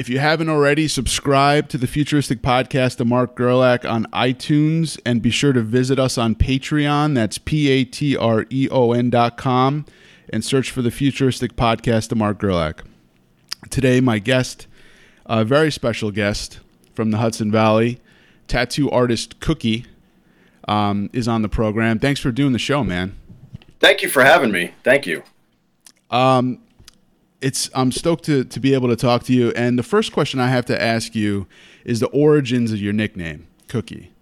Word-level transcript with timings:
if 0.00 0.08
you 0.08 0.18
haven't 0.18 0.48
already, 0.48 0.88
subscribe 0.88 1.68
to 1.68 1.76
the 1.76 1.86
Futuristic 1.86 2.40
Podcast 2.40 3.00
of 3.00 3.06
Mark 3.06 3.36
Gerlach 3.36 3.84
on 3.84 4.06
iTunes 4.14 4.98
and 5.04 5.20
be 5.20 5.28
sure 5.28 5.52
to 5.52 5.60
visit 5.60 5.98
us 5.98 6.16
on 6.16 6.34
Patreon. 6.36 7.14
That's 7.14 7.36
P 7.36 7.68
A 7.68 7.84
T 7.84 8.16
R 8.16 8.46
E 8.48 8.66
O 8.70 8.92
N 8.92 9.10
dot 9.10 9.36
com 9.36 9.84
and 10.32 10.42
search 10.42 10.70
for 10.70 10.80
the 10.80 10.90
Futuristic 10.90 11.54
Podcast 11.54 12.10
of 12.12 12.16
Mark 12.16 12.38
Gerlach. 12.38 12.82
Today, 13.68 14.00
my 14.00 14.18
guest, 14.18 14.66
a 15.26 15.44
very 15.44 15.70
special 15.70 16.10
guest 16.10 16.60
from 16.94 17.10
the 17.10 17.18
Hudson 17.18 17.52
Valley, 17.52 18.00
tattoo 18.48 18.90
artist 18.90 19.38
Cookie, 19.38 19.84
um, 20.66 21.10
is 21.12 21.28
on 21.28 21.42
the 21.42 21.50
program. 21.50 21.98
Thanks 21.98 22.20
for 22.20 22.32
doing 22.32 22.54
the 22.54 22.58
show, 22.58 22.82
man. 22.82 23.18
Thank 23.80 24.00
you 24.00 24.08
for 24.08 24.24
having 24.24 24.50
me. 24.50 24.72
Thank 24.82 25.06
you. 25.06 25.22
Um, 26.10 26.60
it's 27.40 27.70
I'm 27.74 27.92
stoked 27.92 28.24
to 28.24 28.44
to 28.44 28.60
be 28.60 28.74
able 28.74 28.88
to 28.88 28.96
talk 28.96 29.24
to 29.24 29.32
you. 29.32 29.50
And 29.52 29.78
the 29.78 29.82
first 29.82 30.12
question 30.12 30.40
I 30.40 30.48
have 30.48 30.66
to 30.66 30.80
ask 30.80 31.14
you 31.14 31.46
is 31.84 32.00
the 32.00 32.08
origins 32.08 32.72
of 32.72 32.80
your 32.80 32.92
nickname, 32.92 33.46
Cookie. 33.68 34.12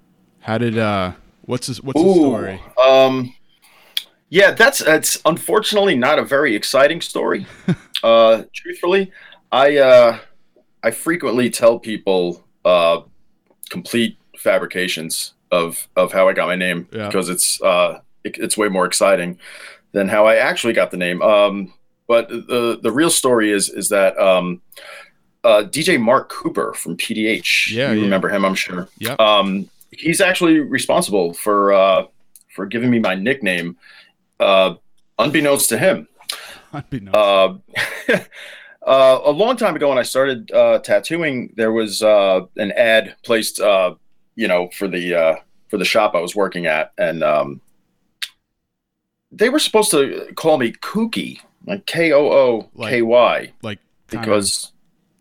How 0.40 0.58
did 0.58 0.78
uh 0.78 1.12
what's 1.42 1.66
this, 1.66 1.82
what's 1.82 2.00
the 2.00 2.14
story? 2.14 2.60
Um 2.80 3.34
yeah, 4.30 4.52
that's 4.52 4.78
that's 4.80 5.20
unfortunately 5.24 5.96
not 5.96 6.18
a 6.18 6.24
very 6.24 6.54
exciting 6.54 7.00
story. 7.00 7.46
uh 8.02 8.42
truthfully, 8.54 9.10
I 9.50 9.76
uh 9.78 10.18
I 10.82 10.90
frequently 10.92 11.50
tell 11.50 11.78
people 11.78 12.44
uh 12.64 13.00
complete 13.70 14.18
fabrications 14.38 15.34
of 15.50 15.88
of 15.96 16.12
how 16.12 16.28
I 16.28 16.32
got 16.34 16.46
my 16.46 16.56
name 16.56 16.88
Yeah. 16.92 17.06
because 17.08 17.28
it's 17.28 17.60
uh 17.62 18.00
it, 18.24 18.38
it's 18.38 18.56
way 18.56 18.68
more 18.68 18.86
exciting 18.86 19.38
than 19.92 20.08
how 20.08 20.26
I 20.26 20.36
actually 20.36 20.74
got 20.74 20.90
the 20.90 20.96
name. 20.96 21.22
Um 21.22 21.72
but 22.08 22.28
the 22.28 22.80
the 22.82 22.90
real 22.90 23.10
story 23.10 23.52
is 23.52 23.68
is 23.68 23.90
that 23.90 24.18
um 24.18 24.60
uh, 25.44 25.62
DJ 25.62 26.00
Mark 26.00 26.28
Cooper 26.28 26.74
from 26.74 26.96
PDH. 26.96 27.72
Yeah, 27.72 27.92
you 27.92 27.98
yeah. 27.98 28.04
remember 28.04 28.28
him, 28.28 28.44
I'm 28.44 28.54
sure. 28.54 28.88
Yep. 28.98 29.20
Um, 29.20 29.70
he's 29.92 30.20
actually 30.20 30.60
responsible 30.60 31.32
for 31.32 31.72
uh, 31.72 32.06
for 32.54 32.66
giving 32.66 32.90
me 32.90 32.98
my 32.98 33.14
nickname, 33.14 33.76
uh, 34.40 34.74
unbeknownst 35.18 35.68
to 35.70 35.78
him. 35.78 36.08
Unbeknownst. 36.72 37.16
Uh, 37.16 37.54
uh, 38.86 39.20
a 39.24 39.30
long 39.30 39.56
time 39.56 39.76
ago, 39.76 39.88
when 39.88 39.98
I 39.98 40.02
started 40.02 40.50
uh, 40.52 40.80
tattooing, 40.80 41.52
there 41.56 41.72
was 41.72 42.02
uh, 42.02 42.40
an 42.56 42.72
ad 42.72 43.16
placed, 43.22 43.60
uh, 43.60 43.94
you 44.34 44.48
know, 44.48 44.68
for 44.76 44.88
the 44.88 45.14
uh, 45.14 45.36
for 45.68 45.78
the 45.78 45.84
shop 45.84 46.14
I 46.14 46.20
was 46.20 46.34
working 46.34 46.66
at, 46.66 46.92
and 46.98 47.22
um, 47.22 47.60
they 49.30 49.48
were 49.48 49.58
supposed 49.58 49.90
to 49.92 50.32
call 50.34 50.58
me 50.58 50.72
Kooky, 50.72 51.40
like 51.68 51.86
K 51.86 52.12
O 52.12 52.26
O 52.32 52.70
K 52.82 53.02
Y, 53.02 53.52
like 53.62 53.78
kind 54.08 54.18
of- 54.18 54.20
because 54.24 54.72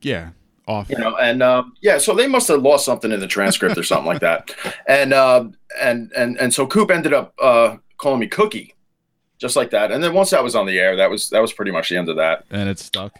yeah, 0.02 0.30
off. 0.68 0.90
you 0.90 0.98
know 0.98 1.16
and 1.18 1.42
um, 1.44 1.74
yeah 1.82 1.98
so 1.98 2.14
they 2.16 2.28
must 2.28 2.48
have 2.48 2.62
lost 2.62 2.86
something 2.86 3.12
in 3.12 3.20
the 3.20 3.28
transcript 3.28 3.78
or 3.78 3.84
something 3.84 4.08
like 4.08 4.22
that. 4.22 4.50
And 4.88 5.14
uh, 5.14 5.46
and 5.82 6.12
and 6.16 6.38
and 6.40 6.54
so 6.54 6.66
coop 6.66 6.90
ended 6.92 7.14
up 7.14 7.34
uh, 7.42 7.78
calling 7.98 8.20
me 8.20 8.28
cookie 8.28 8.74
just 9.38 9.56
like 9.56 9.70
that. 9.72 9.92
And 9.92 10.04
then 10.04 10.14
once 10.14 10.30
that 10.32 10.44
was 10.44 10.56
on 10.56 10.66
the 10.66 10.80
air 10.80 10.96
that 10.96 11.10
was 11.10 11.30
that 11.32 11.42
was 11.42 11.52
pretty 11.54 11.72
much 11.72 11.90
the 11.90 11.98
end 11.98 12.10
of 12.10 12.16
that. 12.16 12.46
And 12.50 12.70
it 12.70 12.80
stuck. 12.80 13.14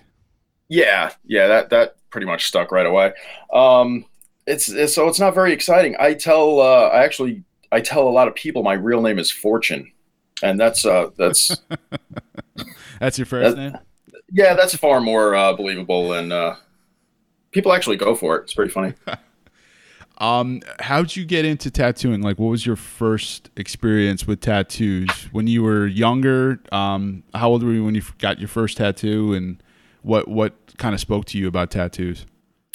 yeah 0.70 1.12
yeah 1.26 1.48
that 1.48 1.70
that 1.72 1.96
pretty 2.10 2.26
much 2.28 2.46
stuck 2.48 2.72
right 2.72 2.86
away. 2.86 3.14
Um 3.54 4.06
it's, 4.46 4.70
it's 4.70 4.96
so 4.96 5.10
it's 5.10 5.20
not 5.20 5.36
very 5.36 5.52
exciting. 5.52 5.96
I 6.00 6.14
tell 6.14 6.60
uh 6.62 6.88
i 6.90 7.04
actually 7.04 7.44
i 7.72 7.82
tell 7.82 8.08
a 8.08 8.16
lot 8.20 8.28
of 8.30 8.36
people 8.36 8.64
my 8.64 8.74
real 8.74 9.02
name 9.02 9.20
is 9.20 9.30
fortune. 9.30 9.92
And 10.42 10.58
that's 10.60 10.86
uh 10.86 11.10
that's 11.18 11.56
That's 13.00 13.18
your 13.18 13.26
first 13.26 13.56
That- 13.56 13.62
name? 13.62 13.78
yeah 14.32 14.54
that's 14.56 14.76
far 14.76 15.00
more 15.00 15.36
uh 15.36 15.54
believable 15.54 16.12
and 16.14 16.34
uh 16.34 16.56
people 17.52 17.72
actually 17.72 17.96
go 17.98 18.14
for 18.16 18.38
it 18.38 18.44
it's 18.44 18.54
pretty 18.54 18.72
funny 18.72 18.94
Um, 20.20 20.62
how'd 20.80 21.16
you 21.16 21.26
get 21.26 21.46
into 21.46 21.70
tattooing? 21.70 22.22
Like, 22.24 22.40
what 22.40 22.48
was 22.48 22.66
your 22.66 22.76
first 22.76 23.52
experience 23.56 24.26
with 24.26 24.42
tattoos 24.42 25.12
when 25.32 25.46
you 25.46 25.62
were 25.62 25.86
younger? 25.86 26.60
Um, 26.72 27.22
how 27.36 27.50
old 27.50 27.62
were 27.62 27.72
you 27.72 27.86
when 27.86 27.94
you 27.94 28.02
got 28.18 28.40
your 28.40 28.48
first 28.48 28.78
tattoo, 28.78 29.36
and 29.36 29.62
what 30.02 30.28
what 30.28 30.56
kind 30.78 30.96
of 30.96 31.00
spoke 31.00 31.26
to 31.26 31.38
you 31.38 31.48
about 31.48 31.70
tattoos? 31.70 32.26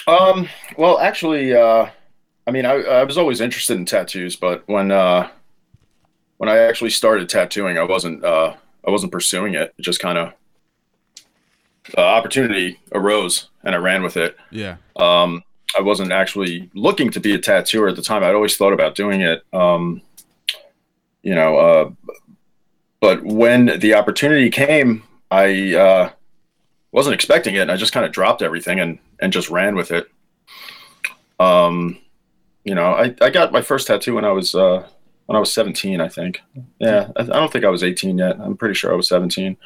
Um, 0.07 0.49
well, 0.79 1.01
actually, 1.01 1.53
uh, 1.53 1.89
I 2.47 2.51
mean, 2.53 2.65
I, 2.65 2.75
I 2.75 3.03
was 3.03 3.19
always 3.19 3.41
interested 3.41 3.77
in 3.77 3.87
tattoos, 3.87 4.37
but 4.37 4.63
when 4.69 4.93
uh, 4.93 5.29
when 6.37 6.49
I 6.49 6.59
actually 6.59 6.91
started 6.91 7.29
tattooing, 7.29 7.77
I 7.77 7.83
wasn't 7.83 8.25
uh, 8.25 8.55
I 8.87 8.91
wasn't 8.91 9.13
pursuing 9.13 9.55
it. 9.55 9.75
It 9.79 9.83
just 9.83 10.01
kind 10.01 10.19
of 10.19 10.33
uh, 11.97 12.01
opportunity 12.01 12.79
arose, 12.93 13.49
and 13.65 13.75
I 13.75 13.79
ran 13.79 14.03
with 14.03 14.17
it. 14.17 14.37
Yeah, 14.51 14.77
Um, 14.97 15.43
I 15.79 15.83
wasn't 15.83 16.13
actually 16.13 16.71
looking 16.75 17.11
to 17.11 17.21
be 17.21 17.35
a 17.35 17.39
tattooer 17.39 17.89
at 17.89 17.97
the 17.97 18.03
time. 18.03 18.23
I'd 18.23 18.35
always 18.35 18.57
thought 18.57 18.73
about 18.73 18.95
doing 18.95 19.21
it. 19.23 19.43
Um, 19.53 20.03
you 21.23 21.35
know, 21.35 21.57
uh, 21.57 21.91
but 23.01 23.25
when 23.25 23.79
the 23.81 23.95
opportunity 23.95 24.51
came, 24.51 25.03
I 25.31 25.75
uh, 25.75 26.11
wasn't 26.93 27.15
expecting 27.15 27.55
it, 27.55 27.61
and 27.61 27.71
I 27.73 27.77
just 27.77 27.93
kind 27.93 28.05
of 28.05 28.13
dropped 28.13 28.43
everything 28.43 28.81
and 28.81 28.99
and 29.21 29.33
just 29.33 29.51
ran 29.51 29.75
with 29.77 29.93
it. 29.93 30.11
Um, 31.39 31.99
you 32.65 32.75
know, 32.75 32.93
I, 32.93 33.15
I 33.21 33.31
got 33.31 33.53
my 33.53 33.63
first 33.63 33.87
tattoo 33.87 34.15
when 34.15 34.25
I 34.25 34.31
was 34.33 34.55
uh, 34.55 34.87
when 35.33 35.39
I 35.39 35.41
was 35.41 35.53
17, 35.55 35.99
I 35.99 36.09
think. 36.09 36.43
Yeah, 36.79 37.09
I, 37.17 37.23
I 37.23 37.25
don't 37.25 37.51
think 37.51 37.65
I 37.65 37.71
was 37.71 37.83
18 37.83 38.19
yet. 38.19 38.39
I'm 38.39 38.55
pretty 38.55 38.75
sure 38.75 38.93
I 38.93 38.97
was 38.97 39.09
17. 39.09 39.57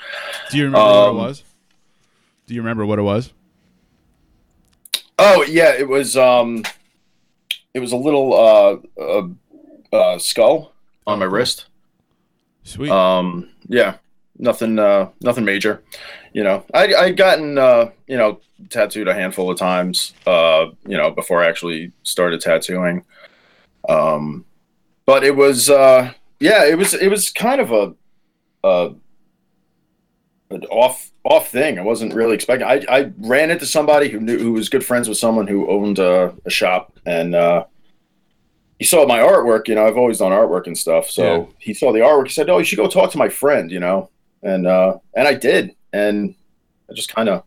do 0.52 0.56
you 0.56 0.66
remember 0.66 0.86
what 0.86 0.94
it 0.94 1.08
Um, 1.08 1.16
was? 1.16 1.42
Do 2.46 2.54
you 2.54 2.60
remember 2.60 2.86
what 2.86 3.00
it 3.00 3.02
was? 3.02 3.32
Oh 5.18 5.42
yeah, 5.42 5.72
it 5.72 5.88
was 5.88 6.16
um, 6.16 6.62
it 7.74 7.80
was 7.80 7.90
a 7.90 7.96
little 7.96 8.32
uh, 8.32 8.76
uh, 9.00 9.28
uh 9.92 10.18
skull 10.18 10.72
on 11.04 11.18
my 11.18 11.24
wrist. 11.24 11.66
Sweet. 12.62 12.90
Um, 12.90 13.48
yeah, 13.66 13.96
nothing, 14.38 14.78
uh, 14.78 15.08
nothing 15.22 15.44
major. 15.44 15.82
You 16.32 16.44
know, 16.44 16.64
I 16.72 16.94
I 16.94 17.10
gotten 17.10 17.58
uh, 17.58 17.90
you 18.06 18.18
know 18.18 18.40
tattooed 18.70 19.08
a 19.08 19.14
handful 19.14 19.50
of 19.50 19.58
times. 19.58 20.14
Uh, 20.26 20.66
you 20.86 20.96
know, 20.96 21.10
before 21.10 21.42
I 21.42 21.48
actually 21.48 21.90
started 22.04 22.40
tattooing. 22.40 23.02
Um, 23.88 24.45
but 25.06 25.24
it 25.24 25.34
was 25.36 25.70
uh, 25.70 26.12
yeah, 26.40 26.64
it 26.66 26.76
was 26.76 26.92
it 26.94 27.08
was 27.08 27.30
kind 27.30 27.60
of 27.60 27.72
a 27.72 27.94
uh, 28.66 28.90
an 30.50 30.64
off 30.66 31.10
off 31.24 31.48
thing. 31.50 31.78
I 31.78 31.82
wasn't 31.82 32.14
really 32.14 32.34
expecting. 32.34 32.66
I 32.66 32.82
I 32.88 33.12
ran 33.18 33.50
into 33.50 33.66
somebody 33.66 34.08
who 34.08 34.20
knew 34.20 34.38
who 34.38 34.52
was 34.52 34.68
good 34.68 34.84
friends 34.84 35.08
with 35.08 35.18
someone 35.18 35.46
who 35.46 35.68
owned 35.70 35.98
a, 35.98 36.34
a 36.44 36.50
shop 36.50 36.98
and. 37.06 37.34
uh 37.34 37.64
he 38.78 38.84
saw 38.84 39.06
my 39.06 39.20
artwork, 39.20 39.68
you 39.68 39.74
know, 39.74 39.86
I've 39.86 39.96
always 39.96 40.18
done 40.18 40.32
artwork 40.32 40.66
and 40.66 40.76
stuff. 40.76 41.08
So 41.08 41.22
Yeah. 41.24 41.46
he 41.58 41.72
saw 41.72 41.94
the 41.94 42.00
artwork. 42.00 42.26
He 42.26 42.34
said, 42.34 42.50
"Oh, 42.50 42.58
you 42.58 42.64
should 42.66 42.76
go 42.76 42.88
talk 42.88 43.10
to 43.12 43.16
my 43.16 43.30
friend," 43.30 43.70
you 43.70 43.80
know, 43.80 44.10
and 44.42 44.66
uh, 44.66 44.98
and 45.14 45.26
I 45.26 45.32
did, 45.32 45.74
and 45.94 46.34
I 46.90 46.92
just 46.92 47.08
kind 47.08 47.30
of 47.30 47.42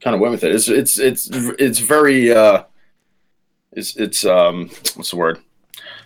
kind 0.00 0.14
of 0.14 0.20
went 0.20 0.30
with 0.30 0.44
it. 0.44 0.54
It's 0.54 0.68
it's 0.68 0.96
it's 1.00 1.28
it's 1.32 1.80
very 1.80 2.32
uh, 2.32 2.62
it's 3.72 3.96
it's 3.96 4.24
um 4.24 4.70
what's 4.94 5.10
the 5.10 5.16
word? 5.16 5.40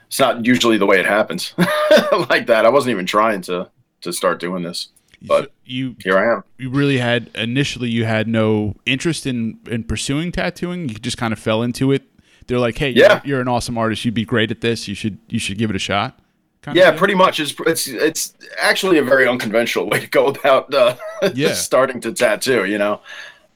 It's 0.09 0.19
not 0.21 0.44
usually 0.47 0.78
the 0.78 0.87
way 0.87 0.99
it 1.00 1.06
happens 1.06 1.53
like 2.31 2.47
that. 2.47 2.65
I 2.65 2.69
wasn't 2.69 2.93
even 2.93 3.06
trying 3.06 3.41
to 3.43 3.71
to 4.03 4.12
start 4.12 4.39
doing 4.41 4.62
this. 4.62 4.89
but- 5.22 5.53
you 5.65 5.97
Here 6.05 6.17
I 6.17 6.33
am. 6.37 6.44
you 6.59 6.71
really 6.71 6.99
had 6.99 7.28
initially 7.34 7.89
you 7.91 8.05
had 8.05 8.28
no 8.28 8.75
interest 8.87 9.27
in 9.27 9.59
in 9.71 9.83
pursuing 9.84 10.31
tattooing. 10.33 10.89
You 10.89 10.94
just 10.94 11.17
kind 11.19 11.33
of 11.33 11.39
fell 11.41 11.62
into 11.62 11.91
it. 11.93 12.03
They're 12.47 12.61
like, 12.61 12.78
hey, 12.78 12.91
Yeah. 12.91 13.15
you're, 13.25 13.34
you're 13.34 13.41
an 13.41 13.49
awesome 13.49 13.77
artist. 13.77 14.05
You'd 14.05 14.15
be 14.15 14.25
great 14.25 14.53
at 14.53 14.61
this. 14.61 14.87
You 14.87 14.94
should 14.94 15.19
you 15.28 15.41
should 15.41 15.59
give 15.59 15.71
it 15.71 15.77
a 15.77 15.81
shot. 15.81 16.21
Kind 16.62 16.77
Yeah, 16.77 16.93
pretty 16.93 17.15
much. 17.17 17.41
It's 17.41 17.53
it's 17.67 17.88
it's 17.88 18.34
actually 18.62 18.99
a 18.99 19.03
very 19.03 19.27
unconventional 19.27 19.88
way 19.91 19.99
to 20.00 20.06
go 20.09 20.28
about 20.28 20.73
uh, 20.73 20.94
Yeah. 21.34 21.55
starting 21.55 22.00
to 22.03 22.12
tattoo. 22.12 22.65
You 22.65 22.78
know, 22.78 23.00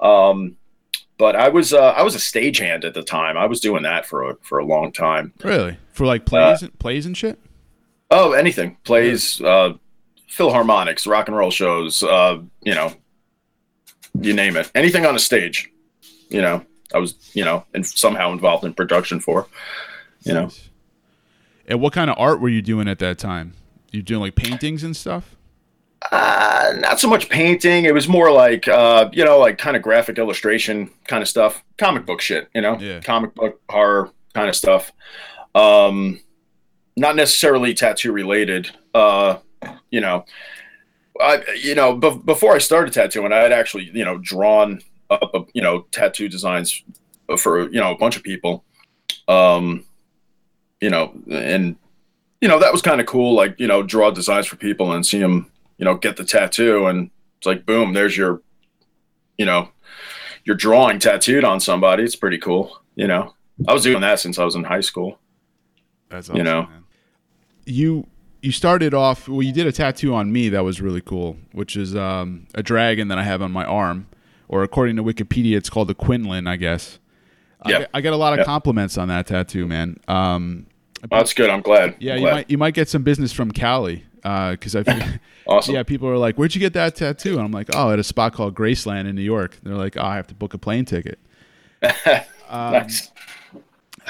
um, 0.01 0.57
but 1.19 1.37
I 1.37 1.49
was 1.51 1.73
uh, 1.73 1.79
I 1.97 2.03
was 2.03 2.15
a 2.17 2.19
stagehand 2.19 2.85
at 2.85 2.95
the 2.95 3.03
time. 3.05 3.37
I 3.37 3.47
was 3.47 3.61
doing 3.61 3.83
that 3.85 4.07
for 4.07 4.31
a 4.31 4.35
for 4.43 4.59
a 4.59 4.65
long 4.65 4.91
time. 4.91 5.33
really 5.45 5.77
for 6.01 6.07
like 6.07 6.23
Uh, 6.33 6.57
plays 6.57 6.71
plays 6.79 7.05
and 7.07 7.15
shit. 7.17 7.39
Oh, 8.11 8.33
anything 8.33 8.79
plays, 8.85 9.39
uh, 9.43 9.75
philharmonics, 10.31 11.07
rock 11.07 11.29
and 11.29 11.37
roll 11.37 11.51
shows. 11.51 12.03
Uh, 12.03 12.39
you 12.63 12.75
know, 12.75 12.95
you 14.19 14.33
name 14.33 14.57
it. 14.57 14.71
Anything 14.75 15.05
on 15.05 15.15
a 15.15 15.19
stage. 15.19 15.71
You 16.31 16.41
know, 16.41 16.65
I 16.95 16.99
was 16.99 17.15
you 17.35 17.45
know 17.45 17.65
and 17.75 17.87
somehow 17.87 18.33
involved 18.33 18.65
in 18.65 18.73
production 18.73 19.21
for. 19.21 19.47
You 20.25 20.33
know. 20.35 20.51
And 21.69 21.81
what 21.83 21.93
kind 21.93 22.09
of 22.11 22.17
art 22.19 22.41
were 22.41 22.49
you 22.49 22.63
doing 22.63 22.89
at 22.89 22.99
that 23.01 23.19
time? 23.19 23.53
You 23.93 24.01
doing 24.03 24.21
like 24.23 24.35
paintings 24.37 24.83
and 24.83 24.97
stuff? 24.97 25.37
Uh, 26.11 26.73
not 26.79 26.99
so 26.99 27.09
much 27.09 27.29
painting. 27.29 27.85
It 27.85 27.93
was 27.93 28.09
more 28.09 28.33
like, 28.33 28.67
uh, 28.67 29.11
you 29.13 29.23
know, 29.25 29.39
like 29.39 29.59
kind 29.59 29.77
of 29.77 29.83
graphic 29.83 30.17
illustration 30.19 30.91
kind 31.07 31.23
of 31.23 31.29
stuff, 31.29 31.63
comic 31.77 32.07
book 32.07 32.21
shit, 32.23 32.49
you 32.55 32.63
know, 32.63 32.79
Yeah. 32.81 33.01
comic 33.01 33.35
book 33.35 33.61
horror 33.69 34.11
kind 34.35 34.49
of 34.49 34.57
stuff. 34.57 34.93
Um, 35.55 36.21
not 36.97 37.17
necessarily 37.17 37.75
tattoo 37.75 38.13
related. 38.13 38.71
Uh, 38.95 39.39
you 39.91 40.01
know, 40.01 40.25
I, 41.21 41.43
you 41.61 41.75
know, 41.75 41.97
be- 41.97 42.21
before 42.25 42.55
I 42.55 42.59
started 42.59 42.93
tattooing, 42.93 43.33
I 43.33 43.39
had 43.39 43.53
actually, 43.53 43.91
you 43.93 44.05
know, 44.05 44.19
drawn 44.19 44.83
up, 45.11 45.31
uh, 45.35 45.43
you 45.53 45.63
know, 45.63 45.87
tattoo 45.91 46.29
designs 46.29 46.83
for 47.39 47.71
you 47.71 47.81
know 47.81 47.93
a 47.93 47.99
bunch 47.99 48.17
of 48.17 48.23
people. 48.23 48.65
Um, 49.29 49.85
you 50.81 50.91
know, 50.91 51.13
and 51.31 51.77
you 52.41 52.49
know 52.49 52.59
that 52.59 52.73
was 52.73 52.83
kind 52.83 53.01
of 53.01 53.07
cool. 53.07 53.35
Like 53.35 53.59
you 53.59 53.67
know, 53.67 53.83
draw 53.83 54.11
designs 54.11 54.47
for 54.47 54.57
people 54.57 54.93
and 54.93 55.05
see 55.05 55.19
them, 55.19 55.51
you 55.79 55.85
know, 55.85 55.97
get 55.97 56.17
the 56.17 56.25
tattoo, 56.25 56.87
and 56.87 57.11
it's 57.39 57.47
like 57.47 57.67
boom, 57.67 57.93
there's 57.93 58.17
your, 58.17 58.43
you 59.39 59.47
know, 59.47 59.69
your 60.45 60.57
drawing 60.57 60.99
tattooed 60.99 61.45
on 61.45 61.61
somebody. 61.61 62.03
It's 62.03 62.17
pretty 62.17 62.39
cool. 62.39 62.81
You 62.95 63.07
know, 63.07 63.35
I 63.69 63.73
was 63.73 63.83
doing 63.83 64.01
that 64.01 64.21
since 64.21 64.39
I 64.39 64.45
was 64.45 64.55
in 64.55 64.65
high 64.65 64.81
school. 64.81 65.19
That's 66.11 66.29
You 66.29 66.43
know. 66.43 66.63
man. 66.63 66.85
You 67.67 68.07
you 68.43 68.53
started 68.53 68.95
off 68.95 69.29
well. 69.29 69.43
You 69.43 69.53
did 69.53 69.67
a 69.67 69.73
tattoo 69.73 70.15
on 70.15 70.33
me 70.33 70.49
that 70.49 70.65
was 70.65 70.81
really 70.81 71.01
cool, 71.03 71.37
which 71.53 71.77
is 71.77 71.95
um, 71.95 72.47
a 72.55 72.63
dragon 72.63 73.09
that 73.09 73.19
I 73.19 73.23
have 73.23 73.43
on 73.43 73.53
my 73.53 73.65
arm, 73.65 74.07
or 74.49 74.63
according 74.63 74.97
to 74.97 75.05
Wikipedia, 75.05 75.57
it's 75.57 75.69
called 75.71 75.89
the 75.89 75.95
Quinlan, 75.95 76.47
I 76.47 76.57
guess. 76.57 76.99
I, 77.63 77.71
Yeah. 77.71 77.79
get- 77.81 77.91
I 77.95 78.01
get 78.01 78.13
a 78.13 78.17
lot 78.17 78.33
of 78.33 78.39
Yeah. 78.41 78.45
compliments 78.47 78.97
on 78.97 79.09
that 79.09 79.27
tattoo, 79.27 79.67
man. 79.67 79.99
Um, 80.09 80.67
Well, 81.11 81.21
that's 81.21 81.35
good. 81.35 81.51
I'm 81.51 81.61
glad. 81.61 81.97
yeah, 82.01 82.13
I'm 82.15 82.19
you 82.19 82.25
glad. 82.25 82.33
might 82.35 82.51
you 82.51 82.59
might 82.59 82.75
get 82.75 82.89
some 82.89 83.03
business 83.03 83.33
from 83.33 83.51
Cali 83.53 84.05
because 84.23 84.75
I. 84.77 84.85
Awesome. 85.47 85.75
Yeah, 85.75 85.83
people 85.83 86.07
are 86.09 86.17
like, 86.19 86.37
"Where'd 86.37 86.55
you 86.55 86.61
get 86.61 86.75
that 86.75 86.95
tattoo?" 86.95 87.33
And 87.33 87.41
I'm 87.41 87.51
like, 87.51 87.69
"Oh, 87.75 87.91
at 87.91 87.99
a 87.99 88.05
spot 88.05 88.35
called 88.35 88.55
Graceland 88.55 89.09
in 89.09 89.17
New 89.17 89.23
York." 89.23 89.59
They're 89.65 89.75
like, 89.75 89.97
"Oh, 89.97 90.03
I 90.05 90.15
have 90.15 90.29
to 90.29 90.35
book 90.35 90.55
a 90.55 90.59
plane 90.59 90.85
ticket." 90.85 91.19
Um, 92.49 92.73
Nice. 92.73 93.11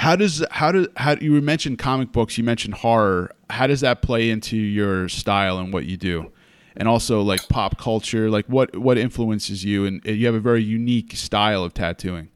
How 0.00 0.16
does 0.16 0.42
how 0.50 0.72
do 0.72 0.88
how 0.96 1.16
you 1.20 1.38
mentioned 1.42 1.78
comic 1.78 2.10
books? 2.10 2.38
You 2.38 2.44
mentioned 2.44 2.76
horror. 2.76 3.32
How 3.50 3.66
does 3.66 3.82
that 3.82 4.00
play 4.00 4.30
into 4.30 4.56
your 4.56 5.10
style 5.10 5.58
and 5.58 5.74
what 5.74 5.84
you 5.84 5.98
do? 5.98 6.32
And 6.74 6.88
also 6.88 7.20
like 7.20 7.46
pop 7.50 7.76
culture, 7.76 8.30
like 8.30 8.46
what 8.46 8.74
what 8.78 8.96
influences 8.96 9.62
you? 9.62 9.84
And 9.84 10.02
you 10.06 10.24
have 10.24 10.34
a 10.34 10.40
very 10.40 10.62
unique 10.62 11.14
style 11.16 11.62
of 11.62 11.74
tattooing. 11.74 12.30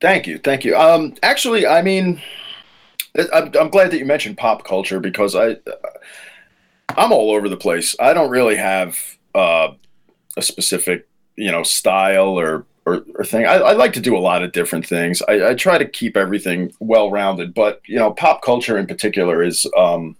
Thank 0.00 0.28
you, 0.28 0.38
thank 0.38 0.64
you. 0.64 0.76
Um, 0.76 1.14
actually, 1.20 1.66
I 1.66 1.82
mean, 1.82 2.22
I'm, 3.32 3.50
I'm 3.58 3.70
glad 3.70 3.90
that 3.90 3.98
you 3.98 4.04
mentioned 4.04 4.38
pop 4.38 4.64
culture 4.64 5.00
because 5.00 5.34
I, 5.34 5.56
I'm 6.96 7.10
all 7.10 7.32
over 7.32 7.48
the 7.48 7.56
place. 7.56 7.96
I 7.98 8.14
don't 8.14 8.30
really 8.30 8.54
have 8.54 8.96
uh, 9.34 9.72
a 10.36 10.42
specific, 10.42 11.08
you 11.34 11.50
know, 11.50 11.64
style 11.64 12.38
or 12.38 12.66
or, 12.94 13.04
or 13.16 13.24
thing. 13.24 13.46
I, 13.46 13.54
I 13.54 13.72
like 13.72 13.92
to 13.94 14.00
do 14.00 14.16
a 14.16 14.18
lot 14.18 14.42
of 14.42 14.52
different 14.52 14.86
things. 14.86 15.22
I, 15.28 15.48
I 15.48 15.54
try 15.54 15.78
to 15.78 15.86
keep 15.86 16.16
everything 16.16 16.72
well 16.80 17.10
rounded, 17.10 17.54
but 17.54 17.80
you 17.86 17.96
know, 17.96 18.12
pop 18.12 18.42
culture 18.42 18.78
in 18.78 18.86
particular 18.86 19.42
is 19.42 19.66
um, 19.76 20.16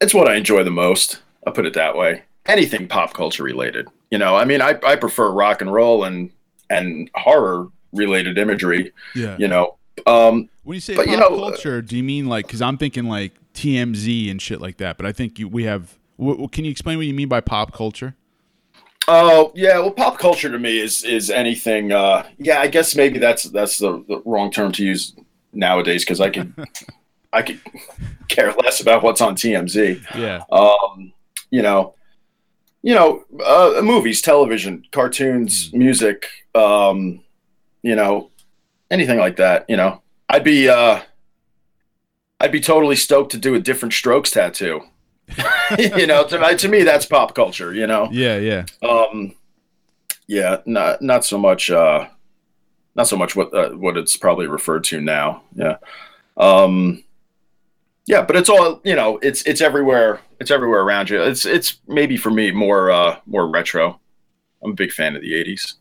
it's 0.00 0.14
what 0.14 0.28
I 0.28 0.36
enjoy 0.36 0.64
the 0.64 0.70
most. 0.70 1.20
I'll 1.46 1.52
put 1.52 1.66
it 1.66 1.74
that 1.74 1.96
way. 1.96 2.22
Anything 2.46 2.88
pop 2.88 3.12
culture 3.12 3.42
related. 3.42 3.88
You 4.10 4.18
know, 4.18 4.36
I 4.36 4.44
mean, 4.44 4.60
I, 4.60 4.78
I 4.84 4.96
prefer 4.96 5.30
rock 5.30 5.60
and 5.60 5.72
roll 5.72 6.04
and 6.04 6.30
and 6.68 7.10
horror 7.14 7.68
related 7.92 8.38
imagery. 8.38 8.92
Yeah. 9.14 9.36
You 9.38 9.48
know, 9.48 9.76
um, 10.06 10.48
When 10.62 10.76
you 10.76 10.80
say 10.80 10.96
But, 10.96 11.06
pop 11.06 11.14
you 11.14 11.20
know, 11.20 11.28
culture, 11.36 11.82
do 11.82 11.96
you 11.96 12.02
mean 12.02 12.26
like? 12.26 12.46
Because 12.46 12.62
I'm 12.62 12.78
thinking 12.78 13.04
like 13.04 13.32
TMZ 13.54 14.30
and 14.30 14.40
shit 14.40 14.60
like 14.60 14.78
that. 14.78 14.96
But 14.96 15.06
I 15.06 15.12
think 15.12 15.38
you, 15.38 15.48
we 15.48 15.64
have. 15.64 15.96
W- 16.18 16.48
can 16.48 16.64
you 16.64 16.70
explain 16.70 16.96
what 16.98 17.06
you 17.06 17.14
mean 17.14 17.28
by 17.28 17.40
pop 17.40 17.72
culture? 17.72 18.14
Oh 19.08 19.52
yeah, 19.54 19.78
well, 19.78 19.90
pop 19.90 20.18
culture 20.18 20.50
to 20.50 20.58
me 20.58 20.78
is 20.78 21.04
is 21.04 21.30
anything. 21.30 21.92
Uh, 21.92 22.26
yeah, 22.38 22.60
I 22.60 22.68
guess 22.68 22.94
maybe 22.94 23.18
that's 23.18 23.44
that's 23.44 23.78
the, 23.78 24.04
the 24.08 24.22
wrong 24.24 24.50
term 24.50 24.72
to 24.72 24.84
use 24.84 25.14
nowadays 25.52 26.04
because 26.04 26.20
I 26.20 26.30
could 26.30 26.52
I 27.32 27.42
could 27.42 27.60
care 28.28 28.52
less 28.52 28.80
about 28.80 29.02
what's 29.02 29.20
on 29.20 29.34
TMZ. 29.34 30.04
Yeah. 30.16 30.42
Um, 30.50 31.12
you 31.50 31.62
know, 31.62 31.94
you 32.82 32.94
know, 32.94 33.24
uh, 33.44 33.80
movies, 33.82 34.20
television, 34.20 34.84
cartoons, 34.92 35.72
music. 35.72 36.26
Um, 36.54 37.20
you 37.82 37.96
know, 37.96 38.30
anything 38.90 39.18
like 39.18 39.36
that. 39.36 39.64
You 39.68 39.76
know, 39.76 40.02
I'd 40.28 40.44
be 40.44 40.68
uh, 40.68 41.00
I'd 42.38 42.52
be 42.52 42.60
totally 42.60 42.96
stoked 42.96 43.32
to 43.32 43.38
do 43.38 43.54
a 43.54 43.60
Diff'rent 43.60 43.92
Strokes 43.92 44.30
tattoo. 44.30 44.82
you 45.78 46.06
know, 46.06 46.26
to, 46.26 46.56
to 46.56 46.68
me, 46.68 46.82
that's 46.82 47.06
pop 47.06 47.34
culture. 47.34 47.72
You 47.74 47.86
know. 47.86 48.08
Yeah. 48.10 48.38
Yeah. 48.38 48.64
Um, 48.88 49.34
yeah, 50.30 50.58
not 50.64 51.02
not 51.02 51.24
so 51.24 51.36
much. 51.36 51.70
Uh, 51.70 52.06
not 52.94 53.08
so 53.08 53.16
much 53.16 53.34
what 53.34 53.52
uh, 53.52 53.70
what 53.70 53.96
it's 53.96 54.16
probably 54.16 54.46
referred 54.46 54.84
to 54.84 55.00
now. 55.00 55.42
Yeah, 55.54 55.78
um, 56.36 57.02
yeah, 58.06 58.22
but 58.22 58.36
it's 58.36 58.48
all 58.48 58.80
you 58.84 58.94
know. 58.94 59.18
It's 59.22 59.42
it's 59.42 59.60
everywhere. 59.60 60.20
It's 60.38 60.52
everywhere 60.52 60.82
around 60.82 61.10
you. 61.10 61.20
It's 61.20 61.44
it's 61.44 61.78
maybe 61.88 62.16
for 62.16 62.30
me 62.30 62.52
more 62.52 62.92
uh, 62.92 63.18
more 63.26 63.48
retro. 63.48 63.98
I'm 64.62 64.70
a 64.70 64.74
big 64.74 64.92
fan 64.92 65.16
of 65.16 65.22
the 65.22 65.32
'80s. 65.32 65.74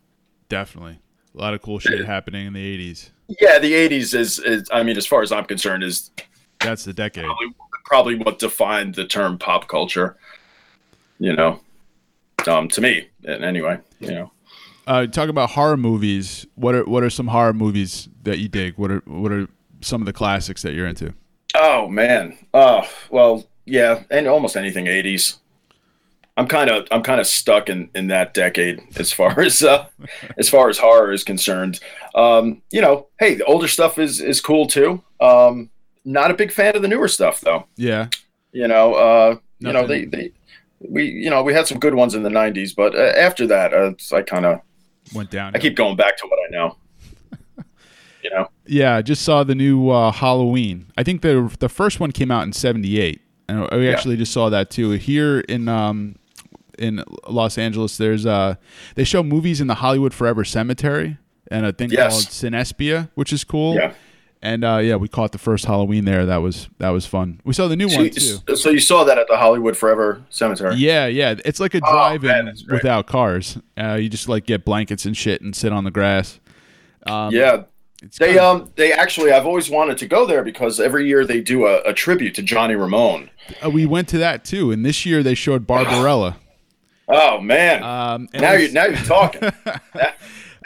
Definitely. 0.49 0.99
A 1.35 1.37
lot 1.37 1.53
of 1.53 1.61
cool 1.61 1.77
shit 1.77 2.03
happening 2.05 2.47
in 2.47 2.53
the 2.53 2.77
80s. 2.91 3.11
Yeah, 3.39 3.59
the 3.59 3.71
'80s 3.71 4.15
is, 4.15 4.39
is 4.39 4.67
I 4.71 4.81
mean, 4.81 4.97
as 4.97 5.05
far 5.05 5.21
as 5.21 5.31
I'm 5.31 5.45
concerned, 5.45 5.83
is 5.83 6.09
That's 6.59 6.85
the 6.85 6.93
decade. 6.93 7.25
probably, 7.25 7.53
probably 7.89 8.15
what 8.15 8.39
defined 8.39 8.95
the 8.95 9.05
term 9.05 9.37
pop 9.37 9.67
culture. 9.67 10.15
You 11.17 11.35
know, 11.35 11.59
um, 12.47 12.69
to 12.69 12.79
me, 12.79 13.09
anyway, 13.27 13.79
you 13.99 14.11
know. 14.11 14.31
Uh, 14.87 15.05
talk 15.07 15.27
about 15.27 15.49
horror 15.49 15.75
movies. 15.75 16.45
What 16.55 16.75
are 16.75 16.85
what 16.85 17.03
are 17.03 17.09
some 17.09 17.27
horror 17.27 17.53
movies 17.53 18.07
that 18.23 18.39
you 18.39 18.47
dig? 18.47 18.77
What 18.77 18.91
are 18.91 19.01
what 19.05 19.31
are 19.33 19.47
some 19.81 20.01
of 20.01 20.05
the 20.05 20.13
classics 20.13 20.61
that 20.61 20.73
you're 20.73 20.87
into? 20.87 21.13
Oh 21.55 21.89
man. 21.89 22.37
Oh 22.53 22.87
well, 23.09 23.45
yeah, 23.65 24.03
and 24.09 24.27
almost 24.27 24.55
anything 24.55 24.85
'80s. 24.85 25.37
I'm 26.37 26.47
kind 26.47 26.69
of 26.69 26.87
I'm 26.91 27.03
kind 27.03 27.19
of 27.19 27.27
stuck 27.27 27.67
in 27.67 27.89
in 27.93 28.07
that 28.07 28.33
decade 28.33 28.81
as 28.97 29.11
far 29.11 29.39
as 29.41 29.61
uh, 29.61 29.87
as 30.37 30.47
far 30.47 30.69
as 30.69 30.77
horror 30.77 31.11
is 31.11 31.25
concerned. 31.25 31.81
Um, 32.15 32.61
you 32.71 32.81
know, 32.81 33.07
hey, 33.19 33.35
the 33.35 33.45
older 33.45 33.67
stuff 33.67 33.99
is 33.99 34.21
is 34.21 34.39
cool 34.39 34.67
too. 34.67 35.03
Um, 35.19 35.69
not 36.11 36.31
a 36.31 36.33
big 36.33 36.51
fan 36.51 36.75
of 36.75 36.81
the 36.81 36.87
newer 36.87 37.07
stuff 37.07 37.41
though. 37.41 37.65
Yeah. 37.77 38.07
You 38.51 38.67
know, 38.67 38.93
uh, 38.95 39.35
you 39.59 39.71
know 39.71 39.85
they, 39.85 40.05
they 40.05 40.31
we 40.79 41.05
you 41.05 41.29
know 41.29 41.43
we 41.43 41.53
had 41.53 41.67
some 41.67 41.79
good 41.79 41.93
ones 41.93 42.15
in 42.15 42.23
the 42.23 42.29
'90s, 42.29 42.75
but 42.75 42.95
uh, 42.95 43.13
after 43.27 43.45
that, 43.47 43.73
uh, 43.73 43.93
I 44.15 44.21
kind 44.23 44.45
of 44.45 44.61
Went 45.13 45.31
down. 45.31 45.55
I 45.55 45.59
keep 45.59 45.75
going 45.75 45.95
back 45.95 46.17
to 46.17 46.27
what 46.27 46.39
I 46.47 46.49
know. 46.51 46.77
You 48.21 48.29
know. 48.31 48.49
Yeah, 48.65 48.97
I 48.97 49.01
just 49.01 49.21
saw 49.23 49.45
the 49.45 49.55
new 49.55 49.89
uh, 49.89 50.11
Halloween. 50.11 50.91
I 50.97 51.03
think 51.03 51.21
the 51.21 51.55
the 51.59 51.69
first 51.69 52.01
one 52.01 52.11
came 52.11 52.31
out 52.31 52.43
in 52.43 52.51
'78, 52.51 53.21
and 53.47 53.61
we 53.71 53.85
Yeah. 53.85 53.91
actually 53.93 54.17
just 54.17 54.33
saw 54.33 54.49
that 54.49 54.69
too 54.69 54.91
here 54.91 55.39
in 55.39 55.69
um 55.69 56.15
in 56.77 57.01
Los 57.29 57.57
Angeles. 57.57 57.95
There's 57.97 58.25
uh 58.25 58.55
they 58.95 59.05
show 59.05 59.23
movies 59.23 59.61
in 59.61 59.67
the 59.67 59.75
Hollywood 59.75 60.13
Forever 60.13 60.43
Cemetery 60.43 61.17
and 61.49 61.65
a 61.65 61.71
thing 61.71 61.91
Yes. 61.91 62.11
called 62.11 62.25
Cinespia, 62.25 63.09
which 63.15 63.31
is 63.31 63.45
cool. 63.45 63.75
Yeah. 63.75 63.93
And 64.41 64.63
uh, 64.63 64.77
yeah, 64.77 64.95
we 64.95 65.09
caught 65.09 65.33
the 65.33 65.37
first 65.37 65.65
Halloween 65.65 66.05
there. 66.05 66.25
That 66.25 66.37
was 66.37 66.69
that 66.77 66.89
was 66.91 67.05
fun. 67.05 67.41
We 67.43 67.53
saw 67.53 67.67
the 67.67 67.75
new 67.75 67.89
So, 67.89 67.97
one 67.97 68.05
you- 68.05 68.11
too. 68.11 68.55
so 68.55 68.69
you 68.69 68.79
saw 68.79 69.03
that 69.03 69.17
at 69.17 69.27
the 69.27 69.35
Hollywood 69.37 69.75
Forever 69.75 70.23
Cemetery. 70.29 70.75
Yeah, 70.75 71.07
yeah. 71.07 71.35
It's 71.43 71.59
like 71.59 71.73
a 71.75 71.81
Oh, 71.85 71.91
drive-in 71.91 72.45
great. 72.45 72.71
without 72.71 73.05
cars. 73.07 73.57
Uh, 73.77 73.95
you 73.95 74.07
just 74.07 74.29
like 74.29 74.45
get 74.45 74.63
blankets 74.63 75.05
and 75.05 75.15
shit 75.17 75.41
and 75.41 75.53
sit 75.55 75.73
on 75.73 75.83
the 75.83 75.91
grass. 75.91 76.39
Um, 77.05 77.33
yeah, 77.33 77.63
They 78.17 78.27
kinda- 78.27 78.45
um 78.45 78.71
they 78.77 78.93
actually 78.93 79.33
I've 79.33 79.45
always 79.45 79.69
wanted 79.69 79.97
to 79.97 80.07
go 80.07 80.25
there 80.25 80.41
because 80.43 80.79
every 80.79 81.05
year 81.05 81.25
they 81.25 81.41
do 81.41 81.65
a, 81.65 81.81
a 81.81 81.93
tribute 81.93 82.33
to 82.35 82.41
Johnny 82.41 82.75
Ramone. 82.75 83.29
uh, 83.61 83.69
we 83.69 83.85
went 83.85 84.07
to 84.09 84.17
that 84.19 84.45
too, 84.45 84.71
and 84.71 84.85
this 84.85 85.05
year 85.05 85.21
they 85.21 85.35
showed 85.35 85.67
Barbarella. 85.67 86.37
Oh 87.09 87.41
man. 87.41 87.83
Um, 87.83 88.29
now 88.33 88.53
you're 88.53 88.71
now 88.71 88.85
you're 88.85 88.95
talking. 88.99 89.41
That- 89.93 90.15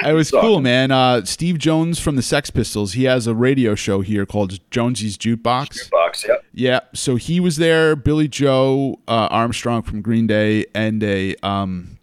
It 0.07 0.13
was 0.13 0.31
cool, 0.31 0.59
man. 0.61 0.91
Uh, 0.91 1.23
Steve 1.25 1.57
Jones 1.57 1.99
from 1.99 2.15
the 2.15 2.21
Sex 2.21 2.49
Pistols. 2.49 2.93
He 2.93 3.03
has 3.05 3.27
a 3.27 3.33
radio 3.35 3.75
show 3.75 4.01
here 4.01 4.25
called 4.25 4.59
Jonesy's 4.71 5.17
Jukebox. 5.17 5.89
box, 5.91 6.25
yep. 6.27 6.43
Yeah, 6.53 6.79
so 6.93 7.15
he 7.15 7.39
was 7.39 7.57
there. 7.57 7.95
Billie 7.95 8.27
Joe 8.27 8.99
uh, 9.07 9.27
Armstrong 9.31 9.81
from 9.81 10.01
Green 10.01 10.27
Day, 10.27 10.65
and 10.75 11.01
a 11.03 11.35
um, 11.43 11.97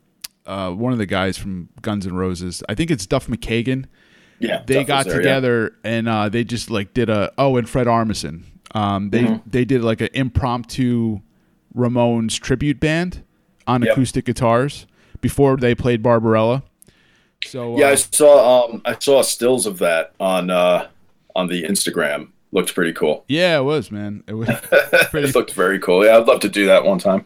uh, 0.46 0.70
one 0.70 0.92
of 0.92 0.98
the 0.98 1.06
guys 1.06 1.38
from 1.38 1.68
Guns 1.82 2.06
N' 2.06 2.14
Roses. 2.14 2.62
I 2.68 2.74
think 2.74 2.90
it's 2.90 3.06
Duff 3.06 3.26
McKagan. 3.28 3.86
Yeah. 4.40 4.62
They 4.66 4.74
Duff 4.76 4.86
got 4.86 5.04
there, 5.06 5.14
yeah. 5.14 5.18
together 5.18 5.76
and 5.84 6.08
uh, 6.08 6.28
they 6.30 6.44
just 6.44 6.70
like 6.70 6.94
did 6.94 7.10
a 7.10 7.30
oh, 7.38 7.56
and 7.58 7.68
Fred 7.68 7.86
Armisen. 7.86 8.42
Um, 8.74 9.10
they 9.10 9.22
Mm-hmm. 9.22 9.50
they 9.50 9.64
did 9.64 9.82
like 9.82 10.00
an 10.00 10.08
impromptu 10.14 11.20
Ramones 11.76 12.38
tribute 12.40 12.80
band 12.80 13.22
on 13.66 13.82
Yep. 13.82 13.92
acoustic 13.92 14.24
guitars 14.24 14.86
before 15.20 15.56
they 15.56 15.74
played 15.74 16.02
Barbarella. 16.02 16.62
So 17.44 17.78
Yeah, 17.78 17.88
I 17.88 17.92
uh, 17.92 17.96
saw 17.96 18.64
um 18.66 18.82
I 18.84 18.96
saw 18.98 19.22
stills 19.22 19.66
of 19.66 19.78
that 19.78 20.12
on 20.20 20.50
uh 20.50 20.88
on 21.34 21.48
the 21.48 21.62
Instagram. 21.64 22.28
Looked 22.52 22.74
pretty 22.74 22.92
cool. 22.92 23.24
yeah, 23.28 23.58
it 23.58 23.62
was 23.62 23.90
man. 23.92 24.24
It 24.26 24.34
was 24.34 24.48
Pretty- 25.10 25.28
it 25.28 25.34
looked 25.34 25.52
very 25.54 25.78
cool. 25.78 26.04
Yeah, 26.04 26.16
I'd 26.18 26.26
love 26.26 26.40
to 26.40 26.48
do 26.48 26.66
that 26.66 26.84
one 26.84 26.98
time. 26.98 27.24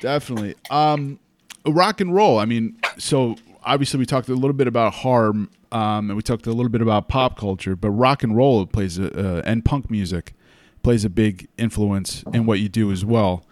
Definitely. 0.00 0.54
Um, 0.70 1.18
rock 1.66 2.00
and 2.00 2.14
roll. 2.14 2.38
I 2.38 2.44
mean, 2.46 2.78
so 2.98 3.36
obviously 3.64 3.98
we 3.98 4.06
talked 4.06 4.28
a 4.28 4.34
little 4.34 4.54
bit 4.54 4.66
about 4.66 4.94
harm, 4.94 5.50
um, 5.72 6.08
and 6.10 6.16
we 6.16 6.22
talked 6.22 6.46
a 6.46 6.52
little 6.52 6.70
bit 6.70 6.80
about 6.80 7.08
pop 7.08 7.38
culture, 7.38 7.76
but 7.76 7.90
rock 7.90 8.22
and 8.22 8.36
roll 8.36 8.64
plays 8.64 8.98
a, 8.98 9.12
uh, 9.38 9.42
and 9.44 9.64
punk 9.64 9.90
music 9.90 10.32
plays 10.82 11.04
a 11.04 11.10
big 11.10 11.48
influence 11.58 12.24
in 12.32 12.46
what 12.46 12.60
you 12.60 12.68
do 12.70 12.90
as 12.90 13.04
well. 13.04 13.44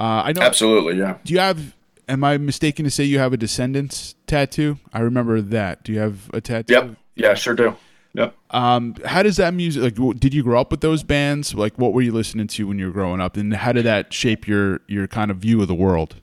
Uh, 0.00 0.22
I 0.24 0.32
know. 0.32 0.40
Absolutely, 0.42 0.96
yeah. 0.98 1.18
Do 1.24 1.34
you 1.34 1.40
have 1.40 1.74
am 2.08 2.24
I 2.24 2.38
mistaken 2.38 2.84
to 2.84 2.90
say 2.90 3.04
you 3.04 3.18
have 3.18 3.32
a 3.32 3.36
Descendents 3.36 4.14
tattoo? 4.26 4.78
I 4.92 5.00
remember 5.00 5.40
that. 5.40 5.84
Do 5.84 5.92
you 5.92 6.00
have 6.00 6.30
a 6.32 6.40
tattoo? 6.40 6.72
Yep. 6.72 6.96
Yeah, 7.14 7.34
sure 7.34 7.54
do. 7.54 7.76
Yep. 8.14 8.34
Um, 8.50 8.96
how 9.04 9.22
does 9.22 9.36
that 9.36 9.54
music 9.54 9.98
like? 9.98 10.18
Did 10.18 10.32
you 10.32 10.42
grow 10.42 10.60
up 10.60 10.70
with 10.70 10.80
those 10.80 11.02
bands? 11.02 11.54
Like, 11.54 11.78
what 11.78 11.92
were 11.92 12.00
you 12.00 12.12
listening 12.12 12.46
to 12.48 12.66
when 12.66 12.78
you 12.78 12.86
were 12.86 12.92
growing 12.92 13.20
up, 13.20 13.36
and 13.36 13.54
how 13.54 13.72
did 13.72 13.84
that 13.84 14.12
shape 14.12 14.48
your 14.48 14.80
your 14.88 15.06
kind 15.06 15.30
of 15.30 15.36
view 15.36 15.60
of 15.60 15.68
the 15.68 15.74
world? 15.74 16.16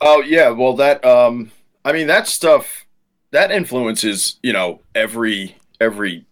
Oh 0.00 0.20
yeah, 0.20 0.50
well 0.50 0.76
that 0.76 1.04
um 1.04 1.50
I 1.84 1.92
mean 1.92 2.06
that 2.08 2.28
stuff 2.28 2.86
that 3.30 3.50
influences, 3.50 4.38
you 4.42 4.52
know, 4.52 4.80
every 4.94 5.56
every 5.80 6.26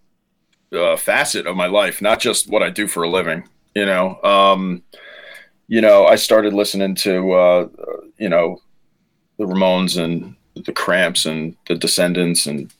uh, 0.72 0.96
facet 0.96 1.46
of 1.46 1.56
my 1.56 1.66
life, 1.66 2.02
not 2.02 2.20
just 2.20 2.48
what 2.48 2.62
I 2.62 2.70
do 2.70 2.86
for 2.86 3.02
a 3.02 3.08
living, 3.08 3.48
you 3.74 3.86
know. 3.86 4.22
Um 4.22 4.82
you 5.68 5.80
know, 5.80 6.06
I 6.06 6.16
started 6.16 6.52
listening 6.52 6.94
to 6.96 7.32
uh 7.32 7.68
you 8.18 8.28
know, 8.28 8.60
the 9.38 9.44
Ramones 9.44 10.02
and 10.02 10.34
the 10.54 10.72
Cramps 10.72 11.26
and 11.26 11.56
the 11.66 11.74
Descendents 11.74 12.46
and 12.46 12.72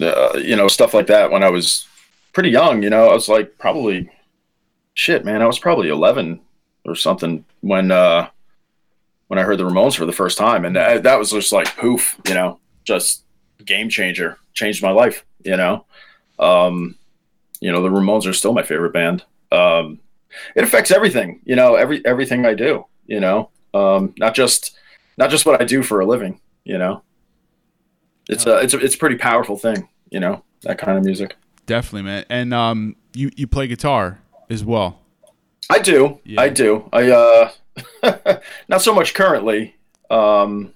uh, 0.00 0.38
you 0.42 0.56
know, 0.56 0.68
stuff 0.68 0.92
like 0.92 1.06
that 1.06 1.30
when 1.30 1.42
I 1.42 1.50
was 1.50 1.86
pretty 2.32 2.50
young, 2.50 2.82
you 2.82 2.90
know. 2.90 3.08
I 3.08 3.14
was 3.14 3.28
like 3.28 3.56
probably 3.58 4.10
shit, 4.94 5.24
man, 5.24 5.42
I 5.42 5.46
was 5.46 5.58
probably 5.58 5.88
11 5.88 6.40
or 6.84 6.94
something 6.94 7.44
when 7.60 7.90
uh 7.90 8.28
when 9.28 9.38
I 9.38 9.42
heard 9.42 9.58
the 9.58 9.64
Ramones 9.64 9.96
for 9.96 10.06
the 10.06 10.12
first 10.12 10.38
time, 10.38 10.64
and 10.64 10.76
that, 10.76 11.02
that 11.02 11.18
was 11.18 11.30
just 11.30 11.52
like 11.52 11.76
poof, 11.76 12.16
you 12.28 12.34
know, 12.34 12.60
just 12.84 13.24
game 13.64 13.88
changer, 13.88 14.38
changed 14.54 14.82
my 14.82 14.92
life, 14.92 15.24
you 15.44 15.56
know. 15.56 15.84
Um, 16.38 16.96
you 17.60 17.72
know, 17.72 17.82
the 17.82 17.88
Ramones 17.88 18.26
are 18.26 18.32
still 18.32 18.52
my 18.52 18.62
favorite 18.62 18.92
band. 18.92 19.24
Um, 19.50 19.98
it 20.54 20.62
affects 20.62 20.90
everything, 20.90 21.40
you 21.44 21.56
know, 21.56 21.74
every 21.74 22.04
everything 22.04 22.46
I 22.46 22.54
do, 22.54 22.84
you 23.06 23.18
know, 23.18 23.50
um, 23.74 24.14
not 24.18 24.34
just 24.34 24.75
not 25.16 25.30
just 25.30 25.46
what 25.46 25.60
I 25.60 25.64
do 25.64 25.82
for 25.82 26.00
a 26.00 26.06
living, 26.06 26.40
you 26.64 26.78
know. 26.78 27.02
It's 28.28 28.46
a 28.46 28.58
it's 28.58 28.74
a 28.74 28.78
it's 28.78 28.94
a 28.94 28.98
pretty 28.98 29.16
powerful 29.16 29.56
thing, 29.56 29.88
you 30.10 30.18
know, 30.20 30.42
that 30.62 30.78
kind 30.78 30.98
of 30.98 31.04
music. 31.04 31.36
Definitely, 31.66 32.02
man. 32.02 32.24
And 32.28 32.52
um, 32.52 32.96
you 33.14 33.30
you 33.36 33.46
play 33.46 33.66
guitar 33.68 34.20
as 34.50 34.64
well. 34.64 35.00
I 35.70 35.78
do. 35.78 36.20
Yeah. 36.24 36.40
I 36.40 36.48
do. 36.48 36.88
I 36.92 37.10
uh 37.10 37.50
not 38.68 38.82
so 38.82 38.94
much 38.94 39.14
currently. 39.14 39.76
Um 40.10 40.72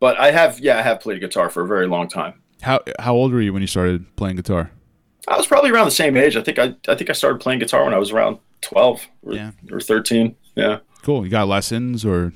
but 0.00 0.18
I 0.18 0.30
have 0.30 0.60
yeah, 0.60 0.78
I 0.78 0.82
have 0.82 1.00
played 1.00 1.20
guitar 1.20 1.50
for 1.50 1.62
a 1.62 1.66
very 1.66 1.86
long 1.86 2.08
time. 2.08 2.40
How 2.62 2.80
how 2.98 3.14
old 3.14 3.32
were 3.32 3.40
you 3.40 3.52
when 3.52 3.62
you 3.62 3.68
started 3.68 4.14
playing 4.16 4.36
guitar? 4.36 4.70
I 5.26 5.36
was 5.36 5.46
probably 5.46 5.70
around 5.70 5.84
the 5.86 5.90
same 5.90 6.16
age. 6.16 6.36
I 6.36 6.42
think 6.42 6.58
I 6.58 6.74
I 6.88 6.94
think 6.94 7.10
I 7.10 7.12
started 7.12 7.40
playing 7.40 7.58
guitar 7.60 7.84
when 7.84 7.92
I 7.94 7.98
was 7.98 8.12
around 8.12 8.38
12 8.62 9.06
or, 9.22 9.32
Yeah. 9.34 9.50
or 9.70 9.80
13. 9.80 10.34
Yeah. 10.56 10.78
Cool. 11.02 11.24
You 11.24 11.30
got 11.30 11.48
lessons 11.48 12.04
or 12.04 12.32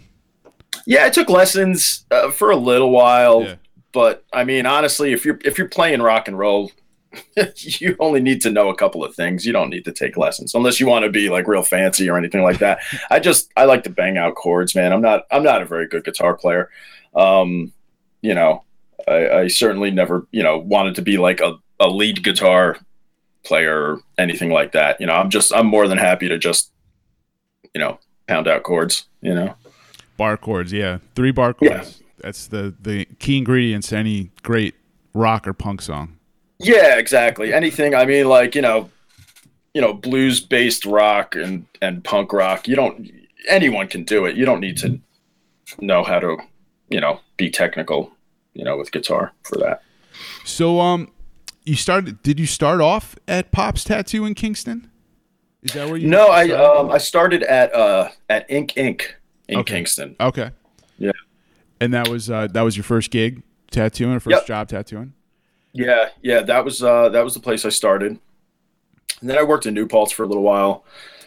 Yeah, 0.87 1.05
I 1.05 1.11
took 1.11 1.29
lessons 1.31 2.05
uh, 2.11 2.31
for 2.31 2.51
a 2.51 2.57
little 2.57 2.91
while, 2.91 3.43
Yeah. 3.43 3.55
but 3.93 4.25
I 4.33 4.45
mean 4.45 4.67
honestly, 4.67 5.13
if 5.13 5.25
you're 5.25 5.39
if 5.45 5.59
you're 5.59 5.69
playing 5.69 6.03
rock 6.03 6.29
and 6.29 6.39
roll, 6.39 6.71
you 7.57 7.95
only 8.01 8.21
need 8.21 8.41
to 8.43 8.51
know 8.51 8.69
a 8.71 8.75
couple 8.75 9.05
of 9.05 9.15
things. 9.15 9.45
You 9.47 9.53
don't 9.53 9.71
need 9.71 9.85
to 9.85 9.93
take 9.93 10.17
lessons 10.17 10.55
unless 10.55 10.81
you 10.81 10.87
want 10.87 11.05
to 11.05 11.11
be 11.11 11.29
like 11.29 11.47
real 11.47 11.63
fancy 11.63 12.09
or 12.09 12.17
anything 12.17 12.43
like 12.43 12.59
that. 12.61 12.81
I 13.11 13.21
just 13.21 13.51
I 13.57 13.65
like 13.67 13.85
to 13.85 13.91
bang 13.91 14.17
out 14.17 14.35
chords, 14.35 14.75
man. 14.75 14.93
I'm 14.93 15.03
not 15.03 15.25
I'm 15.31 15.43
not 15.43 15.63
a 15.63 15.67
very 15.67 15.87
good 15.87 16.05
guitar 16.05 16.35
player. 16.35 16.71
Um, 17.15 17.73
you 18.23 18.35
know, 18.35 18.65
I, 19.07 19.29
I 19.29 19.47
certainly 19.49 19.91
never 19.91 20.27
you 20.33 20.43
know 20.43 20.59
wanted 20.59 20.95
to 20.97 21.03
be 21.03 21.19
like 21.19 21.41
a, 21.41 21.55
a 21.79 21.89
lead 21.89 22.23
guitar 22.25 22.79
player 23.45 23.77
or 23.95 24.01
anything 24.19 24.51
like 24.51 24.73
that. 24.73 25.01
You 25.01 25.07
know, 25.07 25.15
I'm 25.15 25.29
just 25.31 25.53
I'm 25.55 25.67
more 25.67 25.87
than 25.87 25.99
happy 25.99 26.29
to 26.29 26.39
just 26.39 26.71
you 27.75 27.81
know 27.81 27.99
pound 28.27 28.49
out 28.49 28.63
chords. 28.63 29.05
You 29.21 29.35
know. 29.35 29.55
Bar 30.23 30.37
chords? 30.37 30.73
Yeah, 30.73 30.99
three 31.17 31.33
bar 31.33 31.55
Yeah. 31.61 31.79
chords. 31.79 32.03
That's 32.21 32.47
the 32.47 32.73
the 32.81 33.07
key 33.19 33.39
ingredients 33.39 33.89
to 33.89 33.97
any 33.97 34.31
great 34.43 34.75
rock 35.15 35.49
or 35.49 35.53
punk 35.53 35.83
song. 35.83 36.17
Yeah, 36.61 36.97
exactly. 36.97 37.53
Anything. 37.53 37.95
I 37.95 38.05
mean, 38.07 38.29
like 38.29 38.55
you 38.55 38.63
know, 38.63 38.89
you 39.75 39.81
know, 39.81 39.93
blues 39.93 40.41
based 40.41 40.87
rock 40.87 41.35
and 41.35 41.67
and 41.81 42.05
punk 42.05 42.33
rock. 42.33 42.69
You 42.69 42.77
don't. 42.77 43.11
Anyone 43.49 43.89
can 43.89 44.05
do 44.05 44.25
it. 44.27 44.37
You 44.37 44.45
don't 44.45 44.61
need 44.61 44.77
to 44.79 45.01
know 45.81 46.05
how 46.05 46.21
to, 46.21 46.37
you 46.89 47.01
know, 47.01 47.19
be 47.37 47.51
technical. 47.51 48.13
You 48.55 48.65
know, 48.65 48.77
with 48.77 48.93
guitar 48.93 49.33
for 49.43 49.57
that. 49.59 49.83
So 50.45 50.79
um, 50.79 51.11
you 51.65 51.75
started? 51.75 52.23
Did 52.23 52.39
you 52.39 52.47
start 52.47 52.81
off 52.81 53.17
at 53.27 53.51
Pop's 53.51 53.83
Tattoo 53.83 54.25
in 54.27 54.35
Kingston? 54.35 54.89
Is 55.65 55.73
that 55.73 55.89
where 55.89 55.97
you? 55.97 56.07
No, 56.07 56.29
I 56.29 56.51
um 56.51 56.91
I 56.93 56.99
started 56.99 57.43
at 57.43 57.75
uh 57.75 58.11
at 58.29 58.49
Ink 58.49 58.75
Inc. 58.77 59.03
in 59.49 59.59
Okay. 59.59 59.75
Kingston. 59.75 60.17
Okay. 60.21 60.51
Yeah. 60.99 61.13
And 61.81 61.93
that 61.95 62.09
was 62.09 62.31
uh, 62.31 62.47
that 62.49 62.63
was 62.63 62.77
your 62.77 62.85
first 62.85 63.11
gig 63.11 63.43
tattooing, 63.71 64.15
or 64.15 64.21
first 64.21 64.37
Yep. 64.37 64.47
job 64.47 64.69
tattooing? 64.69 65.13
Yeah, 65.73 66.11
yeah, 66.23 66.41
that 66.43 66.65
was 66.65 66.83
uh 66.83 67.09
that 67.09 67.25
was 67.25 67.35
the 67.35 67.41
place 67.41 67.65
I 67.65 67.71
started. 67.71 68.19
And 69.21 69.31
then 69.31 69.39
I 69.39 69.43
worked 69.43 69.67
in 69.67 69.75
New 69.75 69.87
Paltz 69.89 70.13
for 70.13 70.23
a 70.23 70.27
little 70.27 70.43
while 70.43 70.85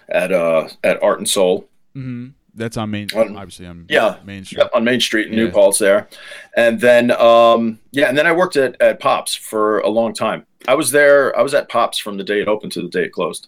at 0.07 0.31
uh 0.31 0.67
at 0.83 1.01
Art 1.01 1.17
and 1.17 1.27
Soul. 1.27 1.67
Mm-hmm. 1.95 2.27
That's 2.53 2.77
on 2.77 2.89
Main. 2.91 3.07
Um, 3.15 3.35
obviously 3.35 3.65
on 3.65 3.85
yeah, 3.89 4.17
Main 4.23 4.45
Street. 4.45 4.59
Yep, 4.59 4.71
on 4.75 4.83
Main 4.85 5.01
Street 5.01 5.27
in 5.27 5.35
New 5.35 5.47
Yeah. 5.47 5.51
Paltz 5.51 5.77
there. 5.79 6.07
And 6.55 6.79
then 6.79 7.11
um 7.11 7.79
yeah, 7.91 8.07
and 8.07 8.17
then 8.17 8.27
I 8.27 8.31
worked 8.31 8.55
at, 8.55 8.79
at 8.81 8.99
Pops 8.99 9.33
for 9.35 9.79
a 9.79 9.89
long 9.89 10.13
time. 10.13 10.45
I 10.67 10.75
was 10.75 10.91
there 10.91 11.37
I 11.37 11.41
was 11.41 11.53
at 11.53 11.67
Pops 11.67 11.97
from 11.97 12.15
the 12.17 12.23
day 12.23 12.39
it 12.39 12.47
opened 12.47 12.71
to 12.73 12.81
the 12.81 12.87
day 12.87 13.05
it 13.05 13.11
closed. 13.11 13.47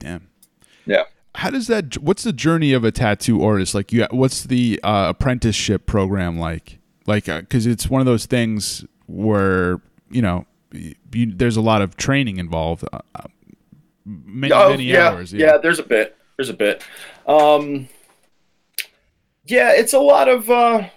Damn. 0.00 0.26
Yeah. 0.86 1.04
How 1.36 1.50
does 1.50 1.66
that? 1.66 1.98
What's 1.98 2.22
the 2.22 2.32
journey 2.32 2.72
of 2.72 2.84
a 2.84 2.92
tattoo 2.92 3.42
artist? 3.42 3.74
Like, 3.74 3.92
you, 3.92 4.06
what's 4.10 4.44
the 4.44 4.80
uh, 4.82 5.06
apprenticeship 5.10 5.86
program 5.86 6.38
like? 6.38 6.78
Like, 7.06 7.24
because 7.26 7.66
it's 7.66 7.88
one 7.90 8.00
of 8.00 8.06
those 8.06 8.26
things 8.26 8.84
where 9.06 9.80
you 10.10 10.22
know 10.22 10.46
you, 10.72 10.94
there's 11.12 11.56
a 11.56 11.60
lot 11.60 11.82
of 11.82 11.96
training 11.96 12.38
involved. 12.38 12.84
Uh, 12.92 12.98
uh, 13.14 13.22
many, 14.04 14.52
Oh, 14.52 14.70
many 14.70 14.84
yeah, 14.84 15.08
hours. 15.10 15.32
yeah, 15.32 15.58
there's 15.58 15.78
a 15.78 15.82
bit. 15.82 16.16
There's 16.36 16.48
a 16.48 16.54
bit. 16.54 16.82
Um 17.26 17.88
yeah, 19.46 19.72
it's 19.72 19.92
a 19.92 19.98
lot 19.98 20.28
of 20.28 20.50
uh 20.50 20.88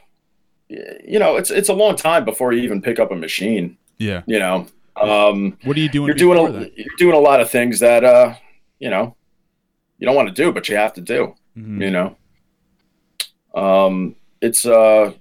you 0.69 1.19
know, 1.19 1.35
it's 1.35 1.51
it's 1.51 1.69
a 1.69 1.73
long 1.73 1.95
time 1.95 2.25
before 2.25 2.53
you 2.53 2.61
even 2.63 2.81
pick 2.81 2.99
up 2.99 3.11
a 3.11 3.15
machine, 3.15 3.77
yeah. 3.97 4.23
you 4.27 4.39
know. 4.39 4.67
Um 4.99 5.57
What 5.63 5.77
are 5.77 5.79
you 5.79 5.89
doing? 5.89 6.07
you're 6.07 6.15
doing 6.15 6.37
a, 6.47 6.51
that? 6.51 6.77
you're 6.77 6.87
doing 6.97 7.15
a 7.15 7.19
lot 7.19 7.39
of 7.41 7.49
things 7.49 7.79
that 7.81 8.03
uh 8.03 8.33
you 8.79 8.89
know 8.89 9.15
you 9.97 10.05
don't 10.05 10.15
want 10.15 10.27
to 10.27 10.33
do 10.43 10.51
but 10.51 10.67
you 10.69 10.75
have 10.75 10.93
to 10.93 11.01
do 11.01 11.33
Mhm. 11.57 11.81
you 11.81 11.91
know? 11.91 12.15
Um 13.55 14.15
it's 14.41 14.65
uh 14.65 15.13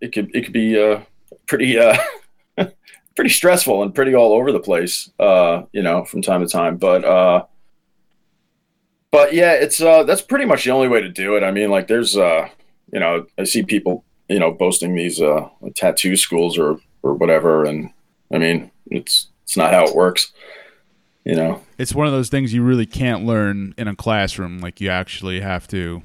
it 0.00 0.12
could 0.12 0.34
it 0.34 0.44
could 0.44 0.52
be 0.52 0.78
uh 0.80 1.00
pretty 1.46 1.78
uh 1.78 1.96
pretty 3.16 3.30
stressful 3.30 3.82
and 3.82 3.94
pretty 3.94 4.14
all 4.14 4.32
over 4.32 4.52
the 4.52 4.60
place 4.60 5.10
uh 5.18 5.62
you 5.72 5.82
know 5.82 6.04
from 6.04 6.22
time 6.22 6.40
to 6.42 6.46
time 6.48 6.76
but 6.76 7.04
uh 7.04 7.44
but 9.10 9.32
yeah 9.32 9.52
it's 9.52 9.80
uh 9.80 10.02
that's 10.04 10.22
pretty 10.22 10.44
much 10.44 10.64
the 10.64 10.70
only 10.70 10.88
way 10.88 11.00
to 11.00 11.08
do 11.08 11.36
it. 11.36 11.42
I 11.42 11.50
mean 11.50 11.70
like 11.70 11.86
there's 11.88 12.16
uh 12.16 12.48
you 12.92 13.00
know 13.00 13.24
i 13.38 13.44
see 13.44 13.62
people 13.62 14.04
you 14.28 14.38
know 14.38 14.50
boasting 14.52 14.94
these 14.94 15.20
uh 15.22 15.48
tattoo 15.74 16.16
schools 16.16 16.58
or 16.58 16.78
or 17.02 17.14
whatever 17.14 17.64
and 17.64 17.90
i 18.32 18.38
mean 18.38 18.70
it's 18.90 19.28
it's 19.44 19.56
not 19.56 19.72
how 19.72 19.84
it 19.86 19.94
works 19.94 20.32
you 21.24 21.34
know? 21.34 21.62
It's 21.78 21.94
one 21.94 22.06
of 22.06 22.12
those 22.12 22.28
things 22.28 22.52
you 22.52 22.62
really 22.62 22.86
can't 22.86 23.24
learn 23.24 23.74
in 23.76 23.88
a 23.88 23.96
classroom. 23.96 24.58
Like, 24.58 24.80
you 24.80 24.88
actually 24.90 25.40
have 25.40 25.68
to. 25.68 26.02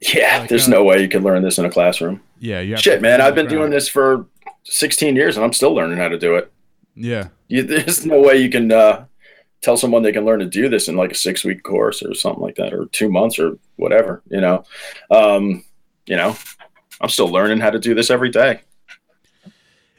yeah 0.00 0.38
Like, 0.40 0.48
there's 0.48 0.68
uh, 0.68 0.72
no 0.72 0.84
way 0.84 1.02
you 1.02 1.08
can 1.08 1.22
learn 1.22 1.42
this 1.42 1.58
in 1.58 1.64
a 1.64 1.70
classroom. 1.70 2.20
Yeah, 2.38 2.76
shit 2.76 3.00
man 3.00 3.22
i've 3.22 3.34
been 3.34 3.48
doing 3.48 3.70
this 3.70 3.88
for 3.88 4.26
16 4.64 5.16
years 5.16 5.36
and 5.36 5.44
i'm 5.44 5.54
still 5.54 5.72
learning 5.72 5.96
how 5.98 6.08
to 6.08 6.18
do 6.18 6.34
it. 6.36 6.52
Yeah, 6.94 7.28
you, 7.48 7.62
there's 7.62 8.04
no 8.04 8.20
way 8.20 8.36
you 8.36 8.50
can 8.50 8.70
uh, 8.70 9.06
tell 9.62 9.76
someone 9.76 10.02
they 10.02 10.12
can 10.12 10.24
learn 10.26 10.40
to 10.40 10.46
do 10.46 10.68
this 10.68 10.88
in 10.88 10.96
like 10.96 11.12
a 11.12 11.14
six 11.14 11.44
week 11.44 11.62
course 11.62 12.02
or 12.02 12.14
something 12.14 12.42
like 12.42 12.56
that 12.56 12.74
or 12.74 12.86
two 12.86 13.10
months 13.10 13.38
or 13.38 13.58
whatever 13.76 14.22
you 14.28 14.40
know? 14.40 14.64
Um, 15.10 15.64
you 16.06 16.16
know 16.16 16.36
i'm 17.00 17.08
still 17.08 17.28
learning 17.28 17.60
how 17.60 17.70
to 17.70 17.78
do 17.78 17.94
this 17.94 18.10
every 18.10 18.30
day. 18.30 18.60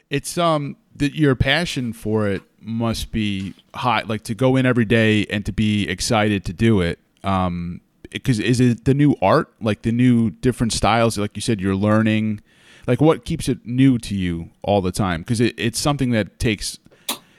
It's 0.08 0.38
um 0.38 0.76
that 0.94 1.14
your 1.14 1.34
passion 1.34 1.92
for 1.92 2.28
it 2.28 2.42
must 2.66 3.12
be 3.12 3.54
hot. 3.74 4.08
Like 4.08 4.22
to 4.24 4.34
go 4.34 4.56
in 4.56 4.66
every 4.66 4.84
day 4.84 5.26
and 5.26 5.44
to 5.46 5.52
be 5.52 5.88
excited 5.88 6.44
to 6.46 6.52
do 6.52 6.80
it. 6.80 6.98
Um, 7.24 7.80
because 8.10 8.38
is 8.38 8.60
it 8.60 8.84
the 8.84 8.94
new 8.94 9.16
art, 9.20 9.52
like 9.60 9.82
the 9.82 9.92
new 9.92 10.30
different 10.30 10.72
styles? 10.72 11.18
Like 11.18 11.36
you 11.36 11.42
said, 11.42 11.60
you're 11.60 11.76
learning. 11.76 12.40
Like 12.86 13.00
what 13.00 13.24
keeps 13.24 13.48
it 13.48 13.64
new 13.66 13.98
to 13.98 14.14
you 14.14 14.50
all 14.62 14.80
the 14.80 14.92
time? 14.92 15.22
Because 15.22 15.40
it, 15.40 15.54
it's 15.58 15.78
something 15.78 16.10
that 16.10 16.38
takes. 16.38 16.78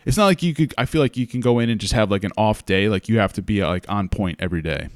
It's 0.06 0.18
not 0.18 0.26
like 0.26 0.44
you 0.44 0.54
could. 0.54 0.74
I 0.78 0.86
feel 0.86 1.02
like 1.02 1.18
you 1.18 1.28
can 1.28 1.42
go 1.42 1.60
in 1.60 1.70
and 1.70 1.80
just 1.80 1.94
have 1.94 2.12
like 2.12 2.24
an 2.24 2.32
off 2.38 2.66
day. 2.66 2.90
Like 2.90 3.08
you 3.10 3.20
have 3.20 3.34
to 3.34 3.42
be 3.42 3.64
like 3.64 3.86
on 3.90 4.10
point 4.10 4.38
every 4.40 4.62
day. 4.62 4.90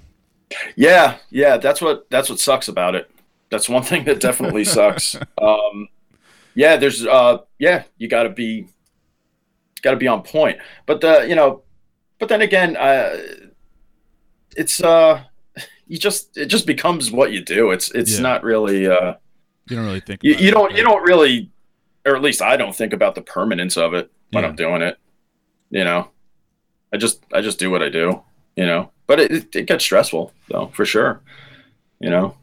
yeah 0.76 1.18
yeah 1.30 1.58
that's 1.58 1.82
what 1.82 2.10
that's 2.10 2.30
what 2.30 2.40
sucks 2.40 2.68
about 2.68 2.96
it 2.96 3.10
that's 3.50 3.70
one 3.70 3.84
thing 3.84 4.04
that 4.06 4.20
definitely 4.20 4.64
sucks 4.64 5.16
um, 5.42 5.88
yeah 6.56 6.76
there's 6.78 7.06
uh, 7.06 7.38
yeah 7.60 7.84
you 7.98 8.08
got 8.08 8.24
to 8.24 8.30
be 8.30 8.68
got 9.82 9.92
to 9.92 9.98
be 9.98 10.08
on 10.08 10.22
point 10.24 10.58
but 10.86 11.02
the 11.02 11.26
you 11.28 11.36
know 11.36 11.62
but 12.20 12.30
then 12.30 12.42
again 12.42 12.76
uh, 12.78 13.18
it's 14.56 14.82
uh 14.84 15.22
you 15.88 15.98
just 15.98 16.38
it 16.38 16.46
just 16.48 16.66
becomes 16.68 17.12
what 17.12 17.32
you 17.32 17.42
do 17.44 17.72
it's 17.72 17.92
it's 17.92 18.16
Yeah. 18.16 18.22
not 18.22 18.44
really 18.44 18.88
uh 18.88 19.16
You 19.70 19.76
don't 19.78 19.86
really 19.86 20.00
think. 20.02 20.22
You, 20.24 20.36
you 20.36 20.50
it, 20.50 20.52
don't 20.52 20.76
you 20.76 20.84
don't 20.84 21.04
really, 21.04 21.50
or 22.06 22.16
at 22.16 22.22
least 22.22 22.42
I 22.42 22.58
don't 22.58 22.76
think 22.76 22.94
about 22.94 23.16
the 23.16 23.22
permanence 23.22 23.78
of 23.78 23.94
it 23.94 24.12
when 24.32 24.44
Yeah. 24.44 24.50
I'm 24.50 24.56
doing 24.56 24.82
it. 24.82 24.98
You 25.70 25.84
know, 25.84 26.10
I 26.94 26.98
just 26.98 27.24
I 27.34 27.42
just 27.42 27.60
do 27.60 27.70
what 27.72 27.82
I 27.82 27.90
do. 27.90 28.22
You 28.58 28.66
know, 28.66 28.92
but 29.08 29.20
it, 29.20 29.32
it, 29.32 29.56
it 29.56 29.66
gets 29.68 29.84
stressful 29.84 30.34
though 30.50 30.68
for 30.74 30.86
sure. 30.86 31.22
You 32.00 32.10
know. 32.10 32.36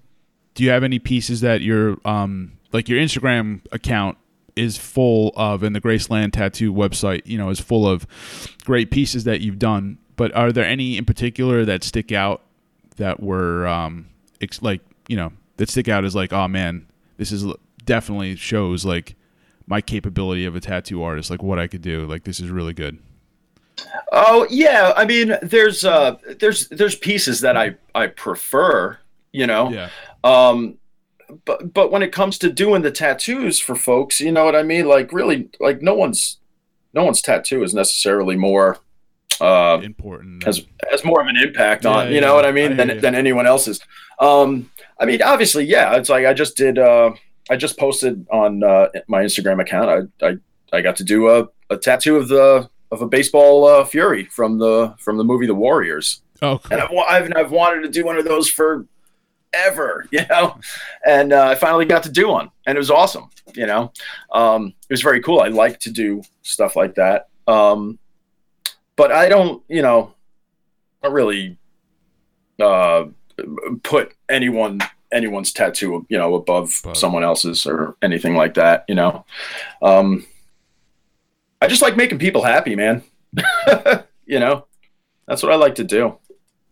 Do 0.55 0.65
you 0.65 0.71
have 0.71 0.83
any 0.85 0.99
pieces 0.99 1.41
that 1.43 1.61
your 1.61 1.99
um 2.05 2.53
like 2.73 2.89
your 2.89 2.99
Instagram 3.01 3.61
account 3.73 4.17
is 4.59 4.77
full 4.77 5.33
of, 5.37 5.63
and 5.63 5.75
the 5.75 5.81
Graceland 5.81 6.33
Tattoo 6.33 6.73
website, 6.73 7.23
you 7.25 7.39
know, 7.39 7.49
is 7.49 7.61
full 7.61 7.87
of 7.89 8.07
great 8.65 8.91
pieces 8.91 9.25
that 9.25 9.41
you've 9.41 9.59
done. 9.59 9.99
But 10.17 10.35
are 10.35 10.51
there 10.53 10.65
any 10.65 10.99
in 10.99 11.05
particular 11.05 11.65
that 11.65 11.85
stick 11.85 12.11
out 12.13 12.43
that 12.97 13.21
were 13.21 13.67
um 13.69 14.09
ex- 14.41 14.61
like 14.61 14.81
you 15.09 15.17
know 15.17 15.33
that 15.57 15.71
stick 15.71 15.89
out 15.89 16.05
as 16.05 16.15
like 16.15 16.33
oh 16.33 16.49
man, 16.49 16.87
this 17.17 17.31
is 17.33 17.47
definitely 17.85 18.35
shows 18.37 18.85
like 18.85 19.15
my 19.67 19.81
capability 19.81 20.45
of 20.45 20.57
a 20.57 20.61
tattoo 20.61 21.03
artist, 21.03 21.31
like 21.31 21.43
what 21.43 21.59
I 21.59 21.67
could 21.67 21.83
do. 21.83 22.07
Like 22.07 22.25
this 22.25 22.41
is 22.41 22.51
really 22.51 22.73
good. 22.73 22.99
Oh 24.11 24.47
yeah, 24.51 24.93
I 24.97 25.05
mean, 25.05 25.37
there's 25.43 25.85
uh, 25.85 26.17
there's 26.41 26.69
there's 26.69 26.97
pieces 26.97 27.41
that 27.43 27.57
I 27.57 27.77
I 27.95 28.09
prefer, 28.09 28.99
you 29.33 29.47
know. 29.47 29.71
Yeah, 29.71 29.91
Um, 30.25 30.79
but 31.45 31.73
but 31.75 31.91
when 31.91 32.03
it 32.03 32.13
comes 32.13 32.39
to 32.39 32.51
doing 32.53 32.83
the 32.83 32.91
tattoos 32.91 33.59
for 33.59 33.75
folks, 33.75 34.21
you 34.21 34.33
know 34.33 34.45
what 34.45 34.57
I 34.57 34.63
mean. 34.63 34.87
Like 34.87 35.13
really, 35.13 35.49
like 35.61 35.83
no 35.83 35.95
one's 35.95 36.39
no 36.95 37.05
one's 37.05 37.21
tattoo 37.23 37.63
is 37.63 37.75
necessarily 37.75 38.37
more 38.37 38.79
uh, 39.41 39.79
important. 39.83 40.45
has 40.45 40.65
has 40.91 41.05
more 41.05 41.21
of 41.21 41.27
an 41.29 41.37
impact 41.37 41.85
Yeah, 41.85 41.91
on 41.91 42.09
you 42.09 42.15
yeah, 42.15 42.21
know 42.21 42.35
what 42.35 42.45
I 42.45 42.49
I 42.49 42.53
mean 42.53 42.73
hear 42.73 42.77
than 42.77 42.89
you. 42.89 43.01
than 43.01 43.15
anyone 43.15 43.47
else's. 43.47 43.81
Um, 44.21 44.71
I 45.01 45.05
mean, 45.05 45.23
obviously, 45.23 45.65
yeah. 45.65 45.95
It's 45.97 46.09
like 46.09 46.27
I 46.27 46.35
just 46.35 46.57
did. 46.57 46.79
Uh, 46.79 47.13
I 47.51 47.57
just 47.57 47.79
posted 47.79 48.27
on 48.31 48.63
uh, 48.63 48.89
my 49.07 49.23
Instagram 49.23 49.61
account. 49.61 50.11
I 50.23 50.27
I, 50.27 50.37
I 50.73 50.81
got 50.81 50.97
to 50.97 51.05
do 51.05 51.29
a, 51.29 51.49
a 51.71 51.77
tattoo 51.77 52.17
of 52.17 52.29
the 52.29 52.69
of 52.91 53.03
a 53.03 53.07
baseball 53.07 53.67
uh, 53.67 53.85
fury 53.85 54.25
from 54.25 54.59
the 54.59 54.95
from 54.99 55.19
the 55.19 55.25
movie 55.25 55.47
The 55.47 55.55
Warriors, 55.55 56.23
oh, 56.43 56.59
cool. 56.59 56.73
and 56.73 56.81
I've 56.81 56.91
I've, 57.09 57.33
I've 57.37 57.51
wanted 57.53 57.83
to 57.83 57.89
do 57.91 58.05
one 58.05 58.17
of 58.19 58.25
those 58.25 58.49
for 58.49 58.87
ever, 59.67 60.07
you 60.13 60.21
know, 60.29 60.59
and 61.07 61.33
uh, 61.33 61.49
I 61.49 61.55
finally 61.55 61.85
got 61.85 62.03
to 62.05 62.11
do 62.11 62.29
one, 62.29 62.51
and 62.67 62.77
it 62.77 62.79
was 62.79 62.91
awesome. 62.91 63.31
You 63.55 63.67
know, 63.67 63.93
um, 64.33 64.75
it 64.89 64.93
was 64.93 65.03
very 65.03 65.23
cool. 65.23 65.41
I 65.41 65.49
like 65.49 65.81
to 65.81 65.91
do 65.91 66.23
stuff 66.43 66.77
like 66.77 66.95
that, 66.97 67.29
um, 67.47 67.99
but 68.97 69.13
I 69.13 69.29
don't, 69.29 69.63
you 69.69 69.83
know, 69.83 70.15
I 71.03 71.09
really 71.09 71.57
uh, 72.61 73.07
put 73.83 74.15
anyone 74.29 74.81
anyone's 75.13 75.53
tattoo, 75.53 76.07
you 76.09 76.19
know, 76.19 76.35
above 76.35 76.81
Above. 76.85 76.97
someone 76.97 77.25
else's 77.25 77.67
or 77.67 77.97
anything 78.03 78.37
like 78.37 78.55
that. 78.55 78.85
You 78.89 78.95
know, 78.95 79.25
um, 79.83 80.27
I 81.61 81.67
just 81.67 81.83
like 81.83 81.97
making 81.97 82.19
people 82.19 82.43
happy, 82.43 82.77
man. 82.77 83.03
you 84.27 84.39
know, 84.39 84.67
that's 85.27 85.43
what 85.43 85.53
I 85.53 85.57
like 85.57 85.77
to 85.77 85.85
do. 85.85 86.19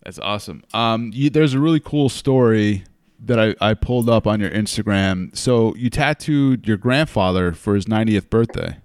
That's 0.06 0.20
awesome. 0.20 0.62
Um, 0.72 1.10
you, 1.12 1.30
there's 1.30 1.52
a 1.52 1.58
really 1.58 1.80
cool 1.80 2.08
story 2.08 2.84
that 3.24 3.40
I, 3.40 3.56
I 3.60 3.74
pulled 3.74 4.08
up 4.08 4.24
on 4.24 4.38
your 4.38 4.50
Instagram. 4.50 5.36
So 5.36 5.74
you 5.74 5.90
tattooed 5.90 6.68
your 6.68 6.76
grandfather 6.76 7.52
for 7.52 7.74
his 7.74 7.86
90th 7.86 8.30
birthday. 8.30 8.76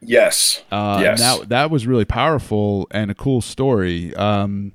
Yes. 0.00 0.62
Uh, 0.70 1.00
Yes. 1.02 1.18
That 1.18 1.48
that 1.48 1.70
was 1.72 1.84
really 1.88 2.04
powerful 2.04 2.86
and 2.92 3.10
a 3.10 3.14
cool 3.14 3.40
story. 3.40 4.14
Um, 4.14 4.72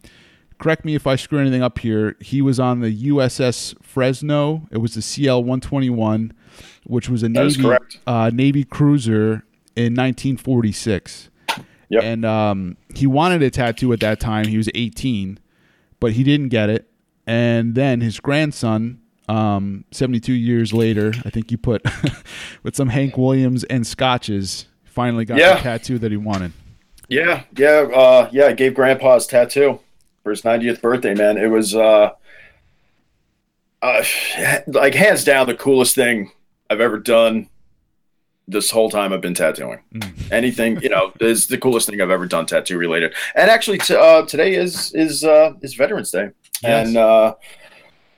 correct 0.58 0.84
me 0.84 0.94
if 0.94 1.08
I 1.08 1.16
screw 1.16 1.40
anything 1.40 1.64
up 1.64 1.80
here. 1.80 2.18
He 2.20 2.42
was 2.42 2.60
on 2.60 2.82
the 2.82 3.06
USS 3.08 3.74
Fresno. 3.82 4.68
It 4.72 4.80
was 4.80 4.94
the 4.94 5.02
CL 5.02 5.40
121, 5.40 6.34
which 6.86 7.08
was 7.08 7.24
a 7.24 7.30
Navy 7.30 7.64
uh, 8.06 8.30
Navy 8.34 8.66
cruiser 8.66 9.46
in 9.78 9.96
1946. 9.96 11.30
Yep. 11.90 12.04
And 12.04 12.26
um, 12.26 12.76
he 12.94 13.08
wanted 13.08 13.42
a 13.42 13.50
tattoo 13.50 13.94
at 13.94 14.02
that 14.02 14.20
time. 14.20 14.48
He 14.48 14.58
was 14.58 14.70
18, 14.76 15.40
but 16.00 16.14
he 16.14 16.24
didn't 16.24 16.50
get 16.50 16.70
it. 16.70 16.90
And 17.26 17.76
then 17.76 18.02
his 18.02 18.20
grandson, 18.20 19.02
um, 19.28 19.84
72 19.92 20.32
years 20.34 20.74
later, 20.74 21.14
I 21.26 21.30
think 21.30 21.52
you 21.52 21.58
put 21.58 21.82
with 22.64 22.76
some 22.76 22.90
Hank 22.90 23.18
Williams 23.18 23.64
and 23.66 23.86
scotches, 23.86 24.68
finally 24.86 25.26
got 25.26 25.38
Yeah. 25.38 25.56
the 25.56 25.62
tattoo 25.62 26.00
that 26.00 26.12
he 26.12 26.18
wanted. 26.18 26.54
Yeah, 27.10 27.44
yeah, 27.58 27.88
uh, 27.94 28.30
yeah. 28.34 28.46
I 28.48 28.54
gave 28.54 28.74
Grandpa 28.74 29.16
his 29.16 29.28
tattoo 29.28 29.80
for 30.24 30.30
his 30.32 30.42
90th 30.42 30.82
birthday. 30.82 31.14
Man, 31.14 31.38
it 31.38 31.48
was 31.48 31.74
uh, 31.76 32.12
uh, 33.82 34.04
like 34.68 34.94
hands 34.94 35.24
down 35.24 35.48
the 35.48 35.56
coolest 35.56 35.96
thing 35.96 36.32
I've 36.70 36.82
ever 36.82 36.98
done. 37.00 37.50
This 38.50 38.72
whole 38.72 38.90
time 38.90 39.12
I've 39.12 39.22
been 39.22 39.34
tattooing. 39.34 39.80
Mm. 39.94 40.32
Anything 40.32 40.80
you 40.82 40.90
know 40.90 41.12
is 41.20 41.48
the 41.48 41.58
coolest 41.58 41.90
thing 41.90 42.02
I've 42.02 42.10
ever 42.10 42.26
done 42.26 42.46
tattoo 42.46 42.78
related. 42.78 43.14
And 43.36 43.50
actually, 43.52 43.80
t- 43.80 43.96
uh, 43.96 44.24
today 44.26 44.56
is 44.56 44.94
is 44.94 45.24
uh, 45.24 45.54
is 45.62 45.74
Veterans 45.76 46.12
Day, 46.12 46.30
Yes. 46.64 46.88
and 46.88 46.98
uh, 46.98 47.34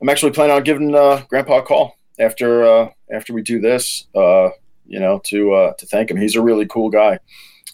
I'm 0.02 0.10
actually 0.10 0.32
planning 0.32 0.56
on 0.56 0.64
giving 0.64 0.94
uh, 0.96 1.24
Grandpa 1.30 1.60
a 1.60 1.62
call 1.64 1.96
after 2.20 2.64
uh, 2.64 2.90
after 3.12 3.34
we 3.34 3.42
do 3.42 3.60
this. 3.60 4.06
Uh, 4.16 4.50
you 4.86 5.00
know, 5.00 5.20
to 5.26 5.54
uh, 5.54 5.74
to 5.80 5.86
thank 5.88 6.12
him. 6.12 6.18
He's 6.18 6.36
a 6.36 6.42
really 6.42 6.66
cool 6.68 6.90
guy, 6.90 7.20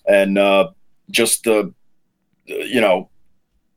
and 0.07 0.37
uh, 0.37 0.69
just 1.11 1.43
the 1.43 1.73
you 2.45 2.79
know 2.79 3.09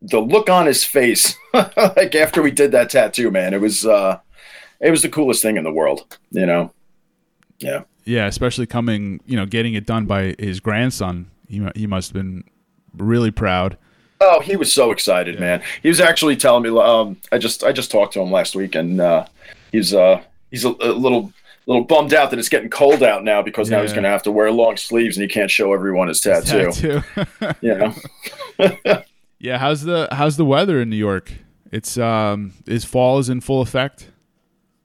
the 0.02 0.20
look 0.20 0.48
on 0.48 0.66
his 0.66 0.84
face 0.84 1.34
like 1.52 2.14
after 2.14 2.42
we 2.42 2.52
did 2.52 2.70
that 2.70 2.88
tattoo 2.90 3.32
man 3.32 3.52
it 3.52 3.60
was 3.60 3.84
uh 3.84 4.16
it 4.80 4.92
was 4.92 5.02
the 5.02 5.08
coolest 5.08 5.42
thing 5.42 5.56
in 5.56 5.64
the 5.64 5.72
world 5.72 6.18
you 6.30 6.46
know 6.46 6.72
yeah 7.58 7.80
Yeah, 8.08 8.26
especially 8.26 8.66
coming, 8.66 9.20
you 9.26 9.36
know, 9.36 9.44
getting 9.46 9.74
it 9.74 9.84
done 9.86 10.06
by 10.06 10.34
his 10.38 10.60
grandson. 10.60 11.30
He, 11.48 11.66
he 11.76 11.86
must 11.86 12.08
have 12.10 12.14
been 12.14 12.44
really 12.96 13.30
proud. 13.30 13.76
oh 14.20 14.40
he 14.40 14.56
was 14.56 14.72
so 14.72 14.90
excited 14.90 15.34
Yeah. 15.36 15.40
man 15.40 15.62
he 15.82 15.88
was 15.88 16.00
actually 16.00 16.34
telling 16.36 16.62
me 16.64 16.70
um 16.80 17.16
i 17.30 17.38
just 17.38 17.62
i 17.62 17.70
just 17.70 17.90
talked 17.92 18.14
to 18.14 18.20
him 18.20 18.32
last 18.32 18.56
week 18.56 18.74
and 18.74 19.00
uh 19.00 19.26
he's 19.70 19.94
uh 19.94 20.20
he's 20.50 20.64
a, 20.64 20.70
a 20.70 20.90
little 21.04 21.32
little 21.66 21.84
bummed 21.84 22.12
out 22.12 22.30
that 22.30 22.38
it's 22.40 22.48
getting 22.48 22.68
cold 22.70 23.02
out 23.04 23.22
now 23.22 23.42
because 23.42 23.70
now 23.70 23.80
he's 23.82 23.92
gonna 23.92 24.08
have 24.08 24.24
to 24.24 24.32
wear 24.32 24.50
long 24.50 24.76
sleeves 24.76 25.16
and 25.16 25.22
he 25.22 25.28
can't 25.28 25.50
show 25.50 25.72
everyone 25.72 26.08
his 26.08 26.20
tattoo 26.20 26.72
Tattoo. 26.72 27.02
you 27.60 27.74
know 27.76 27.94
yeah, 29.38 29.58
how's 29.58 29.82
the 29.84 30.08
how's 30.10 30.36
the 30.36 30.44
weather 30.44 30.80
in 30.80 30.90
New 30.90 30.96
York? 30.96 31.32
It's 31.70 31.96
um 31.96 32.52
is 32.66 32.84
fall 32.84 33.18
is 33.20 33.28
in 33.28 33.40
full 33.40 33.60
effect. 33.62 34.10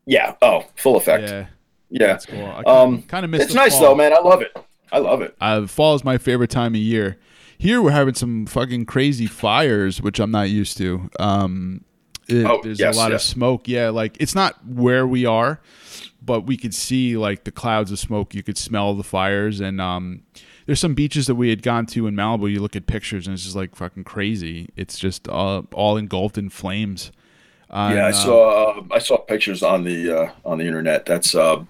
yeah 0.05 0.35
oh 0.43 0.65
full 0.75 0.95
effect 0.97 1.29
Yeah, 1.29 1.45
yeah, 1.93 2.07
that's 2.07 2.25
cool. 2.25 2.43
I 2.45 2.61
Um, 2.63 3.01
kind 3.03 3.23
of 3.23 3.31
miss. 3.31 3.43
it's 3.43 3.53
nice 3.53 3.77
though 3.79 3.95
man 3.95 4.13
i 4.13 4.19
love 4.19 4.41
it 4.41 4.51
i 4.91 4.97
love 4.97 5.21
it 5.21 5.35
Uh, 5.39 5.65
fall 5.67 5.95
is 5.95 6.03
my 6.03 6.17
favorite 6.17 6.49
time 6.49 6.73
of 6.73 6.81
year. 6.81 7.17
Here 7.57 7.81
we're 7.81 7.91
having 7.91 8.13
some 8.15 8.45
fucking 8.45 8.85
crazy 8.87 9.25
fires, 9.25 10.01
which 10.01 10.19
I'm 10.19 10.31
not 10.31 10.49
used 10.49 10.77
to. 10.79 11.09
Um, 11.19 11.85
it- 12.27 12.45
Oh, 12.45 12.59
there's 12.61 12.77
yes, 12.79 12.95
a 12.95 12.99
lot 12.99 13.11
yes. 13.11 13.23
of 13.23 13.29
smoke. 13.29 13.67
Yeah, 13.69 13.87
like 13.89 14.17
it's 14.19 14.35
not 14.35 14.55
where 14.67 15.07
we 15.07 15.25
are, 15.25 15.61
but 16.21 16.41
we 16.41 16.57
could 16.57 16.73
see 16.73 17.15
like 17.15 17.45
the 17.45 17.51
clouds 17.51 17.89
of 17.91 17.99
smoke. 17.99 18.35
You 18.35 18.43
could 18.43 18.57
smell 18.57 18.93
the 18.95 19.03
fires, 19.03 19.61
and 19.61 19.79
um, 19.79 20.23
there's 20.65 20.79
some 20.81 20.93
beaches 20.93 21.27
that 21.27 21.35
we 21.35 21.49
had 21.51 21.61
gone 21.61 21.85
to 21.87 22.05
in 22.07 22.15
Malibu. 22.15 22.51
You 22.51 22.59
look 22.59 22.75
at 22.75 22.85
pictures, 22.85 23.27
and 23.27 23.33
it's 23.33 23.43
just 23.43 23.55
like 23.55 23.75
fucking 23.75 24.03
crazy. 24.03 24.67
It's 24.75 24.99
just 24.99 25.29
uh, 25.29 25.61
all 25.73 25.95
engulfed 25.95 26.37
in 26.37 26.49
flames. 26.49 27.11
Uh, 27.73 27.91
yeah, 27.95 28.05
I 28.05 28.11
saw 28.11 28.77
uh, 28.77 28.83
I 28.91 28.99
saw 28.99 29.17
pictures 29.17 29.63
on 29.63 29.83
the 29.83 30.15
uh, 30.15 30.31
on 30.45 30.59
the 30.59 30.67
internet. 30.67 31.07
That's 31.07 31.33
uh, 31.33 31.63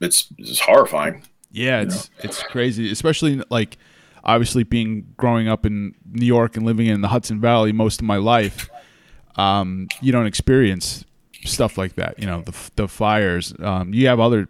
it's 0.00 0.32
it's 0.38 0.60
horrifying. 0.60 1.22
Yeah, 1.50 1.82
it's 1.82 2.08
it's 2.20 2.42
crazy, 2.42 2.90
especially 2.90 3.42
like 3.50 3.76
obviously 4.24 4.62
being 4.62 5.12
growing 5.18 5.48
up 5.48 5.66
in 5.66 5.94
New 6.10 6.24
York 6.24 6.56
and 6.56 6.64
living 6.64 6.86
in 6.86 7.02
the 7.02 7.08
Hudson 7.08 7.42
Valley 7.42 7.72
most 7.72 8.00
of 8.00 8.06
my 8.06 8.16
life. 8.16 8.70
Um, 9.36 9.88
you 10.00 10.12
don't 10.12 10.26
experience 10.26 11.04
stuff 11.44 11.76
like 11.76 11.96
that. 11.96 12.18
You 12.18 12.24
know, 12.24 12.40
the 12.40 12.70
the 12.76 12.88
fires. 12.88 13.52
Um, 13.58 13.92
you 13.92 14.06
have 14.06 14.18
other 14.18 14.48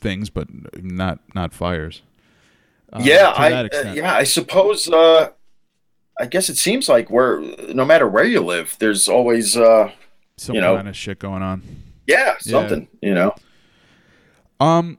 things, 0.00 0.30
but 0.30 0.46
not 0.80 1.18
not 1.34 1.52
fires. 1.52 2.02
Uh, 2.92 3.00
yeah, 3.02 3.32
I 3.36 3.52
uh, 3.52 3.92
yeah, 3.94 4.14
I 4.14 4.22
suppose. 4.22 4.88
Uh, 4.88 5.30
I 6.20 6.26
guess 6.26 6.48
it 6.48 6.56
seems 6.56 6.88
like 6.88 7.10
where 7.10 7.40
no 7.74 7.84
matter 7.84 8.06
where 8.06 8.22
you 8.22 8.40
live, 8.40 8.76
there's 8.78 9.08
always 9.08 9.56
uh, 9.56 9.90
some 10.36 10.54
you 10.54 10.60
know. 10.60 10.76
kind 10.76 10.88
of 10.88 10.96
shit 10.96 11.18
going 11.18 11.42
on. 11.42 11.62
yeah 12.06 12.34
something. 12.38 12.88
You 13.00 13.14
know. 13.14 13.34
Um, 14.60 14.98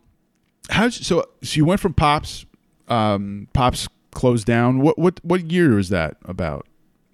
how 0.70 0.90
so? 0.90 1.26
So 1.44 1.56
you 1.56 1.66
went 1.66 1.82
from 1.82 1.94
Pops. 1.94 2.46
Um, 2.88 3.48
Pops 3.54 3.88
closed 4.12 4.46
down. 4.46 4.80
What 4.82 4.98
what 4.98 5.20
what 5.24 5.52
year 5.52 5.76
was 5.76 5.90
that 5.90 6.18
about? 6.26 6.68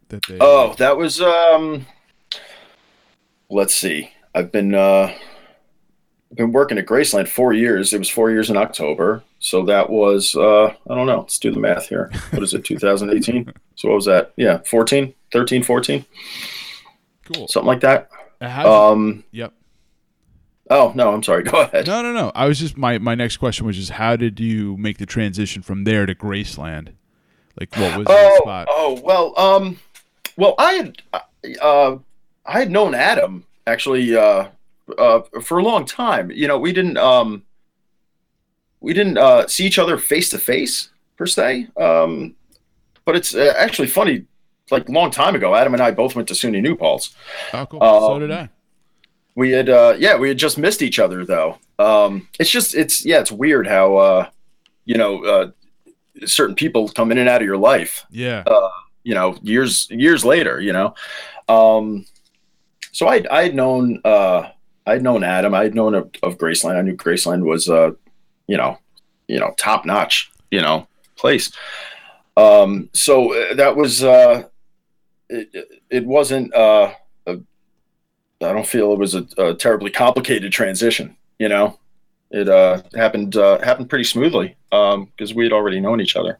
That 0.09 0.25
they. 0.27 0.37
Oh, 0.39 0.75
that 0.77 0.97
was 0.97 1.21
um. 1.21 1.85
Let's 3.49 3.75
see. 3.75 4.11
I've 4.33 4.51
been 4.51 4.73
uh, 4.73 5.13
I've 6.31 6.37
been 6.37 6.53
working 6.53 6.77
at 6.77 6.85
Graceland 6.85 7.27
four 7.27 7.51
years. 7.51 7.91
It 7.91 7.99
was 7.99 8.09
four 8.09 8.31
years 8.31 8.49
in 8.49 8.55
October, 8.55 9.23
so 9.39 9.65
that 9.65 9.89
was 9.89 10.35
uh, 10.35 10.67
I 10.89 10.95
don't 10.95 11.07
know. 11.07 11.19
Let's 11.19 11.37
do 11.37 11.51
the 11.51 11.59
math 11.59 11.87
here. 11.87 12.09
What 12.31 12.43
is 12.43 12.53
it? 12.53 12.63
2018. 12.65 13.51
so 13.75 13.89
what 13.89 13.95
was 13.95 14.05
that? 14.05 14.31
Yeah, 14.37 14.59
14, 14.59 15.13
13, 15.33 15.63
14, 15.63 16.05
cool. 17.33 17.47
something 17.47 17.67
like 17.67 17.81
that. 17.81 18.09
How's 18.41 18.65
it- 18.65 18.69
Um, 18.69 19.23
yep. 19.31 19.53
Oh 20.69 20.91
no, 20.95 21.13
I'm 21.13 21.23
sorry. 21.23 21.43
Go 21.51 21.61
ahead. 21.61 21.87
No, 21.87 22.01
no, 22.01 22.13
no. 22.13 22.31
I 22.35 22.47
was 22.47 22.59
just 22.59 22.77
my 22.77 22.97
my 22.97 23.15
next 23.15 23.37
question 23.37 23.65
was 23.65 23.75
just 23.75 23.91
how 23.91 24.15
did 24.15 24.39
you 24.39 24.77
make 24.77 24.97
the 24.97 25.05
transition 25.05 25.61
from 25.61 25.83
there 25.83 26.05
to 26.05 26.15
Graceland? 26.15 26.93
Like 27.59 27.75
what 27.75 27.97
was 27.97 28.07
the 28.07 28.13
Oh, 28.15 28.39
spot? 28.41 28.67
oh 28.69 29.01
well, 29.03 29.37
um, 29.37 29.77
well, 30.37 30.55
I 30.57 30.71
had, 30.73 31.01
uh, 31.61 31.97
I 32.45 32.59
had 32.59 32.71
known 32.71 32.95
Adam 32.95 33.45
actually, 33.67 34.15
uh, 34.15 34.47
uh, 34.97 35.21
for 35.43 35.57
a 35.59 35.63
long 35.63 35.85
time. 35.85 36.31
You 36.31 36.47
know, 36.47 36.57
we 36.57 36.71
didn't, 36.71 36.97
um, 36.97 37.43
we 38.79 38.93
didn't 38.93 39.17
uh, 39.17 39.47
see 39.47 39.65
each 39.65 39.77
other 39.77 39.97
face 39.97 40.29
to 40.29 40.37
face 40.39 40.89
per 41.17 41.25
se. 41.25 41.67
Um, 41.79 42.35
but 43.05 43.15
it's 43.17 43.35
uh, 43.35 43.53
actually 43.57 43.89
funny. 43.89 44.25
Like 44.71 44.89
a 44.89 44.91
long 44.91 45.11
time 45.11 45.35
ago, 45.35 45.53
Adam 45.55 45.73
and 45.73 45.81
I 45.83 45.91
both 45.91 46.15
went 46.15 46.27
to 46.29 46.33
SUNY 46.33 46.61
New 46.61 46.75
Paltz. 46.75 47.13
Oh, 47.53 47.65
cool. 47.65 47.79
so 47.81 48.13
um, 48.13 48.19
did 48.19 48.31
I. 48.31 48.49
We 49.35 49.51
had, 49.51 49.69
uh, 49.69 49.95
yeah, 49.97 50.17
we 50.17 50.27
had 50.27 50.37
just 50.37 50.57
missed 50.57 50.81
each 50.81 50.99
other 50.99 51.25
though. 51.25 51.57
Um, 51.79 52.27
it's 52.39 52.49
just, 52.49 52.75
it's 52.75 53.05
yeah, 53.05 53.19
it's 53.19 53.31
weird 53.31 53.67
how, 53.67 53.95
uh, 53.97 54.29
you 54.85 54.97
know, 54.97 55.23
uh, 55.23 55.51
certain 56.25 56.55
people 56.55 56.89
come 56.89 57.11
in 57.11 57.17
and 57.17 57.29
out 57.29 57.41
of 57.41 57.45
your 57.47 57.57
life 57.57 58.05
Yeah. 58.11 58.43
you 59.03 59.15
know 59.15 59.35
years 59.41 59.87
years 59.89 60.23
later 60.23 60.61
you 60.61 60.71
know 60.73 60.93
um 61.49 62.05
so 62.91 63.07
i 63.07 63.23
i 63.31 63.41
had 63.43 63.55
known 63.55 63.99
uh 64.05 64.49
i'd 64.85 65.01
known 65.01 65.23
adam 65.23 65.55
i'd 65.55 65.73
known 65.73 65.95
of, 65.95 66.11
of 66.21 66.37
graceland 66.37 66.75
i 66.77 66.81
knew 66.81 66.95
graceland 66.95 67.43
was 67.43 67.67
uh 67.69 67.91
you 68.45 68.57
know 68.57 68.77
you 69.27 69.39
know 69.39 69.55
top 69.57 69.85
notch 69.85 70.31
you 70.51 70.61
know 70.61 70.85
place 71.15 71.51
um 72.37 72.89
so 72.93 73.33
uh, 73.33 73.55
that 73.55 73.75
was 73.75 74.03
uh 74.03 74.43
it, 75.31 75.67
it- 75.89 76.05
wasn't 76.05 76.53
uh 76.53 76.91
a, 77.27 77.33
i 78.41 78.53
don't 78.53 78.67
feel 78.67 78.91
it 78.93 78.99
was 78.99 79.15
a, 79.15 79.25
a 79.37 79.53
terribly 79.55 79.89
complicated 79.91 80.51
transition 80.51 81.15
you 81.39 81.47
know 81.49 81.79
it 82.31 82.47
uh 82.49 82.81
happened 82.95 83.35
uh 83.35 83.59
happened 83.59 83.89
pretty 83.89 84.03
smoothly 84.03 84.55
um 84.71 85.05
because 85.05 85.33
we 85.33 85.43
had 85.43 85.53
already 85.53 85.79
known 85.79 85.99
each 86.01 86.15
other 86.15 86.37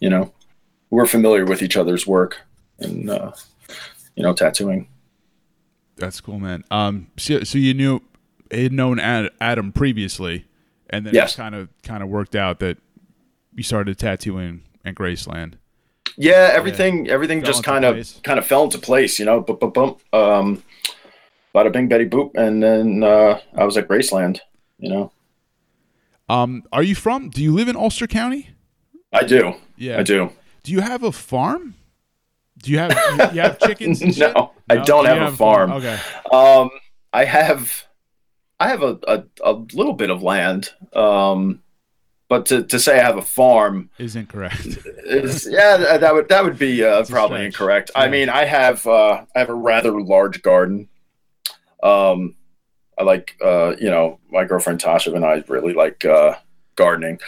you 0.00 0.08
know 0.10 0.32
we're 0.90 1.06
familiar 1.06 1.44
with 1.44 1.62
each 1.62 1.76
other's 1.76 2.06
work 2.06 2.40
and 2.78 3.08
uh, 3.08 3.32
you 4.16 4.22
know 4.22 4.34
tattooing. 4.34 4.88
That's 5.96 6.20
cool, 6.20 6.38
man. 6.38 6.64
Um, 6.70 7.06
so, 7.16 7.44
so 7.44 7.56
you 7.58 7.72
knew 7.74 8.00
had 8.50 8.72
known 8.72 8.98
Ad- 8.98 9.30
Adam 9.40 9.72
previously, 9.72 10.44
and 10.90 11.06
then 11.06 11.14
Yes. 11.14 11.32
it 11.34 11.36
kind 11.38 11.54
of 11.54 11.68
kind 11.82 12.02
of 12.02 12.08
worked 12.10 12.34
out 12.34 12.58
that 12.58 12.76
you 13.54 13.62
started 13.62 13.98
tattooing 13.98 14.62
at 14.84 14.94
Graceland. 14.96 15.54
Yeah, 16.16 16.50
everything 16.52 17.08
everything 17.08 17.40
Fell 17.40 17.46
just 17.52 17.64
kind 17.64 17.84
of 17.84 17.94
place. 17.94 18.20
kind 18.22 18.38
of 18.38 18.46
fell 18.46 18.64
into 18.64 18.78
place, 18.78 19.18
you 19.18 19.24
know. 19.24 19.42
Boop, 19.42 19.60
boop, 19.60 19.72
boop. 19.74 20.18
Um, 20.18 20.62
bada 21.54 21.72
bing, 21.72 21.88
Betty 21.88 22.06
boop, 22.06 22.34
and 22.36 22.62
then 22.62 23.02
uh, 23.02 23.40
I 23.56 23.64
was 23.64 23.76
at 23.76 23.88
Graceland. 23.88 24.40
You 24.78 24.90
know, 24.90 25.12
Um, 26.28 26.64
are 26.72 26.82
you 26.82 26.94
from? 26.94 27.30
Do 27.30 27.42
you 27.42 27.52
live 27.54 27.68
in 27.68 27.76
Ulster 27.76 28.06
County? 28.06 28.50
I 29.12 29.24
do, 29.24 29.54
Yeah. 29.76 29.98
I 30.00 30.02
do. 30.02 30.30
Do 30.64 30.72
you 30.72 30.80
have 30.80 31.02
a 31.02 31.12
farm? 31.12 31.74
Do 32.62 32.70
you 32.72 32.78
have 32.78 32.92
you, 32.92 33.24
you 33.36 33.40
have 33.42 33.58
chickens? 33.58 34.00
And 34.02 34.14
shit? 34.16 34.34
No, 34.34 34.52
I 34.70 34.76
don't 34.76 35.04
you 35.04 35.10
have 35.10 35.32
a 35.32 35.36
farm. 35.36 35.72
Okay. 35.72 35.98
Um, 36.32 36.70
I 37.12 37.24
have, 37.24 37.84
I 38.60 38.68
have 38.68 38.82
a, 38.82 38.98
a, 39.06 39.24
a 39.44 39.52
little 39.74 39.92
bit 39.94 40.10
of 40.10 40.22
land. 40.22 40.70
Um, 40.94 41.61
but 42.32 42.46
to, 42.46 42.62
to 42.62 42.80
say 42.80 42.98
I 42.98 43.02
have 43.02 43.18
a 43.18 43.22
farm 43.22 43.90
Is 43.98 44.16
incorrect. 44.16 44.64
is 45.04 45.46
yeah 45.50 45.98
that 45.98 46.14
would 46.14 46.30
that 46.30 46.42
would 46.42 46.58
be 46.58 46.82
uh, 46.82 47.04
probably 47.04 47.44
incorrect. 47.44 47.90
I 47.94 48.08
mean, 48.08 48.30
I 48.30 48.46
have 48.46 48.86
uh, 48.86 49.26
I 49.36 49.38
have 49.38 49.50
a 49.50 49.54
rather 49.54 50.00
large 50.00 50.40
garden. 50.40 50.88
Um, 51.82 52.34
I 52.96 53.02
like 53.02 53.36
uh, 53.44 53.74
you 53.78 53.90
know 53.90 54.18
my 54.30 54.46
girlfriend 54.46 54.80
Tasha 54.80 55.14
and 55.14 55.26
I 55.26 55.44
really 55.46 55.74
like 55.74 56.06
uh, 56.06 56.36
gardening, 56.74 57.20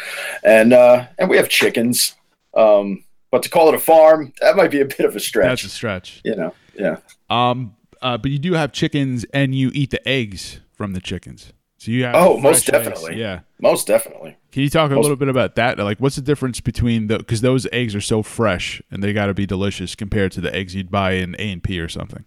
and 0.43 0.73
uh, 0.73 1.05
and 1.19 1.29
we 1.29 1.37
have 1.37 1.51
chickens. 1.51 2.17
Um, 2.57 3.05
but 3.31 3.43
to 3.43 3.51
call 3.51 3.69
it 3.69 3.75
a 3.75 3.79
farm, 3.79 4.33
that 4.41 4.57
might 4.57 4.71
be 4.71 4.81
a 4.81 4.87
bit 4.87 5.01
of 5.01 5.15
a 5.15 5.21
stretch. 5.21 5.49
That's 5.49 5.65
a 5.65 5.69
stretch. 5.69 6.23
you 6.25 6.35
know, 6.35 6.55
yeah. 6.79 6.97
Um, 7.29 7.77
uh, 8.01 8.17
but 8.17 8.31
you 8.31 8.39
do 8.39 8.55
have 8.55 8.73
chickens, 8.73 9.27
and 9.35 9.55
you 9.55 9.71
eat 9.75 9.91
the 9.91 10.09
eggs 10.09 10.61
from 10.73 10.95
the 10.95 11.01
chickens. 11.03 11.53
So 11.85 11.91
you 11.91 12.05
have 12.05 12.15
Oh, 12.15 12.39
most 12.39 12.67
eggs. 12.67 12.71
definitely. 12.79 13.21
Yeah. 13.21 13.41
Most 13.61 13.87
definitely. 13.87 14.37
Can 14.53 14.63
you 14.63 14.71
talk 14.71 14.91
a 14.91 14.95
Most- 14.95 15.03
little 15.03 15.19
bit 15.19 15.29
about 15.29 15.55
that? 15.57 15.79
Like, 15.79 15.99
what's 15.99 16.17
the 16.17 16.23
difference 16.23 16.59
between 16.61 17.09
the 17.09 17.19
because 17.19 17.43
those 17.43 17.67
eggs 17.73 17.95
are 17.95 18.01
so 18.01 18.23
fresh 18.23 18.81
and 18.91 19.03
they 19.03 19.13
got 19.13 19.27
to 19.27 19.35
be 19.35 19.45
delicious 19.45 19.95
compared 19.95 20.33
to 20.33 20.41
the 20.41 20.55
eggs 20.55 20.75
you'd 20.75 20.91
buy 20.91 21.13
in 21.13 21.35
A 21.39 21.53
and 21.53 21.63
P 21.63 21.79
or 21.79 21.89
something. 21.91 22.25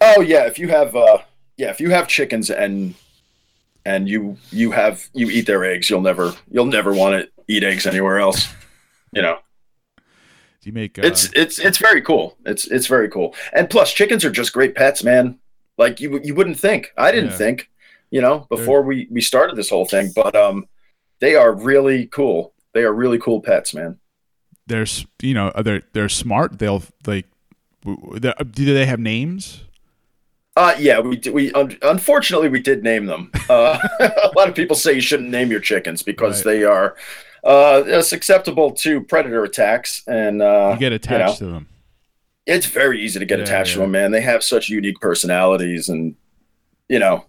Oh 0.00 0.22
yeah, 0.22 0.46
if 0.46 0.58
you 0.58 0.68
have 0.68 0.96
uh, 0.96 1.18
yeah, 1.58 1.68
if 1.68 1.80
you 1.80 1.90
have 1.90 2.08
chickens 2.08 2.48
and 2.50 2.94
and 3.84 4.08
you 4.08 4.38
you 4.50 4.70
have 4.70 5.08
you 5.12 5.28
eat 5.28 5.46
their 5.46 5.64
eggs, 5.64 5.90
you'll 5.90 6.00
never 6.00 6.32
you'll 6.50 6.64
never 6.64 6.94
want 6.94 7.20
to 7.22 7.28
eat 7.46 7.64
eggs 7.64 7.86
anywhere 7.86 8.18
else. 8.18 8.48
You 9.12 9.20
know. 9.20 9.38
Do 9.98 10.02
you 10.70 10.72
make? 10.72 10.98
Uh, 10.98 11.02
it's 11.02 11.30
it's 11.34 11.58
it's 11.58 11.76
very 11.78 12.00
cool. 12.00 12.38
It's 12.46 12.66
it's 12.66 12.86
very 12.86 13.10
cool. 13.10 13.34
And 13.52 13.68
plus, 13.68 13.92
chickens 13.92 14.24
are 14.24 14.30
just 14.30 14.54
great 14.54 14.74
pets, 14.74 15.04
man. 15.04 15.38
Like 15.76 16.00
you 16.00 16.20
you 16.24 16.34
wouldn't 16.34 16.58
think. 16.58 16.92
I 16.96 17.10
didn't 17.12 17.30
Yeah. 17.30 17.36
think, 17.36 17.70
you 18.10 18.20
know, 18.20 18.46
before 18.50 18.82
we 18.82 19.06
we 19.10 19.20
started 19.20 19.56
this 19.56 19.70
whole 19.70 19.84
thing, 19.86 20.10
but 20.14 20.34
um, 20.36 20.66
they 21.20 21.34
are 21.34 21.52
really 21.52 22.06
cool. 22.06 22.52
They 22.74 22.82
are 22.84 22.92
really 22.92 23.18
cool 23.18 23.40
pets, 23.40 23.74
man. 23.74 23.98
they're 24.66 24.86
you 25.22 25.34
know 25.34 25.48
uh, 25.48 25.62
they're 25.62 25.82
they're 25.92 26.08
smart. 26.08 26.58
They'll 26.58 26.82
like. 27.06 27.26
w- 27.84 28.00
w- 28.00 28.20
they're- 28.20 28.34
Do 28.50 28.72
they 28.74 28.86
have 28.86 29.00
names? 29.00 29.64
Uh, 30.56 30.74
yeah, 30.78 30.98
we 31.00 31.20
we 31.32 31.52
un- 31.52 31.78
unfortunately 31.82 32.48
we 32.48 32.60
did 32.60 32.82
name 32.82 33.06
them. 33.06 33.30
Uh, 33.48 33.78
a 34.00 34.32
lot 34.36 34.48
of 34.48 34.54
people 34.54 34.74
say 34.76 34.92
you 34.92 35.00
shouldn't 35.00 35.30
name 35.30 35.50
your 35.50 35.60
chickens 35.60 36.02
because 36.02 36.44
Right. 36.44 36.52
they 36.52 36.64
are 36.64 36.96
uh, 37.44 38.02
susceptible 38.02 38.72
to 38.72 39.00
predator 39.02 39.44
attacks, 39.44 40.02
and 40.08 40.42
uh, 40.42 40.70
You 40.74 40.80
get 40.80 40.92
attached 40.92 41.38
to 41.38 41.46
them. 41.46 41.68
it's 42.46 42.66
very 42.66 43.00
easy 43.02 43.20
to 43.20 43.24
get 43.24 43.38
Yeah, 43.38 43.44
attached 43.44 43.74
to 43.74 43.78
them. 43.80 43.92
Man, 43.92 44.10
they 44.10 44.20
have 44.22 44.42
such 44.42 44.68
unique 44.68 44.98
personalities, 45.00 45.88
and 45.88 46.16
you 46.88 46.98
know, 46.98 47.24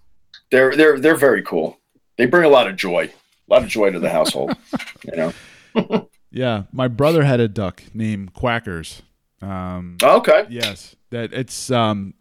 they're 0.51 0.75
they're 0.75 0.99
they're 0.99 1.15
very 1.15 1.41
cool. 1.43 1.77
They 2.17 2.25
bring 2.25 2.43
a 2.45 2.49
lot 2.49 2.67
of 2.67 2.75
joy, 2.75 3.05
a 3.49 3.53
lot 3.53 3.63
of 3.63 3.69
joy 3.69 3.91
to 3.91 3.99
the 3.99 4.09
household. 4.09 4.55
you 5.03 5.15
know. 5.15 6.07
Yeah, 6.31 6.65
my 6.71 6.87
brother 6.87 7.23
had 7.23 7.39
a 7.39 7.47
duck 7.47 7.81
named 7.91 8.35
Quackers. 8.35 9.01
Um, 9.41 9.97
Okay. 10.03 10.45
yes, 10.47 10.95
that 11.09 11.33
it's 11.33 11.71
um, 11.71 12.13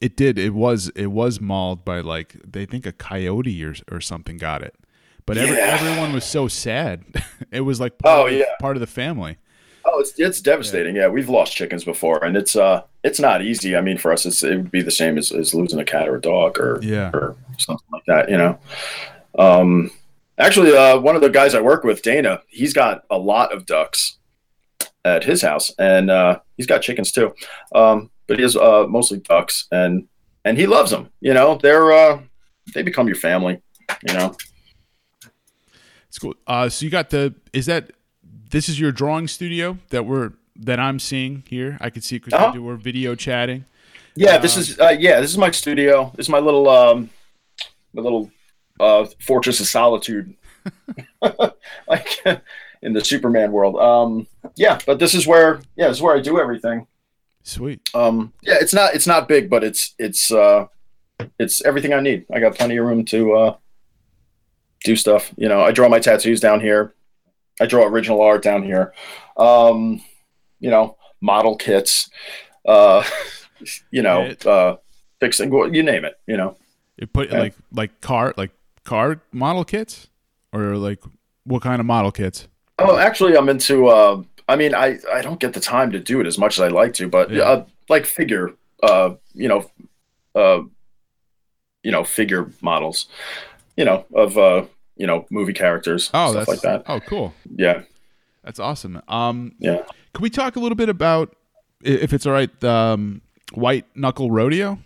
it 0.00 0.16
did. 0.16 0.38
It 0.38 0.54
was 0.54 0.88
it 0.90 1.06
was 1.08 1.40
mauled 1.40 1.84
by 1.84 1.98
like 2.00 2.36
they 2.46 2.64
think 2.64 2.86
a 2.86 2.92
coyote 2.92 3.64
or 3.64 3.74
or 3.90 4.00
something 4.00 4.36
got 4.36 4.62
it, 4.62 4.76
but 5.26 5.36
every, 5.36 5.56
Yeah. 5.56 5.78
everyone 5.80 6.12
was 6.12 6.24
so 6.24 6.46
sad. 6.46 7.02
it 7.50 7.62
was 7.62 7.80
like 7.80 7.98
part 7.98 8.18
Oh, 8.20 8.26
of 8.28 8.34
yeah. 8.34 8.44
part 8.60 8.76
of 8.76 8.80
the 8.80 8.86
family. 8.86 9.38
It's 9.98 10.18
it's 10.18 10.40
devastating. 10.40 10.96
Yeah. 10.96 11.08
we've 11.08 11.28
lost 11.28 11.54
chickens 11.56 11.84
before, 11.84 12.24
and 12.24 12.36
it's 12.36 12.56
uh 12.56 12.82
it's 13.02 13.20
not 13.20 13.42
easy. 13.42 13.76
I 13.76 13.80
mean, 13.80 13.98
for 13.98 14.12
us, 14.12 14.26
it's, 14.26 14.42
it 14.42 14.56
would 14.56 14.70
be 14.70 14.82
the 14.82 14.90
same 14.90 15.16
as, 15.18 15.30
as 15.32 15.54
losing 15.54 15.78
a 15.78 15.84
cat 15.84 16.08
or 16.08 16.16
a 16.16 16.20
dog 16.20 16.58
or 16.58 16.78
Yeah. 16.82 17.10
or 17.14 17.36
something 17.58 17.86
like 17.92 18.04
that. 18.06 18.28
You 18.30 18.36
know. 18.36 18.58
Um, 19.38 19.90
actually, 20.38 20.76
uh, 20.76 20.98
one 20.98 21.14
of 21.14 21.22
the 21.22 21.28
guys 21.28 21.54
I 21.54 21.60
work 21.60 21.84
with, 21.84 22.02
Dana, 22.02 22.42
he's 22.48 22.72
got 22.72 23.04
a 23.10 23.18
lot 23.18 23.52
of 23.52 23.66
ducks 23.66 24.18
at 25.04 25.24
his 25.24 25.42
house, 25.42 25.70
and 25.78 26.10
uh, 26.10 26.40
he's 26.56 26.66
got 26.66 26.82
chickens 26.82 27.12
too. 27.12 27.34
Um, 27.74 28.10
but 28.26 28.38
he 28.38 28.42
has 28.42 28.56
uh, 28.56 28.86
mostly 28.88 29.18
ducks, 29.18 29.66
and 29.70 30.08
and 30.44 30.56
he 30.58 30.66
loves 30.66 30.90
them. 30.90 31.10
You 31.20 31.34
know, 31.34 31.58
they're 31.62 31.92
uh, 31.92 32.22
they 32.74 32.82
become 32.82 33.06
your 33.06 33.16
family. 33.16 33.60
You 34.08 34.14
know. 34.14 34.36
It's 36.08 36.18
cool. 36.18 36.34
Uh, 36.46 36.68
so 36.68 36.84
you 36.84 36.90
got 36.90 37.10
the 37.10 37.34
is 37.52 37.66
that 37.66 37.90
this 38.50 38.68
is 38.68 38.78
your 38.80 38.92
drawing 38.92 39.28
studio 39.28 39.78
that 39.90 40.04
we're 40.06 40.32
that 40.56 40.80
I'm 40.80 40.98
seeing 40.98 41.42
here. 41.48 41.76
I 41.80 41.90
can 41.90 42.02
see 42.02 42.18
because 42.18 42.32
Uh-huh. 42.32 42.60
we're 42.60 42.76
video 42.76 43.14
chatting. 43.14 43.64
Yeah, 44.14 44.38
this 44.38 44.56
Um, 44.56 44.60
is 44.62 44.78
uh, 44.80 44.96
yeah, 44.98 45.20
this 45.20 45.30
is 45.30 45.38
my 45.38 45.50
studio. 45.50 46.12
This 46.16 46.26
is 46.26 46.30
my 46.30 46.38
little 46.38 46.68
um, 46.68 47.10
my 47.92 48.02
little 48.02 48.30
uh, 48.80 49.06
fortress 49.20 49.60
of 49.60 49.66
solitude, 49.66 50.34
like 51.88 52.24
in 52.82 52.92
the 52.92 53.04
Superman 53.04 53.52
world. 53.52 53.76
Um, 53.76 54.26
yeah, 54.54 54.78
but 54.86 54.98
this 54.98 55.14
is 55.14 55.26
where 55.26 55.60
yeah, 55.76 55.88
this 55.88 55.98
is 55.98 56.02
where 56.02 56.16
I 56.16 56.20
do 56.20 56.40
everything. 56.40 56.86
Sweet. 57.42 57.90
Um, 57.94 58.32
yeah, 58.42 58.56
it's 58.60 58.72
not 58.74 58.94
it's 58.94 59.06
not 59.06 59.28
big, 59.28 59.50
but 59.50 59.62
it's 59.62 59.94
it's 59.98 60.32
uh, 60.32 60.66
it's 61.38 61.64
everything 61.64 61.92
I 61.92 62.00
need. 62.00 62.24
I 62.32 62.40
got 62.40 62.54
plenty 62.54 62.76
of 62.78 62.86
room 62.86 63.04
to 63.06 63.32
uh, 63.34 63.56
do 64.84 64.96
stuff. 64.96 65.32
You 65.36 65.48
know, 65.48 65.60
I 65.60 65.72
draw 65.72 65.88
my 65.88 65.98
tattoos 66.00 66.40
down 66.40 66.60
here. 66.60 66.94
I 67.60 67.66
draw 67.66 67.84
original 67.86 68.20
art 68.20 68.42
down 68.42 68.62
here. 68.62 68.92
Um, 69.36 70.02
you 70.60 70.70
know, 70.70 70.96
model 71.20 71.56
kits. 71.56 72.10
Uh, 72.66 73.04
you 73.90 74.02
know, 74.02 74.34
uh, 74.44 74.76
fixing 75.20 75.52
you 75.74 75.82
name 75.82 76.04
it. 76.04 76.14
You 76.26 76.36
know. 76.36 76.56
It 76.98 77.12
put 77.12 77.30
Yeah. 77.30 77.38
like 77.40 77.54
like 77.72 78.00
car 78.00 78.34
like 78.36 78.52
car 78.84 79.20
model 79.32 79.64
kits 79.64 80.08
or 80.52 80.76
like 80.76 81.02
what 81.44 81.62
kind 81.62 81.80
of 81.80 81.86
model 81.86 82.10
kits? 82.12 82.48
Oh, 82.78 82.96
actually, 82.98 83.36
I'm 83.36 83.48
into. 83.48 83.88
Uh, 83.88 84.22
I 84.48 84.56
mean, 84.56 84.74
I 84.74 84.98
I 85.12 85.22
don't 85.22 85.40
get 85.40 85.52
the 85.52 85.60
time 85.60 85.90
to 85.92 85.98
do 85.98 86.20
it 86.20 86.26
as 86.26 86.38
much 86.38 86.58
as 86.58 86.60
I 86.60 86.68
like 86.68 86.92
to, 86.94 87.08
but 87.08 87.30
Yeah. 87.30 87.42
uh, 87.42 87.66
like 87.88 88.04
figure. 88.06 88.52
Uh, 88.82 89.14
you 89.32 89.48
know, 89.48 89.70
uh, 90.34 90.60
you 91.82 91.90
know 91.92 92.04
figure 92.04 92.50
models, 92.60 93.06
you 93.76 93.84
know 93.84 94.04
of 94.14 94.36
uh, 94.36 94.64
you 94.96 95.06
know 95.06 95.26
movie 95.30 95.52
characters, 95.52 96.10
Oh, 96.14 96.30
stuff 96.32 96.46
that's 96.46 96.64
like 96.64 96.84
that. 96.84 96.90
Oh, 96.90 97.00
cool. 97.00 97.34
Yeah, 97.54 97.82
That's 98.44 98.58
awesome. 98.60 99.00
Um, 99.08 99.54
yeah. 99.58 99.82
can 100.14 100.22
we 100.22 100.30
talk 100.30 100.56
a 100.56 100.60
little 100.60 100.76
bit 100.76 100.88
about, 100.88 101.34
if 101.82 102.12
it's 102.12 102.26
all 102.26 102.32
right, 102.32 102.50
the 102.60 102.70
um, 102.70 103.20
White 103.54 103.84
Knuckle 103.94 104.30
Rodeo, 104.30 104.78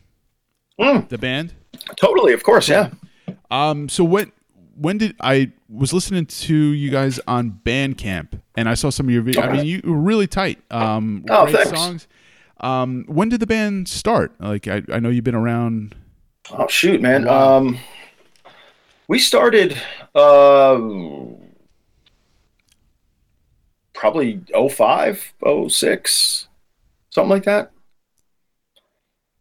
Mm, 0.79 1.09
the 1.09 1.19
band? 1.19 1.55
totally, 1.97 2.33
of 2.33 2.43
course, 2.43 2.69
yeah. 2.69 2.91
Um, 3.51 3.89
so 3.89 4.03
when 4.05 4.33
when 4.77 4.97
did 4.99 5.15
I 5.21 5.53
was 5.69 5.93
listening 5.93 6.25
to 6.27 6.55
you 6.55 6.91
guys 6.91 7.21
on 7.29 7.61
Bandcamp 7.65 8.41
and 8.57 8.67
I 8.69 8.73
saw 8.75 8.89
some 8.91 9.07
of 9.09 9.13
your 9.15 9.23
videos. 9.23 9.43
I 9.43 9.53
mean, 9.53 9.67
you 9.67 9.81
were 9.85 9.95
really 9.99 10.27
tight. 10.27 10.59
Um, 10.71 11.25
Oh, 11.29 11.45
great 11.45 11.57
thanks. 11.57 11.71
songs. 11.79 12.09
Um, 12.61 13.05
when 13.07 13.29
did 13.29 13.41
the 13.41 13.47
band 13.47 13.89
start? 13.89 14.33
Like, 14.41 14.67
I, 14.69 14.83
I 14.91 14.99
know 15.01 15.11
you've 15.11 15.25
been 15.25 15.35
around. 15.35 15.95
Oh 16.51 16.67
shoot, 16.69 17.01
man. 17.03 17.29
Um, 17.29 17.79
we 19.11 19.19
started 19.19 19.77
uh, 20.15 20.79
probably 23.93 24.41
05, 24.55 25.35
06, 25.69 26.49
something 27.11 27.29
like 27.29 27.43
that. 27.43 27.73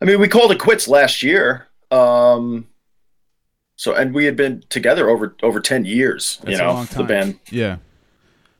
I 0.01 0.05
mean, 0.05 0.19
we 0.19 0.27
called 0.27 0.51
it 0.51 0.58
quits 0.60 0.88
last 0.88 1.21
year. 1.21 1.67
Um, 1.91 2.67
so 3.75 3.93
and 3.93 4.12
we 4.12 4.25
had 4.25 4.36
been 4.36 4.63
together 4.69 5.08
over 5.08 5.36
over 5.43 5.60
ten 5.60 5.86
years. 5.86 6.39
That's 6.43 6.58
you 6.58 6.63
a 6.63 6.67
know, 6.67 6.73
long 6.73 6.86
the 6.88 7.03
band. 7.03 7.39
Yeah. 7.51 7.77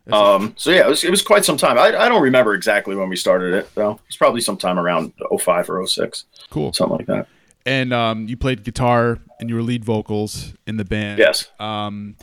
That's- 0.06 0.22
Um, 0.42 0.54
so 0.58 0.70
yeah, 0.70 0.86
it 0.86 0.90
was 0.90 1.04
it 1.04 1.10
was 1.10 1.22
quite 1.24 1.44
some 1.44 1.58
time. 1.58 1.78
I, 1.80 1.88
I 1.88 2.08
don't 2.10 2.22
remember 2.22 2.54
exactly 2.54 2.96
when 2.96 3.10
we 3.10 3.16
started 3.16 3.54
it 3.56 3.74
though. 3.74 4.00
It's 4.08 4.16
probably 4.16 4.42
sometime 4.42 4.78
around 4.78 5.14
05 5.40 5.70
or 5.72 5.86
06, 5.88 6.26
cool. 6.52 6.72
something 6.74 6.98
like 6.98 7.08
that. 7.08 7.28
And 7.66 7.94
um, 7.94 8.28
you 8.28 8.38
played 8.38 8.64
guitar 8.64 9.18
and 9.40 9.50
you 9.50 9.56
were 9.56 9.64
lead 9.64 9.86
vocals 9.86 10.54
in 10.68 10.78
the 10.78 10.86
band. 10.86 11.20
Yes. 11.20 11.48
Um, 11.60 12.16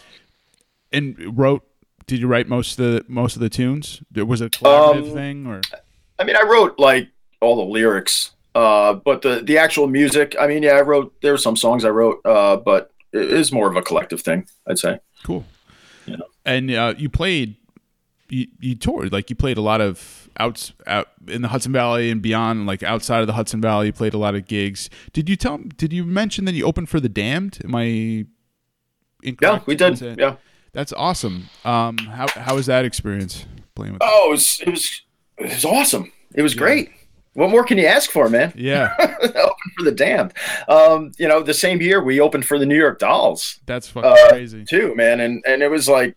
and 0.92 1.36
wrote. 1.36 1.62
Did 2.06 2.20
you 2.20 2.28
write 2.28 2.46
most 2.48 2.78
of 2.78 2.84
the 2.84 3.04
most 3.08 3.34
of 3.34 3.42
the 3.42 3.48
tunes? 3.48 4.00
Was 4.14 4.40
it 4.40 4.54
a 4.54 4.58
collaborative 4.58 5.08
Um, 5.08 5.12
thing 5.12 5.46
or? 5.48 5.60
I 6.20 6.24
mean, 6.24 6.36
I 6.36 6.42
wrote 6.42 6.78
like 6.78 7.08
all 7.40 7.56
the 7.56 7.64
lyrics, 7.64 8.30
uh, 8.54 8.94
but 8.94 9.22
the 9.22 9.40
the 9.42 9.58
actual 9.58 9.88
music. 9.88 10.36
I 10.40 10.46
mean, 10.46 10.62
yeah, 10.62 10.74
I 10.74 10.82
wrote. 10.82 11.20
There 11.20 11.32
were 11.32 11.38
some 11.38 11.56
songs 11.56 11.84
I 11.84 11.88
wrote, 11.88 12.20
uh, 12.24 12.58
but 12.58 12.92
it 13.12 13.32
is 13.32 13.50
more 13.50 13.68
of 13.68 13.76
a 13.76 13.82
collective 13.82 14.22
thing, 14.22 14.46
I'd 14.68 14.78
say. 14.78 15.00
Cool. 15.24 15.44
You 16.06 16.18
know. 16.18 16.26
And 16.44 16.70
uh, 16.70 16.94
you 16.96 17.08
played, 17.08 17.56
you, 18.28 18.46
you 18.60 18.76
toured 18.76 19.12
like 19.12 19.28
you 19.28 19.34
played 19.34 19.58
a 19.58 19.62
lot 19.62 19.80
of 19.80 20.25
outs 20.38 20.72
out 20.86 21.08
in 21.28 21.42
the 21.42 21.48
Hudson 21.48 21.72
Valley 21.72 22.10
and 22.10 22.22
beyond, 22.22 22.66
like 22.66 22.82
outside 22.82 23.20
of 23.20 23.26
the 23.26 23.32
Hudson 23.34 23.60
Valley. 23.60 23.92
Played 23.92 24.14
a 24.14 24.18
lot 24.18 24.34
of 24.34 24.46
gigs. 24.46 24.90
Did 25.12 25.28
you 25.28 25.36
tell? 25.36 25.58
Did 25.58 25.92
you 25.92 26.04
mention 26.04 26.44
that 26.46 26.54
you 26.54 26.64
opened 26.64 26.88
for 26.88 27.00
the 27.00 27.08
Damned? 27.08 27.58
Am 27.64 27.74
I? 27.74 28.26
Yeah, 29.22 29.60
we 29.66 29.74
did. 29.74 30.00
Yeah. 30.18 30.36
That's 30.72 30.92
awesome. 30.92 31.48
Um, 31.64 31.96
how 31.96 32.28
how 32.28 32.54
was 32.54 32.66
that 32.66 32.84
experience 32.84 33.46
playing 33.74 33.94
with? 33.94 34.02
Oh, 34.04 34.28
it 34.28 34.30
was 34.32 34.60
it 34.60 34.70
was 34.70 35.02
it 35.38 35.44
was 35.44 35.64
awesome. 35.64 36.12
It 36.34 36.42
was 36.42 36.54
great. 36.54 36.90
What 37.32 37.50
more 37.50 37.64
can 37.64 37.78
you 37.78 37.86
ask 37.86 38.10
for, 38.10 38.28
man? 38.28 38.52
Yeah, 38.54 38.94
for 39.76 39.84
the 39.84 39.92
damned. 39.92 40.32
Um, 40.68 41.12
you 41.18 41.28
know, 41.28 41.42
the 41.42 41.54
same 41.54 41.80
year 41.80 42.02
we 42.02 42.20
opened 42.20 42.44
for 42.46 42.58
the 42.58 42.66
New 42.66 42.76
York 42.78 42.98
Dolls 42.98 43.60
that's 43.66 43.88
fucking 43.88 44.10
Uh, 44.10 44.28
crazy. 44.28 44.64
too, 44.64 44.94
man, 44.94 45.20
and 45.20 45.42
and 45.46 45.62
it 45.62 45.70
was 45.70 45.88
like, 45.88 46.16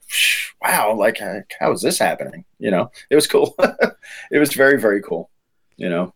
wow, 0.61 0.93
like 0.95 1.21
uh, 1.21 1.39
how 1.59 1.71
is 1.71 1.81
this 1.81 1.99
happening? 1.99 2.45
You 2.59 2.71
know, 2.71 2.91
it 3.09 3.15
was 3.15 3.27
cool. 3.27 3.55
it 4.31 4.39
was 4.39 4.53
very 4.53 4.79
very 4.79 5.01
cool. 5.01 5.29
You 5.77 5.89
know, 5.89 6.13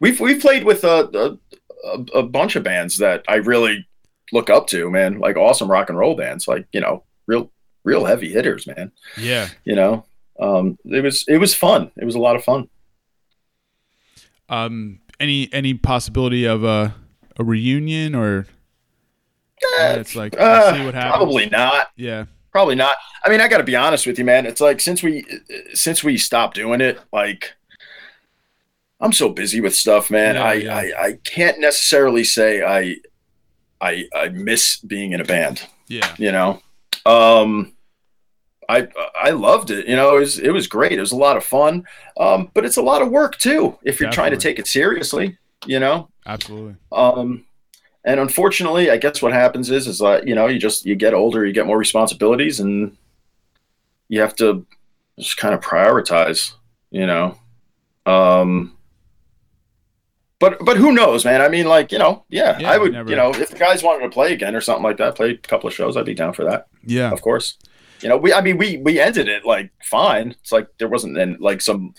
we've 0.00 0.20
we've 0.20 0.40
played 0.40 0.64
with 0.64 0.84
a, 0.84 1.38
a 1.84 1.88
a 1.88 2.18
a 2.18 2.22
bunch 2.22 2.56
of 2.56 2.62
bands 2.62 2.98
that 2.98 3.24
I 3.28 3.36
really 3.36 3.86
look 4.32 4.50
up 4.50 4.66
to, 4.68 4.90
man. 4.90 5.18
Like 5.18 5.36
awesome 5.36 5.70
rock 5.70 5.88
and 5.88 5.98
roll 5.98 6.14
bands, 6.16 6.46
like 6.48 6.66
you 6.72 6.80
know, 6.80 7.04
real 7.26 7.50
real 7.84 8.04
heavy 8.04 8.30
hitters, 8.30 8.66
man. 8.66 8.92
Yeah. 9.16 9.48
You 9.64 9.74
know, 9.74 10.04
um, 10.38 10.78
it 10.84 11.02
was 11.02 11.24
it 11.28 11.38
was 11.38 11.54
fun. 11.54 11.90
It 11.96 12.04
was 12.04 12.14
a 12.14 12.18
lot 12.20 12.36
of 12.36 12.44
fun. 12.44 12.68
Um, 14.48 14.99
any 15.20 15.48
any 15.52 15.74
possibility 15.74 16.44
of 16.46 16.64
a 16.64 16.94
a 17.38 17.44
reunion 17.44 18.14
or? 18.14 18.46
Yeah, 19.78 19.92
it's 19.94 20.16
like 20.16 20.34
Uh, 20.38 20.74
see 20.74 20.84
what 20.84 20.94
happens. 20.94 21.16
probably 21.16 21.46
not. 21.46 21.88
Yeah. 21.96 22.24
Probably 22.50 22.74
not. 22.74 22.96
I 23.24 23.28
mean, 23.28 23.40
I 23.40 23.46
got 23.46 23.58
to 23.58 23.64
be 23.64 23.76
honest 23.76 24.06
with 24.06 24.18
you, 24.18 24.24
man. 24.24 24.46
It's 24.46 24.60
like 24.60 24.80
since 24.80 25.02
we 25.02 25.24
since 25.74 26.02
we 26.02 26.16
stopped 26.18 26.56
doing 26.56 26.80
it, 26.80 26.98
like 27.12 27.52
I'm 29.00 29.12
so 29.12 29.28
busy 29.28 29.60
with 29.60 29.74
stuff, 29.74 30.10
man. 30.10 30.34
Yeah, 30.34 30.44
I, 30.44 30.52
yeah. 30.54 30.74
I 30.76 31.04
I 31.06 31.12
can't 31.24 31.60
necessarily 31.60 32.24
say 32.24 32.62
I 32.62 32.96
I 33.80 34.06
I 34.14 34.30
miss 34.30 34.78
being 34.78 35.12
in 35.12 35.20
a 35.20 35.24
band. 35.24 35.62
Yeah. 35.88 36.12
You 36.18 36.32
know, 36.32 36.62
um, 37.06 37.72
I 38.76 38.88
I 39.20 39.30
loved 39.30 39.70
it. 39.70 39.86
You 39.88 39.96
know, 39.96 40.16
it 40.16 40.20
was 40.20 40.38
it 40.38 40.50
was 40.50 40.66
great. 40.66 40.92
It 40.92 41.00
was 41.00 41.12
a 41.12 41.16
lot 41.16 41.36
of 41.36 41.44
fun. 41.44 41.84
Um, 42.18 42.50
but 42.54 42.64
it's 42.64 42.76
a 42.76 42.82
lot 42.82 43.02
of 43.02 43.08
work 43.10 43.36
too 43.38 43.76
if 43.82 43.98
you're 44.00 44.10
trying 44.10 44.30
to 44.30 44.36
take 44.36 44.58
it 44.58 44.66
seriously. 44.66 45.36
You 45.66 45.78
know, 45.80 46.08
Absolutely. 46.26 46.76
um, 46.92 47.44
and 48.04 48.18
unfortunately, 48.20 48.90
I 48.90 48.96
guess 48.96 49.20
what 49.20 49.32
happens 49.34 49.70
is, 49.70 49.86
is 49.86 49.98
that 49.98 50.26
you 50.26 50.34
know, 50.34 50.46
you 50.46 50.58
just 50.58 50.86
you 50.86 50.94
get 50.94 51.12
older, 51.14 51.44
you 51.44 51.52
get 51.52 51.66
more 51.66 51.76
responsibilities, 51.78 52.60
and 52.60 52.96
you 54.08 54.20
have 54.20 54.34
to 54.36 54.64
just 55.18 55.36
kind 55.36 55.54
of 55.54 55.60
prioritize. 55.60 56.54
You 56.90 57.06
know, 57.06 57.36
um, 58.06 58.76
but 60.38 60.64
but 60.64 60.76
who 60.78 60.92
knows, 60.92 61.24
man? 61.24 61.42
I 61.42 61.48
mean, 61.48 61.66
like 61.66 61.92
you 61.92 61.98
know, 61.98 62.24
yeah, 62.30 62.58
Yeah, 62.58 62.70
I 62.72 62.78
would, 62.78 62.92
never- 62.92 63.10
you 63.10 63.16
know, 63.16 63.30
if 63.34 63.50
the 63.50 63.58
guys 63.58 63.82
wanted 63.82 64.04
to 64.04 64.10
play 64.10 64.32
again 64.32 64.56
or 64.56 64.60
something 64.60 64.82
like 64.82 64.96
that, 64.96 65.14
play 65.14 65.30
a 65.32 65.36
couple 65.36 65.68
of 65.68 65.74
shows, 65.74 65.96
I'd 65.96 66.06
be 66.06 66.14
down 66.14 66.32
for 66.32 66.44
that, 66.44 66.68
Yeah. 66.84 67.10
of 67.12 67.20
course. 67.20 67.58
You 68.02 68.08
know, 68.08 68.16
we, 68.16 68.32
I 68.32 68.40
mean, 68.40 68.56
we 68.58 68.78
we 68.78 68.98
ended 69.00 69.28
it 69.28 69.44
like 69.44 69.70
fine. 69.82 70.30
It's 70.40 70.52
like 70.52 70.68
there 70.78 70.88
wasn't 70.88 71.14
then 71.16 71.36
like 71.40 71.60
some 71.60 71.94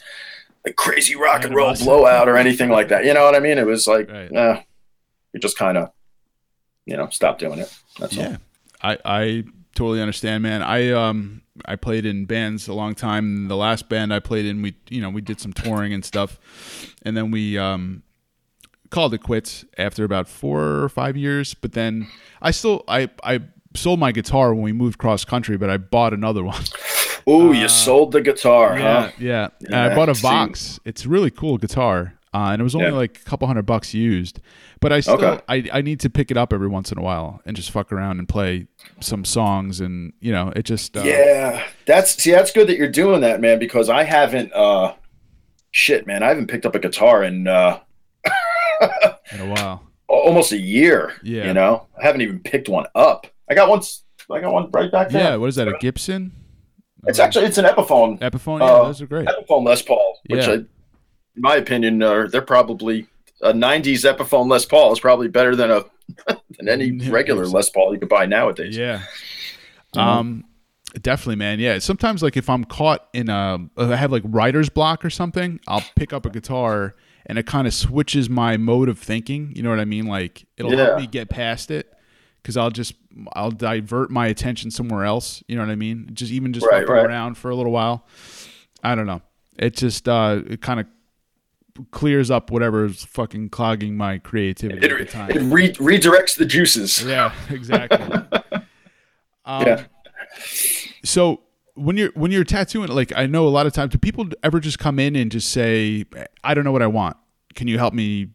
like 0.65 0.75
crazy 0.75 1.15
rock 1.15 1.43
and 1.43 1.55
roll 1.55 1.73
blowout 1.75 2.27
or 2.29 2.37
anything 2.37 2.69
like 2.69 2.89
that. 2.89 3.05
You 3.05 3.13
know 3.13 3.23
what 3.23 3.35
I 3.35 3.39
mean? 3.39 3.57
It 3.57 3.65
was 3.65 3.87
like, 3.87 4.09
Right. 4.09 4.65
we 5.33 5.39
just 5.39 5.57
kind 5.57 5.77
of, 5.77 5.91
you 6.85 6.97
know, 6.97 7.09
stopped 7.09 7.39
doing 7.39 7.59
it. 7.59 7.73
That's 7.99 8.15
Yeah, 8.15 8.37
I 8.81 8.97
I 9.05 9.43
totally 9.75 10.01
understand, 10.01 10.43
man. 10.43 10.61
I 10.61 10.91
um 10.91 11.41
I 11.65 11.75
played 11.75 12.05
in 12.05 12.25
bands 12.25 12.67
a 12.67 12.73
long 12.73 12.95
time. 12.95 13.47
The 13.47 13.57
last 13.57 13.89
band 13.89 14.13
I 14.13 14.19
played 14.19 14.45
in, 14.45 14.61
we 14.61 14.75
you 14.89 15.01
know 15.01 15.09
we 15.09 15.21
did 15.21 15.39
some 15.39 15.53
touring 15.53 15.93
and 15.93 16.03
stuff, 16.05 16.39
and 17.03 17.15
then 17.15 17.31
we 17.31 17.57
um 17.57 18.03
called 18.89 19.13
it 19.13 19.23
quits 19.23 19.65
after 19.77 20.03
about 20.03 20.27
four 20.27 20.61
or 20.83 20.89
five 20.89 21.15
years. 21.15 21.53
But 21.53 21.73
then 21.73 22.07
I 22.41 22.51
still 22.51 22.83
I 22.87 23.09
I 23.23 23.41
sold 23.73 23.99
my 23.99 24.11
guitar 24.11 24.53
when 24.53 24.63
we 24.63 24.73
moved 24.73 24.97
cross 24.97 25.23
country, 25.25 25.57
but 25.57 25.69
I 25.69 25.77
bought 25.77 26.13
another 26.13 26.43
one. 26.43 26.63
all. 27.25 27.41
Ooh, 27.41 27.53
you 27.53 27.67
sold 27.67 28.11
the 28.11 28.21
guitar, 28.21 28.77
yeah, 28.79 29.01
huh? 29.03 29.11
yeah. 29.19 29.47
And 29.61 29.69
Yeah, 29.69 29.85
I 29.85 29.95
bought 29.95 30.09
a. 30.09 30.13
Vox. 30.13 30.79
It's 30.85 31.05
a 31.05 31.09
really 31.09 31.31
cool 31.31 31.57
guitar. 31.57 32.15
Uh, 32.33 32.51
and 32.53 32.61
it 32.61 32.63
was 32.63 32.75
only 32.75 32.87
Yeah. 32.87 32.93
like 32.93 33.19
a 33.19 33.29
couple 33.29 33.45
hundred 33.45 33.65
bucks 33.65 33.93
used, 33.93 34.39
but 34.79 34.93
I 34.93 35.01
still 35.01 35.15
Okay. 35.15 35.41
I, 35.49 35.69
I 35.73 35.81
need 35.81 35.99
to 35.99 36.09
pick 36.09 36.31
it 36.31 36.37
up 36.37 36.53
every 36.53 36.69
once 36.69 36.89
in 36.89 36.97
a 36.97 37.01
while 37.01 37.41
and 37.45 37.57
just 37.57 37.71
fuck 37.71 37.91
around 37.91 38.19
and 38.19 38.27
play 38.29 38.67
some 39.01 39.25
songs 39.25 39.81
and 39.81 40.13
you 40.21 40.31
know 40.31 40.53
it 40.55 40.63
just 40.63 40.95
uh, 40.95 41.01
Yeah, 41.01 41.61
that's 41.85 42.15
see, 42.23 42.31
that's 42.31 42.53
good 42.53 42.67
that 42.67 42.77
you're 42.77 42.87
doing 42.87 43.19
that, 43.19 43.41
man. 43.41 43.59
Because 43.59 43.89
I 43.89 44.03
haven't, 44.05 44.53
uh, 44.53 44.93
shit, 45.71 46.07
man, 46.07 46.23
I 46.23 46.29
haven't 46.29 46.47
picked 46.47 46.65
up 46.65 46.73
a 46.73 46.79
guitar 46.79 47.21
in 47.21 47.49
uh, 47.49 47.79
in 49.33 49.39
a 49.41 49.47
while. 49.47 49.83
almost 50.07 50.51
a 50.53 50.57
year. 50.57 51.13
Yeah. 51.23 51.47
you 51.47 51.53
know, 51.53 51.87
I 52.01 52.05
haven't 52.05 52.21
even 52.21 52.39
picked 52.39 52.69
one 52.69 52.85
up. 52.95 53.27
I 53.51 53.53
got 53.53 53.67
one. 53.69 53.81
I 54.31 54.39
got 54.39 54.53
one 54.53 54.71
right 54.71 54.89
back 54.89 55.09
there. 55.09 55.21
Yeah, 55.31 55.35
what 55.35 55.47
is 55.49 55.55
that? 55.55 55.67
A 55.67 55.73
Gibson? 55.79 56.31
It's 57.05 57.19
actually 57.19 57.45
it's 57.45 57.57
an 57.57 57.65
Epiphone. 57.65 58.17
Epiphone. 58.19 58.59
Yeah, 58.59 58.65
uh, 58.67 58.83
those 58.85 59.01
are 59.01 59.07
great. 59.07 59.27
Epiphone 59.27 59.65
Les 59.65 59.81
Paul, 59.81 60.19
which 60.27 60.45
Yeah. 60.47 60.51
I, 60.51 60.53
in 60.55 60.67
my 61.35 61.55
opinion, 61.57 62.01
are 62.01 62.29
they're 62.29 62.41
probably 62.41 63.07
a 63.41 63.51
'90s 63.51 64.05
Epiphone 64.05 64.49
Les 64.49 64.63
Paul 64.65 64.93
is 64.93 65.01
probably 65.01 65.27
better 65.27 65.53
than 65.55 65.69
a 65.69 65.83
than 66.57 66.69
any 66.69 66.97
regular. 67.09 67.45
Les 67.45 67.69
Paul 67.69 67.93
you 67.93 67.99
could 67.99 68.07
buy 68.09 68.25
nowadays. 68.25 68.77
Yeah. 68.77 69.01
Mhm. 69.95 69.99
Um, 70.01 70.45
definitely, 71.01 71.35
man. 71.35 71.59
Yeah. 71.59 71.79
Sometimes, 71.79 72.23
like 72.23 72.37
if 72.37 72.49
I'm 72.49 72.63
caught 72.63 73.09
in 73.13 73.29
a, 73.29 73.57
I 73.75 73.95
have 73.97 74.13
like 74.13 74.23
writer's 74.25 74.69
block 74.69 75.03
or 75.03 75.09
something, 75.09 75.59
I'll 75.67 75.83
pick 75.97 76.13
up 76.13 76.25
a 76.25 76.29
guitar 76.29 76.95
and 77.25 77.37
it 77.37 77.45
kind 77.45 77.67
of 77.67 77.73
switches 77.73 78.29
my 78.29 78.55
mode 78.55 78.87
of 78.87 78.97
thinking. 78.97 79.51
You 79.55 79.63
know 79.63 79.69
what 79.71 79.79
I 79.79 79.85
mean? 79.85 80.05
Like 80.07 80.45
it'll 80.55 80.71
Yeah. 80.71 80.85
help 80.85 80.99
me 80.99 81.07
get 81.07 81.29
past 81.29 81.69
it 81.71 81.90
because 82.41 82.57
I'll 82.57 82.71
just 82.71 82.93
I'll 83.33 83.51
divert 83.51 84.09
my 84.11 84.27
attention 84.27 84.71
somewhere 84.71 85.05
else. 85.05 85.43
You 85.47 85.55
know 85.55 85.63
what 85.63 85.71
I 85.71 85.75
mean? 85.75 86.09
Just 86.13 86.31
even 86.31 86.53
just 86.53 86.65
Right, 86.65 86.87
right. 86.87 87.05
around 87.05 87.35
for 87.35 87.49
a 87.51 87.55
little 87.55 87.71
while. 87.71 88.05
I 88.83 88.95
don't 88.95 89.05
know. 89.07 89.21
It 89.59 89.75
just 89.75 90.07
uh, 90.07 90.41
it 90.47 90.61
kind 90.61 90.79
of 90.79 90.87
clears 91.91 92.29
up 92.29 92.51
whatever's 92.51 93.03
fucking 93.05 93.49
clogging 93.49 93.95
my 93.95 94.17
creativity 94.17 94.85
It, 94.85 94.91
at 94.91 94.97
the 94.99 95.05
time. 95.05 95.29
it 95.31 95.39
re- 95.53 95.73
redirects 95.73 96.35
the 96.37 96.45
juices. 96.45 97.03
Yeah, 97.03 97.33
exactly. 97.49 97.99
um, 99.45 99.65
Yeah. 99.67 99.83
So 101.03 101.41
when 101.75 101.97
you're 101.97 102.11
when 102.13 102.31
you're 102.31 102.43
tattooing, 102.43 102.89
like 102.89 103.11
I 103.15 103.25
know 103.25 103.47
a 103.47 103.49
lot 103.49 103.65
of 103.65 103.73
times, 103.73 103.91
do 103.91 103.97
people 103.97 104.27
ever 104.43 104.59
just 104.59 104.79
come 104.79 104.99
in 104.99 105.15
and 105.15 105.31
just 105.31 105.49
say, 105.51 106.05
"I 106.43 106.53
don't 106.53 106.63
know 106.63 106.71
what 106.71 106.81
I 106.81 106.87
want. 106.87 107.17
Can 107.55 107.67
you 107.67 107.77
help 107.77 107.93
me 107.93 108.27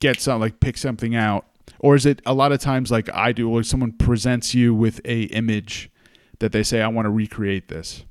get 0.00 0.20
some 0.20 0.40
like 0.40 0.60
pick 0.60 0.76
something 0.78 1.14
out?" 1.16 1.46
Or 1.78 1.94
is 1.94 2.06
it 2.06 2.22
a 2.26 2.34
lot 2.34 2.52
of 2.52 2.60
times 2.60 2.90
like 2.90 3.08
I 3.12 3.32
do, 3.32 3.48
where 3.48 3.62
someone 3.62 3.92
presents 3.92 4.54
you 4.54 4.74
with 4.74 5.00
a 5.04 5.22
image 5.24 5.90
that 6.38 6.52
they 6.52 6.62
say 6.62 6.82
I 6.82 6.88
want 6.88 7.06
to 7.06 7.10
recreate 7.10 7.68
this? 7.68 8.04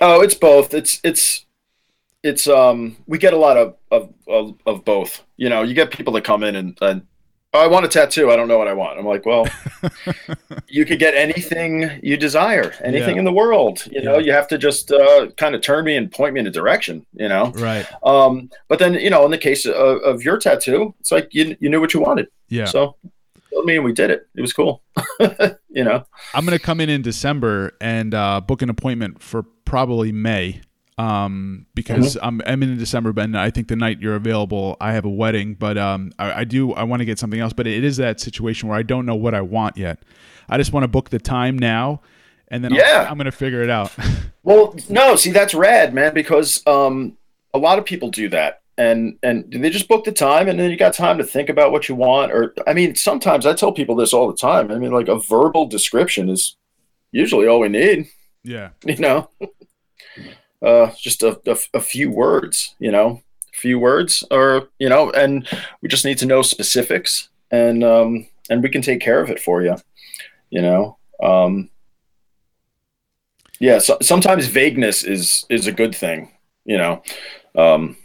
Oh, 0.00 0.20
it's 0.20 0.34
both. 0.34 0.74
It's 0.74 1.00
it's 1.04 1.46
it's 2.22 2.46
um 2.46 2.96
we 3.06 3.18
get 3.18 3.32
a 3.32 3.38
lot 3.38 3.56
of 3.56 3.76
of 3.90 4.12
of, 4.26 4.58
of 4.66 4.84
both. 4.84 5.24
You 5.36 5.48
know, 5.48 5.62
you 5.62 5.74
get 5.74 5.90
people 5.90 6.12
that 6.14 6.24
come 6.24 6.42
in 6.42 6.56
and, 6.56 6.78
and 6.80 7.06
oh, 7.54 7.60
I 7.60 7.66
want 7.68 7.84
a 7.86 7.88
tattoo. 7.88 8.30
I 8.30 8.36
don't 8.36 8.48
know 8.48 8.58
what 8.58 8.68
I 8.68 8.72
want. 8.74 8.98
I'm 8.98 9.06
like, 9.06 9.24
well, 9.24 9.46
you 10.68 10.84
could 10.84 10.98
get 10.98 11.14
anything 11.14 11.88
you 12.02 12.16
desire, 12.16 12.72
anything 12.82 13.14
Yeah. 13.14 13.20
in 13.20 13.24
the 13.24 13.32
world. 13.32 13.86
You 13.90 14.02
know, 14.02 14.18
Yeah. 14.18 14.26
you 14.26 14.32
have 14.32 14.48
to 14.48 14.58
just 14.58 14.90
uh, 14.92 15.28
kind 15.36 15.54
of 15.54 15.62
turn 15.62 15.84
me 15.84 15.96
and 15.96 16.10
point 16.10 16.34
me 16.34 16.40
in 16.40 16.46
a 16.46 16.50
direction. 16.50 17.06
You 17.14 17.28
know, 17.28 17.52
Right. 17.56 17.86
um, 18.02 18.50
but 18.68 18.78
then 18.78 18.94
you 18.94 19.10
know, 19.10 19.24
in 19.24 19.30
the 19.30 19.38
case 19.38 19.66
of, 19.66 19.98
of 20.02 20.22
your 20.22 20.36
tattoo, 20.38 20.94
it's 21.00 21.12
like 21.12 21.28
you 21.32 21.56
you 21.60 21.68
knew 21.70 21.80
what 21.80 21.94
you 21.94 22.00
wanted. 22.00 22.26
Yeah. 22.48 22.66
So, 22.66 22.96
I 23.06 23.64
mean, 23.64 23.82
we 23.84 23.92
did 23.92 24.10
it. 24.10 24.26
It 24.34 24.40
was 24.40 24.52
cool. 24.52 24.82
you 25.70 25.84
know. 25.84 26.04
I'm 26.34 26.44
gonna 26.44 26.58
come 26.58 26.80
in 26.80 26.90
in 26.90 27.02
December 27.02 27.72
and 27.80 28.14
uh, 28.14 28.40
book 28.40 28.62
an 28.62 28.68
appointment 28.70 29.22
for 29.22 29.44
probably 29.64 30.12
May, 30.12 30.60
um, 30.98 31.66
because 31.74 32.16
I'm 32.22 32.40
I'm 32.46 32.62
in 32.62 32.78
December, 32.78 33.12
but 33.12 33.34
I 33.34 33.50
think 33.50 33.68
the 33.68 33.76
night 33.76 34.00
you're 34.00 34.14
available, 34.14 34.76
I 34.80 34.92
have 34.92 35.04
a 35.04 35.10
wedding. 35.10 35.54
But 35.54 35.76
um, 35.78 36.12
I, 36.18 36.40
I 36.40 36.44
do 36.44 36.72
I 36.72 36.84
want 36.84 37.00
to 37.00 37.04
get 37.04 37.18
something 37.18 37.40
else, 37.40 37.52
but 37.52 37.66
it 37.66 37.82
is 37.84 37.96
that 37.96 38.20
situation 38.20 38.68
where 38.68 38.78
I 38.78 38.82
don't 38.82 39.04
know 39.06 39.16
what 39.16 39.34
I 39.34 39.40
want 39.40 39.76
yet. 39.76 39.98
I 40.48 40.56
just 40.58 40.72
want 40.72 40.84
to 40.84 40.88
book 40.88 41.10
the 41.10 41.18
time 41.18 41.58
now, 41.58 42.00
and 42.48 42.62
then 42.62 42.72
I'll- 42.72 42.78
Yeah. 42.78 43.08
I'm 43.10 43.16
gonna 43.16 43.32
figure 43.32 43.62
it 43.62 43.70
out. 43.70 43.92
Well, 44.46 44.76
no, 44.90 45.16
see 45.16 45.30
that's 45.30 45.54
rad, 45.54 45.94
man, 45.94 46.12
because 46.12 46.62
um 46.66 47.16
a 47.54 47.58
lot 47.58 47.78
of 47.78 47.86
people 47.86 48.10
do 48.10 48.28
that. 48.28 48.60
And 48.76 49.16
and 49.22 49.50
they 49.50 49.70
just 49.70 49.88
book 49.88 50.04
the 50.04 50.12
time 50.12 50.48
and 50.48 50.60
then 50.60 50.70
you 50.70 50.76
got 50.76 50.92
time 50.92 51.16
to 51.16 51.24
think 51.24 51.48
about 51.48 51.72
what 51.72 51.88
you 51.88 51.94
want 51.94 52.30
or 52.30 52.52
I 52.66 52.74
mean, 52.74 52.94
sometimes 52.94 53.46
I 53.46 53.54
tell 53.54 53.72
people 53.72 53.96
this 53.96 54.12
all 54.12 54.26
the 54.30 54.36
time. 54.36 54.70
I 54.70 54.76
mean, 54.78 54.90
like 54.92 55.08
a 55.08 55.18
verbal 55.18 55.64
description 55.66 56.28
is 56.28 56.58
usually 57.10 57.46
all 57.48 57.60
we 57.60 57.70
need, 57.70 58.08
yeah. 58.42 58.68
you 58.84 58.96
know. 58.98 59.30
Uh 60.64 60.92
just 60.98 61.22
a, 61.22 61.40
a, 61.46 61.56
a 61.74 61.80
few 61.80 62.10
words, 62.10 62.74
you 62.78 62.90
know. 62.90 63.22
A 63.52 63.56
few 63.56 63.78
words 63.78 64.24
or, 64.30 64.68
you 64.78 64.88
know, 64.88 65.10
and 65.10 65.46
we 65.80 65.88
just 65.88 66.04
need 66.04 66.18
to 66.18 66.26
know 66.26 66.42
specifics 66.42 67.28
and 67.50 67.84
um 67.84 68.26
and 68.50 68.62
we 68.62 68.68
can 68.68 68.82
take 68.82 69.00
care 69.00 69.20
of 69.20 69.30
it 69.30 69.40
for 69.40 69.62
you, 69.62 69.76
you 70.50 70.62
know. 70.62 70.96
Um 71.22 71.70
yeah, 73.60 73.78
so, 73.78 73.96
sometimes 74.02 74.46
vagueness 74.46 75.02
is 75.02 75.46
is 75.48 75.66
a 75.66 75.72
good 75.72 75.94
thing, 75.94 76.30
you 76.64 76.76
know. 76.76 77.02
Um, 77.56 77.96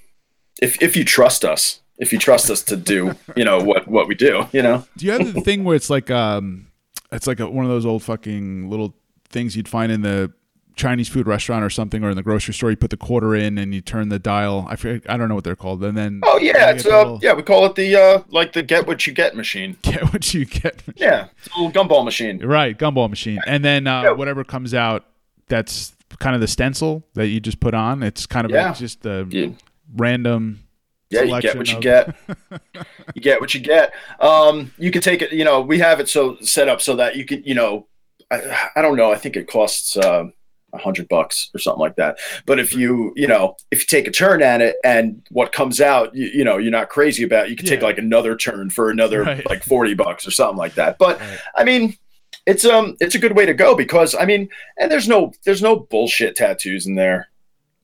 if 0.62 0.82
if 0.82 0.96
you 0.96 1.04
trust 1.04 1.44
us, 1.44 1.82
if 1.98 2.14
you 2.14 2.20
trust 2.20 2.50
us 2.50 2.62
to 2.64 2.78
do, 2.78 3.14
you 3.36 3.44
know 3.44 3.60
what 3.60 3.88
what 3.88 4.08
we 4.08 4.16
do, 4.16 4.48
you 4.52 4.62
know. 4.62 4.86
Do 4.98 5.06
you 5.06 5.12
have 5.12 5.34
the 5.34 5.42
thing 5.42 5.64
where 5.64 5.76
it's 5.76 5.90
like 5.90 6.12
um, 6.12 6.68
it's 7.12 7.28
like 7.28 7.40
a, 7.40 7.50
one 7.50 7.66
of 7.66 7.72
those 7.72 7.86
old 7.86 8.04
fucking 8.04 8.70
little 8.70 8.96
things 9.30 9.56
you'd 9.56 9.68
find 9.68 9.92
in 9.92 10.02
the 10.02 10.32
Chinese 10.80 11.10
food 11.10 11.28
restaurant 11.28 11.64
or 11.64 11.70
something, 11.70 12.04
or 12.04 12.10
in 12.10 12.16
the 12.16 12.24
grocery 12.24 12.54
store. 12.54 12.72
You 12.72 12.78
put 12.78 12.90
the 12.90 12.98
quarter 12.98 13.36
in 13.36 13.58
and 13.58 13.74
you 13.74 13.82
turn 13.82 14.10
the 14.10 14.18
dial. 14.18 14.66
I 14.70 14.76
forget, 14.78 15.10
I 15.12 15.18
don't 15.18 15.28
know 15.30 15.36
what 15.36 15.44
they're 15.44 15.56
called. 15.56 15.84
And 15.84 15.98
then 15.98 16.22
Oh 16.24 16.38
yeah, 16.40 16.72
it's 16.72 16.86
uh 16.86 16.98
little- 17.00 17.20
yeah 17.22 17.34
we 17.34 17.44
call 17.44 17.66
it 17.66 17.76
the 17.76 17.96
uh 17.96 18.24
like 18.30 18.54
the 18.54 18.64
get 18.64 18.88
what 18.88 19.06
you 19.06 19.14
get 19.14 19.36
machine. 19.36 19.78
get 19.82 20.12
what 20.14 20.34
you 20.34 20.46
get. 20.46 20.82
Yeah, 20.96 21.28
it's 21.38 21.54
a 21.56 21.62
little 21.62 21.72
gumball 21.72 22.06
machine. 22.06 22.40
Right, 22.44 22.78
gumball 22.78 23.10
machine, 23.10 23.40
and 23.46 23.64
then 23.64 23.86
uh, 23.88 24.04
Yeah. 24.04 24.12
whatever 24.12 24.44
comes 24.44 24.74
out, 24.74 25.06
that's 25.48 25.94
kind 26.20 26.34
of 26.36 26.42
the 26.42 26.48
stencil 26.48 27.04
that 27.14 27.28
you 27.28 27.40
just 27.40 27.60
put 27.60 27.74
on. 27.74 28.02
It's 28.02 28.26
kind 28.26 28.46
of 28.46 28.52
Yeah. 28.52 28.70
like 28.70 28.78
just 28.78 29.06
a 29.06 29.28
You, 29.30 29.56
random. 29.96 30.64
yeah, 31.10 31.22
you 31.24 31.42
get 31.42 31.58
what 31.58 31.68
you 31.70 31.76
of- 31.78 31.82
get. 31.84 32.16
you 33.16 33.22
get 33.22 33.42
what 33.42 33.54
you 33.54 33.60
get. 33.60 33.94
Um, 34.20 34.72
you 34.78 34.92
can 34.92 35.02
take 35.02 35.22
it. 35.22 35.32
You 35.34 35.44
know, 35.44 35.62
we 35.62 35.80
have 35.80 36.00
it 36.00 36.08
so 36.10 36.38
set 36.42 36.68
up 36.68 36.82
so 36.82 36.96
that 36.96 37.16
you 37.16 37.26
can. 37.26 37.44
You 37.44 37.56
know, 37.56 37.88
I, 38.32 38.70
I 38.76 38.82
don't 38.82 38.96
know. 38.98 39.12
I 39.12 39.18
think 39.18 39.36
it 39.36 39.48
costs. 39.48 39.98
Uh, 39.98 40.26
a 40.74 40.78
hundred 40.78 41.08
bucks 41.08 41.50
or 41.54 41.60
something 41.60 41.80
like 41.80 41.96
that. 41.96 42.18
But 42.46 42.60
if 42.60 42.74
you, 42.76 43.14
you 43.16 43.28
know, 43.28 43.56
if 43.72 43.80
you 43.82 43.86
take 43.88 44.08
a 44.08 44.12
turn 44.12 44.42
at 44.44 44.62
it 44.62 44.76
and 44.84 45.22
what 45.32 45.52
comes 45.52 45.82
out, 45.82 46.14
you, 46.16 46.28
you 46.28 46.44
know, 46.44 46.58
you're 46.58 46.72
not 46.72 46.90
crazy 46.90 47.24
about, 47.24 47.50
you 47.50 47.56
can 47.56 47.66
take 47.66 47.82
like 47.82 47.98
another 47.98 48.36
turn 48.36 48.70
for 48.70 48.90
another 48.90 49.24
Right. 49.24 49.50
like 49.50 49.64
40 49.64 49.94
bucks 49.96 50.28
or 50.28 50.32
something 50.32 50.58
like 50.58 50.76
that. 50.76 50.98
But 51.00 51.20
Right. 51.20 51.40
I 51.56 51.64
mean, 51.64 51.98
it's, 52.46 52.66
um, 52.66 52.96
it's 53.00 53.16
a 53.16 53.20
good 53.20 53.36
way 53.36 53.46
to 53.46 53.54
go 53.54 53.76
because 53.76 54.14
I 54.16 54.26
mean, 54.26 54.50
and 54.78 54.92
there's 54.92 55.08
no, 55.08 55.32
there's 55.46 55.62
no 55.62 55.76
bullshit 55.76 56.36
tattoos 56.36 56.86
in 56.86 56.96
there. 56.96 57.30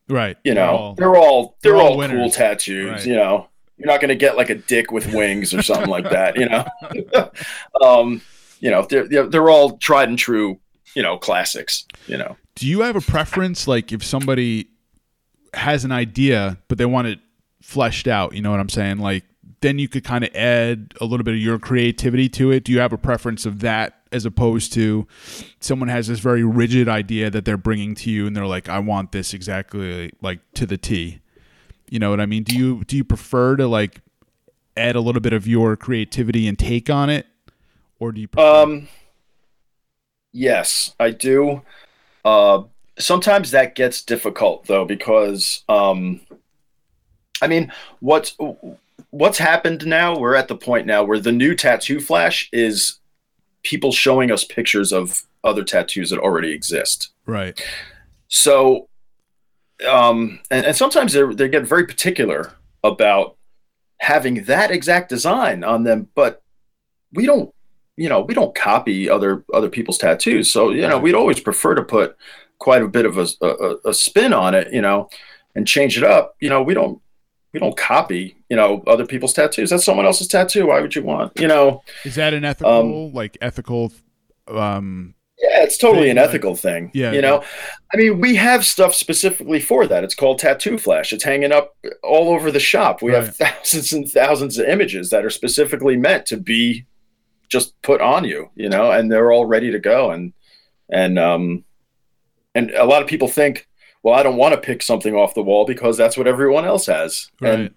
Right, 0.08 0.38
You 0.44 0.54
know, 0.54 0.78
all- 0.78 0.94
they're 0.96 1.16
all, 1.16 1.58
they're, 1.64 1.72
they're 1.74 1.82
all 1.82 2.00
all, 2.02 2.08
cool 2.08 2.30
tattoos, 2.30 2.92
Right. 2.92 3.06
you 3.08 3.16
know, 3.16 3.48
you're 3.78 3.88
not 3.88 4.00
going 4.00 4.10
to 4.10 4.16
get 4.16 4.38
like 4.38 4.52
a 4.52 4.56
dick 4.56 4.92
with 4.92 5.12
wings 5.12 5.54
or 5.54 5.62
something 5.64 5.90
like 5.90 6.08
that, 6.12 6.38
you 6.38 6.48
know? 6.48 6.66
um, 7.82 8.22
you 8.60 8.70
know, 8.72 8.84
they're, 8.90 9.08
they're, 9.08 9.26
they're 9.28 9.50
all 9.50 9.78
tried 9.78 10.08
and 10.10 10.18
true, 10.20 10.60
you 10.96 11.02
know, 11.02 11.18
classics, 11.18 11.86
you 12.08 12.18
know? 12.18 12.38
Do 12.56 12.68
you 12.68 12.82
have 12.82 12.96
a 12.96 13.02
preference? 13.02 13.68
Like 13.68 13.92
if 13.92 14.04
somebody 14.04 14.68
has 15.54 15.86
an 15.86 15.92
idea, 15.92 16.58
but 16.68 16.78
they 16.78 16.86
want 16.86 17.08
it 17.08 17.20
fleshed 17.62 18.08
out, 18.08 18.34
you 18.34 18.42
know 18.42 18.52
what 18.52 18.60
I'm 18.60 18.70
saying? 18.70 19.00
Like 19.00 19.24
then 19.62 19.80
you 19.80 19.88
could 19.88 20.04
kind 20.04 20.24
of 20.24 20.36
add 20.36 20.94
a 21.02 21.06
little 21.06 21.24
bit 21.24 21.34
of 21.34 21.40
your 21.40 21.58
creativity 21.60 22.30
to 22.30 22.52
it. 22.52 22.64
Do 22.64 22.72
you 22.72 22.80
have 22.80 22.94
a 22.94 22.98
preference 22.98 23.46
of 23.46 23.60
that 23.62 23.96
as 24.12 24.26
opposed 24.26 24.72
to 24.74 25.08
someone 25.60 25.90
has 25.90 26.08
this 26.08 26.20
very 26.20 26.44
rigid 26.44 26.88
idea 26.88 27.30
that 27.30 27.46
they're 27.46 27.58
bringing 27.58 27.96
to 27.96 28.10
you 28.10 28.28
and 28.28 28.36
they're 28.36 28.46
like, 28.46 28.70
I 28.70 28.80
want 28.80 29.12
this 29.12 29.34
exactly 29.34 30.12
like 30.22 30.40
to 30.54 30.66
the 30.66 30.78
T. 30.78 31.20
You 31.90 32.00
know 32.00 32.10
what 32.10 32.20
I 32.22 32.26
mean? 32.26 32.44
Do 32.44 32.56
you 32.56 32.84
do 32.86 32.96
you 32.98 33.04
prefer 33.04 33.56
to 33.58 33.68
like 33.68 34.02
add 34.78 34.96
a 34.96 35.02
little 35.02 35.22
bit 35.22 35.34
of 35.34 35.48
your 35.48 35.76
creativity 35.76 36.48
and 36.48 36.58
take 36.58 36.90
on 36.90 37.10
it, 37.10 37.28
or 38.00 38.12
do 38.12 38.22
you? 38.22 38.28
Prefer- 38.28 38.64
Um, 38.64 38.88
yes, 40.32 40.94
I 41.00 41.12
do. 41.12 41.62
Uh, 42.26 42.64
sometimes 43.00 43.52
that 43.52 43.76
gets 43.76 44.02
difficult 44.02 44.66
though 44.66 44.84
because 44.84 45.64
um, 45.70 46.20
I 47.42 47.48
mean, 47.48 47.72
what's 48.00 48.36
what's 49.12 49.38
happened 49.38 49.86
now? 49.86 50.18
We're 50.18 50.36
at 50.36 50.48
the 50.48 50.56
point 50.56 50.88
now 50.88 51.04
where 51.04 51.20
the 51.20 51.32
new 51.32 51.56
tattoo 51.56 52.00
flash 52.00 52.50
is 52.52 53.00
people 53.64 53.92
showing 53.92 54.32
us 54.32 54.44
pictures 54.44 54.92
of 54.92 55.24
other 55.44 55.64
tattoos 55.64 56.10
that 56.10 56.20
already 56.20 56.52
exist. 56.52 57.12
right. 57.26 57.60
So, 58.28 58.90
um, 59.88 60.40
and, 60.50 60.66
and 60.66 60.76
sometimes 60.76 61.14
they 61.14 61.24
they 61.34 61.48
get 61.48 61.68
very 61.68 61.86
particular 61.86 62.54
about 62.84 63.38
having 64.00 64.44
that 64.46 64.72
exact 64.72 65.10
design 65.10 65.64
on 65.64 65.84
them, 65.84 66.10
but 66.16 66.42
we 67.14 67.26
don't, 67.26 67.54
you 67.98 68.10
know, 68.10 68.22
we 68.22 68.34
don't 68.34 68.54
copy 68.56 69.10
other 69.10 69.44
other 69.54 69.70
people's 69.70 69.98
tattoos. 69.98 70.52
So, 70.52 70.72
you 70.72 70.88
know, 70.88 70.98
we'd 71.00 71.16
always 71.16 71.40
prefer 71.40 71.76
to 71.76 71.84
put 71.84 72.16
quite 72.60 72.82
a 72.82 72.88
bit 72.88 73.06
of 73.06 73.18
a, 73.18 73.28
a, 73.42 73.76
a 73.90 73.94
spin 73.94 74.34
on 74.34 74.54
it, 74.56 74.72
you 74.74 74.82
know, 74.82 75.10
and 75.56 75.68
change 75.68 75.98
it 75.98 76.04
up. 76.04 76.36
You 76.40 76.50
know, 76.50 76.62
we 76.62 76.74
don't 76.74 77.02
we 77.54 77.60
don't 77.60 77.78
copy, 77.78 78.36
you 78.50 78.58
know, 78.58 78.84
other 78.86 79.06
people's 79.06 79.32
tattoos. 79.34 79.70
That's 79.70 79.86
someone 79.86 80.06
else's 80.06 80.28
tattoo. 80.28 80.68
Why 80.68 80.82
would 80.82 80.94
you 80.96 81.04
want, 81.04 81.40
you 81.40 81.48
know? 81.48 81.82
Is 82.04 82.16
that 82.16 82.34
an 82.34 82.44
ethical, 82.44 83.12
like 83.12 83.38
ethical? 83.42 83.94
Um, 84.48 85.16
Yeah, 85.42 85.64
it's 85.64 85.78
totally 85.78 86.04
thing, 86.04 86.12
an 86.12 86.18
like- 86.18 86.30
ethical 86.30 86.56
thing. 86.56 86.92
Yeah, 86.94 87.12
You 87.14 87.22
know, 87.22 87.44
I 87.94 87.98
mean, 87.98 88.20
we 88.20 88.36
have 88.36 88.66
stuff 88.66 88.94
specifically 88.94 89.60
for 89.62 89.88
that. 89.88 90.04
It's 90.04 90.16
called 90.16 90.40
Tattoo 90.40 90.78
Flash. 90.78 91.14
It's 91.14 91.24
hanging 91.24 91.52
up 91.54 91.76
all 92.04 92.30
over 92.34 92.52
the 92.52 92.60
shop. 92.60 93.02
We 93.02 93.14
Right. 93.14 93.24
have 93.24 93.36
thousands 93.38 93.94
and 93.94 94.10
thousands 94.10 94.58
of 94.58 94.68
images 94.68 95.10
that 95.12 95.24
are 95.26 95.30
specifically 95.30 95.96
meant 95.98 96.26
to 96.28 96.38
be 96.38 96.86
just 97.50 97.80
put 97.82 98.02
on 98.02 98.24
you, 98.24 98.50
you 98.56 98.70
know, 98.70 98.92
and 98.92 99.12
they're 99.12 99.32
all 99.32 99.46
ready 99.46 99.72
to 99.72 99.80
go. 99.80 100.12
And, 100.12 100.34
and, 100.90 101.18
um, 101.20 101.64
and 102.54 102.72
a 102.72 102.86
lot 102.86 103.02
of 103.02 103.08
people 103.08 103.28
think, 103.28 103.68
well, 104.04 104.14
I 104.14 104.24
don't 104.24 104.38
want 104.38 104.54
to 104.54 104.62
pick 104.62 104.82
something 104.82 105.16
off 105.16 105.34
the 105.34 105.42
wall 105.44 105.66
because 105.66 105.98
that's 105.98 106.18
what 106.18 106.28
everyone 106.28 106.66
else 106.66 106.86
has. 106.86 107.30
right. 107.42 107.54
And 107.54 107.76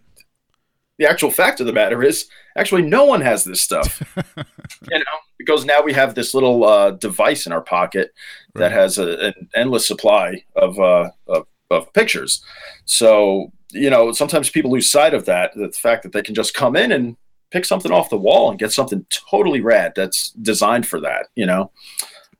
the 0.98 1.08
actual 1.08 1.30
fact 1.30 1.60
of 1.60 1.66
the 1.66 1.72
matter 1.72 2.02
is 2.02 2.26
actually 2.56 2.82
no 2.82 3.04
one 3.04 3.20
has 3.20 3.44
this 3.44 3.62
stuff 3.62 4.02
you 4.36 4.98
know 4.98 5.04
because 5.38 5.64
now 5.64 5.80
we 5.82 5.92
have 5.92 6.14
this 6.14 6.34
little 6.34 6.64
uh, 6.64 6.90
device 6.92 7.46
in 7.46 7.52
our 7.52 7.60
pocket 7.60 8.10
that 8.54 8.72
has 8.72 8.98
a, 8.98 9.26
an 9.26 9.48
endless 9.54 9.86
supply 9.86 10.44
of, 10.56 10.78
uh, 10.78 11.10
of 11.28 11.46
of 11.70 11.92
pictures 11.92 12.42
so 12.84 13.52
you 13.72 13.90
know 13.90 14.12
sometimes 14.12 14.50
people 14.50 14.70
lose 14.70 14.90
sight 14.90 15.14
of 15.14 15.26
that 15.26 15.52
the 15.54 15.70
fact 15.72 16.02
that 16.02 16.12
they 16.12 16.22
can 16.22 16.34
just 16.34 16.54
come 16.54 16.74
in 16.74 16.92
and 16.92 17.16
pick 17.50 17.64
something 17.64 17.92
off 17.92 18.10
the 18.10 18.16
wall 18.16 18.50
and 18.50 18.58
get 18.58 18.72
something 18.72 19.04
totally 19.10 19.60
rad 19.60 19.92
that's 19.96 20.30
designed 20.32 20.86
for 20.86 21.00
that 21.00 21.26
you 21.34 21.46
know 21.46 21.70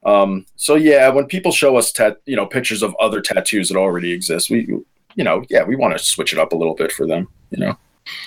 um, 0.05 0.47
so 0.57 0.75
yeah 0.75 1.09
when 1.09 1.27
people 1.27 1.51
show 1.53 1.77
us 1.77 1.91
tat- 1.93 2.19
you 2.27 2.37
know 2.37 2.47
pictures 2.47 2.83
of 2.83 2.95
other 3.01 3.21
tattoos 3.21 3.69
that 3.69 3.77
already 3.79 4.13
exist 4.13 4.51
we 4.51 4.67
you 5.15 5.25
know 5.25 5.43
yeah 5.51 5.65
we 5.65 5.75
want 5.77 5.97
to 5.97 6.03
switch 6.03 6.33
it 6.33 6.39
up 6.39 6.53
a 6.53 6.57
little 6.57 6.75
bit 6.75 6.93
for 6.93 7.07
them 7.07 7.29
you 7.51 7.59
know 7.59 7.77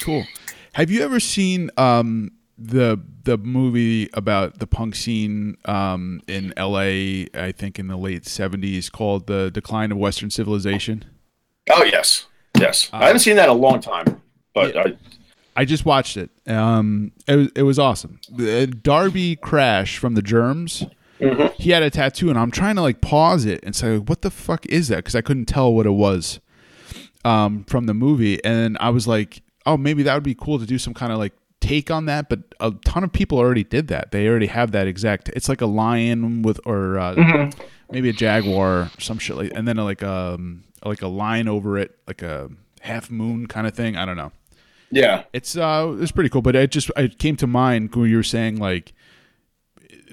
Cool. 0.02 0.26
Have 0.74 0.92
you 0.92 1.02
ever 1.04 1.20
seen 1.20 1.72
um, 1.76 2.30
the 2.56 3.02
the 3.24 3.38
movie 3.40 4.10
about 4.14 4.60
the 4.60 4.68
punk 4.68 4.94
scene 4.94 5.58
um, 5.66 6.22
in 6.28 6.54
L.A. 6.56 7.28
I 7.34 7.52
think 7.52 7.80
in 7.80 7.88
the 7.88 7.98
late 7.98 8.28
seventies 8.28 8.88
called 8.90 9.26
"The 9.26 9.50
Decline 9.50 9.92
of 9.92 9.98
Western 9.98 10.30
Civilization"? 10.30 11.04
oh 11.72 11.84
yes 11.84 12.26
yes 12.60 12.90
i 12.94 13.06
haven't 13.06 13.20
seen 13.20 13.36
that 13.38 13.46
in 13.46 13.50
a 13.52 13.54
long 13.54 13.80
time 13.80 14.22
but 14.54 14.74
Yeah. 14.76 14.82
I, 14.82 14.98
I 15.62 15.66
just 15.66 15.86
watched 15.86 16.18
it. 16.18 16.32
Um, 16.47 17.12
it 17.28 17.36
was 17.36 17.47
it 17.55 17.62
was 17.62 17.78
awesome. 17.78 18.20
Uh, 18.34 18.66
Darby 18.66 19.36
Crash 19.36 19.99
from 19.99 20.16
the 20.16 20.24
Germs. 20.24 20.84
He 21.55 21.70
had 21.70 21.84
a 21.84 21.91
tattoo, 21.91 22.32
and 22.32 22.39
I'm 22.39 22.49
trying 22.49 22.78
to 22.78 22.82
like 22.82 22.99
pause 22.99 23.45
it 23.45 23.59
and 23.64 23.76
say, 23.76 23.99
"What 23.99 24.24
the 24.24 24.32
fuck 24.32 24.66
is 24.66 24.88
that?" 24.88 24.95
Because 24.97 25.14
I 25.14 25.22
couldn't 25.22 25.45
tell 25.45 25.72
what 25.72 25.86
it 25.86 25.91
was 25.91 26.39
um, 27.24 27.64
from 27.66 27.86
the 27.86 27.93
movie, 27.93 28.43
and 28.43 28.76
I 28.80 28.89
was 28.89 29.07
like, 29.07 29.43
"Oh, 29.68 29.78
maybe 29.78 30.01
that 30.01 30.16
would 30.16 30.24
be 30.24 30.34
cool 30.34 30.57
to 30.57 30.66
do 30.66 30.80
some 30.80 30.95
kind 30.95 31.12
of 31.12 31.20
like 31.20 31.34
take 31.59 31.91
on 31.91 32.05
that." 32.07 32.28
But 32.28 32.39
a 32.59 32.72
ton 32.84 33.03
of 33.03 33.14
people 33.14 33.38
already 33.38 33.64
did 33.64 33.88
that. 33.89 34.12
They 34.12 34.28
already 34.28 34.47
have 34.47 34.72
that 34.72 34.88
exact. 34.88 35.30
It's 35.30 35.47
like 35.47 35.62
a 35.62 35.68
lion 35.68 36.41
with, 36.41 36.59
or 36.66 36.97
uh, 36.97 37.51
maybe 37.91 38.09
a 38.09 38.14
jaguar, 38.14 38.68
or 38.68 38.91
some 38.97 39.20
shit 39.20 39.36
like, 39.36 39.51
and 39.53 39.68
then 39.68 39.78
like 39.78 40.01
um 40.01 40.64
like 40.84 41.03
a 41.03 41.07
line 41.07 41.47
over 41.47 41.78
it, 41.78 41.99
like 42.07 42.24
a 42.24 42.49
half 42.80 43.12
moon 43.12 43.45
kind 43.45 43.68
of 43.68 43.76
thing. 43.76 43.95
I 43.95 44.05
don't 44.05 44.18
know. 44.18 44.32
Yeah. 44.92 45.24
It's 45.34 45.58
uh 45.58 45.96
it's 46.00 46.12
pretty 46.12 46.30
cool, 46.30 46.42
but 46.42 46.56
it 46.56 46.72
just 46.72 46.92
it 46.98 47.18
came 47.18 47.36
to 47.38 47.48
mind 47.48 47.96
when 47.96 48.10
you 48.10 48.18
were 48.18 48.24
saying 48.24 48.58
like 48.58 48.94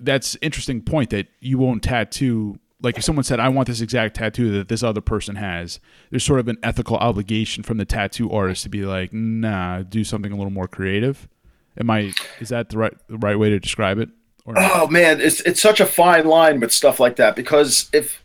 that's 0.00 0.36
interesting 0.40 0.80
point 0.80 1.10
that 1.10 1.26
you 1.40 1.58
won't 1.58 1.82
tattoo 1.82 2.58
like 2.80 2.96
if 2.96 3.04
someone 3.04 3.24
said 3.24 3.40
I 3.40 3.48
want 3.48 3.66
this 3.66 3.80
exact 3.80 4.16
tattoo 4.16 4.52
that 4.52 4.68
this 4.68 4.82
other 4.82 5.00
person 5.00 5.36
has, 5.36 5.80
there's 6.10 6.24
sort 6.24 6.40
of 6.40 6.48
an 6.48 6.58
ethical 6.62 6.96
obligation 6.96 7.64
from 7.64 7.76
the 7.78 7.84
tattoo 7.84 8.30
artist 8.30 8.62
to 8.62 8.68
be 8.68 8.84
like, 8.84 9.12
nah, 9.12 9.82
do 9.82 10.04
something 10.04 10.30
a 10.30 10.36
little 10.36 10.52
more 10.52 10.68
creative. 10.68 11.28
Am 11.76 11.90
I 11.90 12.12
is 12.40 12.50
that 12.50 12.70
the 12.70 12.78
right 12.78 12.94
the 13.08 13.18
right 13.18 13.38
way 13.38 13.50
to 13.50 13.58
describe 13.58 13.98
it? 13.98 14.10
Or? 14.44 14.54
Oh 14.56 14.86
man, 14.88 15.20
it's 15.20 15.40
it's 15.40 15.60
such 15.60 15.80
a 15.80 15.86
fine 15.86 16.26
line 16.26 16.60
with 16.60 16.72
stuff 16.72 17.00
like 17.00 17.16
that 17.16 17.36
because 17.36 17.88
if 17.92 18.22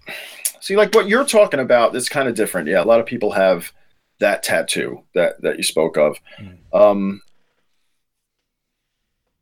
see 0.60 0.76
like 0.76 0.93
what 0.93 1.08
you're 1.08 1.26
talking 1.26 1.60
about 1.60 1.95
is 1.95 2.08
kind 2.10 2.28
of 2.28 2.36
different. 2.36 2.68
Yeah, 2.68 2.84
a 2.84 2.86
lot 2.86 2.99
of 2.99 3.06
people 3.06 3.32
have 3.32 3.74
that 4.20 4.43
tattoo 4.43 5.03
that 5.16 5.41
that 5.41 5.57
you 5.57 5.64
spoke 5.64 5.97
of. 5.97 6.18
Um 6.74 7.22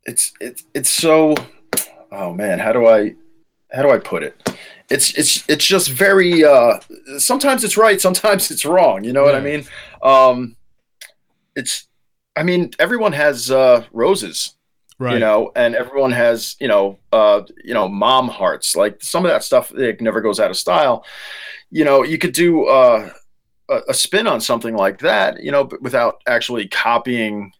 it's 0.03 0.33
it's 0.39 0.63
it's 0.73 0.89
so 0.89 1.35
oh 2.11 2.33
man, 2.33 2.59
how 2.59 2.73
do 2.73 2.87
I 2.87 3.15
how 3.71 3.81
do 3.83 3.91
I 3.91 3.97
put 3.97 4.23
it? 4.23 4.35
It's 4.89 5.17
it's 5.17 5.47
it's 5.49 5.65
just 5.65 5.89
very 5.89 6.43
uh 6.43 6.79
sometimes 7.17 7.63
it's 7.63 7.77
right, 7.77 8.01
sometimes 8.01 8.51
it's 8.51 8.65
wrong, 8.65 9.03
you 9.03 9.13
know 9.13 9.23
what 9.23 9.35
I 9.35 9.41
mean? 9.41 9.65
Um 10.01 10.55
it's 11.55 11.87
I 12.35 12.43
mean, 12.43 12.71
everyone 12.79 13.13
has 13.13 13.51
uh 13.51 13.85
roses 13.91 14.55
right. 15.01 15.13
you 15.13 15.19
know 15.19 15.51
and 15.55 15.75
everyone 15.75 16.11
has 16.11 16.55
you 16.59 16.67
know 16.67 16.99
uh 17.11 17.41
you 17.63 17.73
know 17.73 17.87
mom 17.89 18.27
hearts 18.27 18.75
like 18.75 19.01
some 19.01 19.25
of 19.25 19.31
that 19.31 19.43
stuff 19.43 19.73
it 19.73 19.99
never 19.99 20.21
goes 20.21 20.39
out 20.39 20.51
of 20.51 20.57
style 20.57 21.03
you 21.71 21.83
know 21.83 22.03
you 22.03 22.17
could 22.17 22.33
do 22.33 22.65
uh 22.65 23.09
a, 23.71 23.81
a 23.89 23.93
spin 23.93 24.27
on 24.27 24.39
something 24.41 24.75
like 24.75 24.99
that 24.99 25.41
you 25.41 25.51
know 25.51 25.63
but 25.63 25.81
without 25.81 26.21
actually 26.27 26.67
copying 26.67 27.51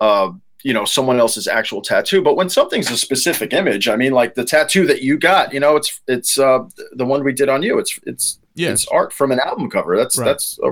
uh 0.00 0.30
you 0.62 0.72
know 0.72 0.84
someone 0.84 1.18
else's 1.18 1.46
actual 1.48 1.82
tattoo 1.82 2.22
but 2.22 2.36
when 2.36 2.48
something's 2.48 2.90
a 2.90 2.96
specific 2.96 3.52
image 3.52 3.88
i 3.88 3.96
mean 3.96 4.12
like 4.12 4.34
the 4.34 4.44
tattoo 4.44 4.86
that 4.86 5.02
you 5.02 5.18
got 5.18 5.52
you 5.52 5.60
know 5.60 5.76
it's 5.76 6.00
it's 6.08 6.38
uh 6.38 6.60
the 6.92 7.04
one 7.04 7.22
we 7.24 7.32
did 7.32 7.48
on 7.48 7.62
you 7.62 7.78
it's 7.78 7.98
it's 8.06 8.38
yeah. 8.54 8.70
it's 8.70 8.86
art 8.88 9.12
from 9.12 9.32
an 9.32 9.40
album 9.40 9.68
cover 9.70 9.96
that's 9.96 10.18
Right. 10.18 10.26
that's 10.26 10.58
a, 10.64 10.70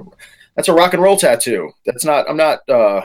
that's 0.56 0.68
a 0.68 0.72
rock 0.72 0.94
and 0.94 1.02
roll 1.02 1.16
tattoo 1.16 1.70
that's 1.86 2.04
not 2.04 2.28
i'm 2.30 2.36
not 2.36 2.60
uh 2.68 3.02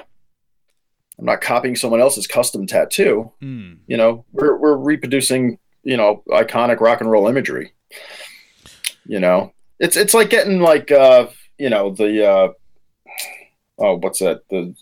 i'm 1.19 1.25
not 1.25 1.41
copying 1.41 1.75
someone 1.75 1.99
else's 2.01 2.27
custom 2.27 2.65
tattoo 2.67 3.31
Mm. 3.41 3.77
you 3.87 3.97
know 3.97 4.23
we're, 4.31 4.57
we're 4.57 4.77
reproducing 4.77 5.57
you 5.83 5.97
know 5.97 6.23
iconic 6.29 6.79
rock 6.79 7.01
and 7.01 7.09
roll 7.11 7.27
imagery 7.27 7.73
you 9.05 9.19
know 9.19 9.53
it's 9.79 9.95
it's 9.97 10.13
like 10.13 10.29
getting 10.29 10.59
like 10.59 10.91
uh 10.91 11.27
you 11.57 11.69
know 11.69 11.91
the 11.91 12.25
uh 12.27 12.47
oh 13.79 13.95
what's 13.97 14.19
that 14.19 14.41
the 14.49 14.73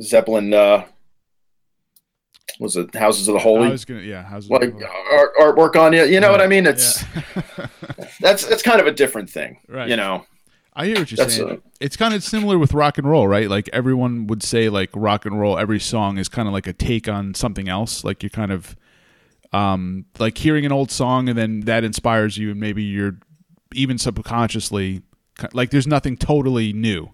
zeppelin 0.00 0.52
uh 0.54 0.84
was 2.60 2.76
it 2.76 2.94
houses 2.94 3.28
of 3.28 3.34
the 3.34 3.40
I 3.40 3.42
holy 3.42 3.70
was 3.70 3.84
gonna 3.84 4.00
yeah, 4.00 4.22
how's 4.24 4.46
it 4.46 4.50
like 4.52 4.74
art, 5.12 5.30
artwork 5.40 5.76
on 5.76 5.92
you 5.92 6.04
you 6.04 6.20
know 6.20 6.30
what 6.30 6.40
i 6.40 6.46
mean 6.46 6.66
it's 6.66 7.02
Yeah. 7.36 7.66
that's 8.20 8.46
that's 8.46 8.62
kind 8.62 8.80
of 8.80 8.86
a 8.86 8.92
different 8.92 9.30
thing 9.30 9.58
Right. 9.68 9.88
you 9.88 9.96
know 9.96 10.26
I 10.74 10.86
hear 10.86 11.00
what 11.00 11.10
you're 11.10 11.16
That's, 11.18 11.36
saying. 11.36 11.50
uh, 11.50 11.56
it's 11.82 11.98
kind 11.98 12.14
of 12.14 12.24
similar 12.24 12.58
with 12.58 12.72
rock 12.72 12.96
and 12.96 13.06
roll, 13.06 13.28
right? 13.28 13.46
Like 13.50 13.68
everyone 13.74 14.26
would 14.28 14.42
say, 14.42 14.70
like 14.70 14.88
rock 14.94 15.26
and 15.26 15.38
roll. 15.38 15.58
Every 15.58 15.78
song 15.78 16.16
is 16.16 16.30
kind 16.30 16.48
of 16.48 16.54
like 16.54 16.66
a 16.66 16.72
take 16.72 17.08
on 17.08 17.34
something 17.34 17.68
else. 17.68 18.04
Like 18.04 18.22
you're 18.22 18.30
kind 18.30 18.50
of, 18.50 18.74
um, 19.52 20.06
like 20.18 20.38
hearing 20.38 20.64
an 20.64 20.72
old 20.72 20.90
song 20.90 21.28
and 21.28 21.36
then 21.36 21.60
that 21.66 21.84
inspires 21.84 22.38
you, 22.38 22.52
and 22.52 22.58
maybe 22.58 22.82
you're 22.82 23.18
even 23.74 23.98
subconsciously 23.98 25.02
like 25.52 25.70
there's 25.70 25.86
nothing 25.86 26.16
totally 26.16 26.72
new. 26.72 27.10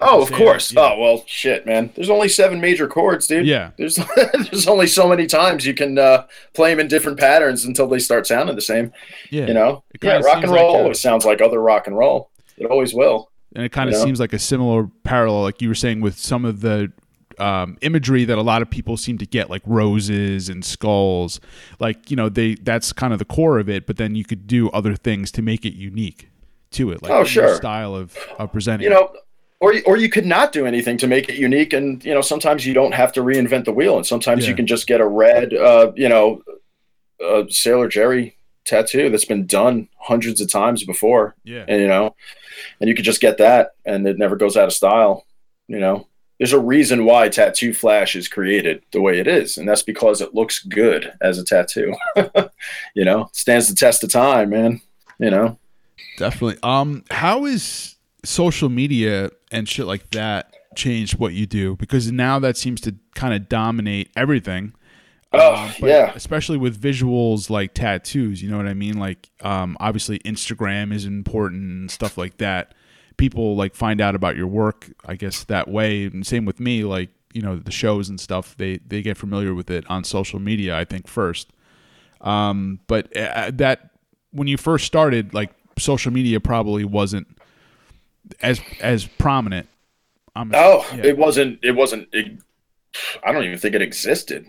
oh 0.00 0.22
of 0.22 0.32
course 0.32 0.72
yeah. 0.72 0.80
oh 0.80 0.98
well 0.98 1.24
shit 1.26 1.66
man 1.66 1.90
there's 1.94 2.08
only 2.08 2.28
seven 2.28 2.58
major 2.60 2.88
chords 2.88 3.26
dude 3.26 3.46
Yeah, 3.46 3.70
There's 3.76 3.96
there's 4.32 4.66
only 4.66 4.86
so 4.86 5.06
many 5.08 5.26
times 5.26 5.66
you 5.66 5.74
can 5.74 5.98
uh, 5.98 6.26
play 6.54 6.70
them 6.70 6.80
in 6.80 6.88
different 6.88 7.18
patterns 7.18 7.64
until 7.66 7.86
they 7.86 7.98
start 7.98 8.26
sounding 8.26 8.54
the 8.56 8.62
same. 8.62 8.92
yeah. 9.30 9.46
You 9.46 9.54
know, 9.54 9.84
yeah, 10.02 10.18
rock 10.20 10.42
and 10.42 10.52
roll 10.52 10.72
like 10.72 10.82
always 10.82 11.00
sounds 11.00 11.24
like 11.24 11.40
other 11.42 11.60
rock 11.60 11.86
and 11.86 11.96
roll. 11.96 12.30
It 12.56 12.66
always 12.66 12.94
will. 12.94 13.30
and 13.54 13.64
it 13.64 13.72
kind 13.72 13.88
of 13.88 13.94
You 13.94 13.98
know? 14.00 14.04
seems 14.06 14.20
like 14.20 14.32
a 14.32 14.38
similar 14.38 14.88
parallel, 15.04 15.42
like 15.42 15.60
you 15.60 15.68
were 15.68 15.74
saying 15.74 16.00
with 16.00 16.18
some 16.18 16.44
of 16.44 16.60
the 16.62 16.92
um, 17.38 17.78
imagery 17.80 18.24
that 18.26 18.36
a 18.36 18.42
lot 18.42 18.60
of 18.62 18.68
people 18.70 18.96
seem 18.98 19.16
to 19.18 19.24
get, 19.26 19.48
like 19.50 19.62
roses 19.66 20.48
and 20.50 20.62
skulls. 20.64 21.40
Like 21.78 22.10
you 22.10 22.16
know, 22.16 22.28
they 22.28 22.54
that's 22.54 22.92
kind 22.92 23.12
of 23.12 23.18
the 23.18 23.24
core 23.24 23.58
of 23.58 23.68
it. 23.68 23.86
But 23.86 23.96
then 23.98 24.14
you 24.14 24.24
could 24.24 24.46
do 24.46 24.68
other 24.70 24.94
things 24.94 25.30
to 25.32 25.42
make 25.42 25.64
it 25.64 25.74
unique 25.74 26.28
to 26.72 26.90
it, 26.92 27.02
like 27.02 27.10
Oh, 27.12 27.24
sure. 27.24 27.54
style 27.56 27.94
of, 27.94 28.16
of 28.38 28.52
presenting. 28.52 28.84
You 28.84 28.90
know, 28.90 29.12
or 29.60 29.74
or 29.86 29.96
you 29.96 30.08
could 30.08 30.26
not 30.26 30.52
do 30.52 30.66
anything 30.66 30.96
to 30.98 31.06
make 31.06 31.28
it 31.28 31.34
unique, 31.36 31.72
and 31.72 32.02
you 32.04 32.14
know 32.14 32.22
sometimes 32.22 32.64
you 32.66 32.72
don't 32.74 32.92
have 32.94 33.12
to 33.14 33.20
reinvent 33.22 33.64
the 33.64 33.72
wheel, 33.72 33.96
and 33.96 34.06
sometimes 34.06 34.44
Yeah. 34.44 34.50
you 34.50 34.56
can 34.56 34.66
just 34.66 34.86
get 34.86 35.00
a 35.00 35.06
red, 35.06 35.52
uh, 35.52 35.92
you 35.96 36.08
know, 36.08 36.42
uh, 37.22 37.44
Sailor 37.48 37.88
Jerry 37.88 38.36
tattoo 38.64 39.10
that's 39.10 39.24
been 39.24 39.46
done 39.46 39.88
hundreds 39.98 40.40
of 40.40 40.50
times 40.50 40.84
before, 40.84 41.34
yeah, 41.44 41.64
and 41.68 41.80
you 41.82 41.88
know, 41.88 42.14
and 42.80 42.88
you 42.88 42.94
could 42.94 43.04
just 43.04 43.20
get 43.20 43.38
that, 43.38 43.72
and 43.84 44.06
it 44.06 44.16
never 44.18 44.36
goes 44.36 44.56
out 44.56 44.68
of 44.68 44.72
style. 44.72 45.26
You 45.68 45.78
know, 45.78 46.06
there's 46.38 46.52
a 46.54 46.58
reason 46.58 47.04
why 47.04 47.28
Tattoo 47.28 47.74
Flash 47.74 48.16
is 48.16 48.28
created 48.28 48.82
the 48.92 49.00
way 49.02 49.18
it 49.18 49.26
is, 49.26 49.58
and 49.58 49.68
that's 49.68 49.82
because 49.82 50.20
it 50.22 50.34
looks 50.34 50.60
good 50.64 51.12
as 51.20 51.38
a 51.38 51.44
tattoo. 51.44 51.94
you 52.94 53.04
know, 53.04 53.28
stands 53.32 53.68
the 53.68 53.74
test 53.74 54.02
of 54.04 54.10
time, 54.10 54.50
man. 54.50 54.80
You 55.18 55.30
know, 55.30 55.58
definitely. 56.18 56.58
Um, 56.62 57.04
how 57.10 57.44
is 57.46 57.96
social 58.24 58.68
media 58.68 59.30
and 59.50 59.68
shit 59.68 59.86
like 59.86 60.10
that 60.10 60.54
changed 60.76 61.18
what 61.18 61.32
you 61.32 61.46
do? 61.46 61.76
Because 61.76 62.10
now 62.12 62.38
that 62.38 62.56
seems 62.56 62.80
to 62.82 62.94
kind 63.14 63.34
of 63.34 63.48
dominate 63.48 64.10
everything. 64.16 64.72
Oh, 65.32 65.54
Um, 65.54 65.72
yeah. 65.88 66.12
especially 66.14 66.58
with 66.58 66.80
visuals 66.80 67.50
like 67.50 67.72
tattoos. 67.74 68.42
You 68.42 68.50
know 68.50 68.56
what 68.56 68.66
I 68.66 68.74
mean? 68.74 68.98
Like, 68.98 69.30
um, 69.42 69.76
obviously 69.80 70.18
Instagram 70.20 70.92
is 70.92 71.04
important 71.04 71.62
and 71.62 71.90
stuff 71.90 72.18
like 72.18 72.38
that. 72.38 72.74
People 73.16 73.54
like 73.54 73.74
find 73.74 74.00
out 74.00 74.14
about 74.14 74.36
your 74.36 74.46
work, 74.48 74.90
I 75.06 75.14
guess 75.14 75.44
that 75.44 75.68
way. 75.68 76.06
And 76.06 76.26
same 76.26 76.44
with 76.46 76.58
me. 76.58 76.82
Like, 76.84 77.10
you 77.32 77.42
know, 77.42 77.56
the 77.56 77.70
shows 77.70 78.08
and 78.08 78.18
stuff. 78.18 78.56
They 78.56 78.78
they 78.78 79.02
get 79.02 79.16
familiar 79.16 79.54
with 79.54 79.70
it 79.70 79.84
on 79.88 80.02
social 80.02 80.40
media. 80.40 80.76
I 80.76 80.84
think 80.84 81.06
first. 81.06 81.52
Um, 82.22 82.80
but 82.88 83.14
uh, 83.16 83.52
that 83.54 83.90
when 84.32 84.48
you 84.48 84.56
first 84.56 84.84
started, 84.84 85.32
like 85.32 85.50
social 85.80 86.12
media 86.12 86.40
probably 86.40 86.84
wasn't 86.84 87.26
as 88.42 88.60
as 88.80 89.06
prominent. 89.06 89.68
I'm 90.36 90.52
Oh, 90.54 90.86
yeah. 90.94 91.06
it 91.06 91.18
wasn't. 91.18 91.58
It 91.62 91.72
wasn't. 91.72 92.08
It, 92.12 92.40
I 93.24 93.32
don't 93.32 93.44
even 93.44 93.58
think 93.58 93.74
it 93.74 93.82
existed. 93.82 94.46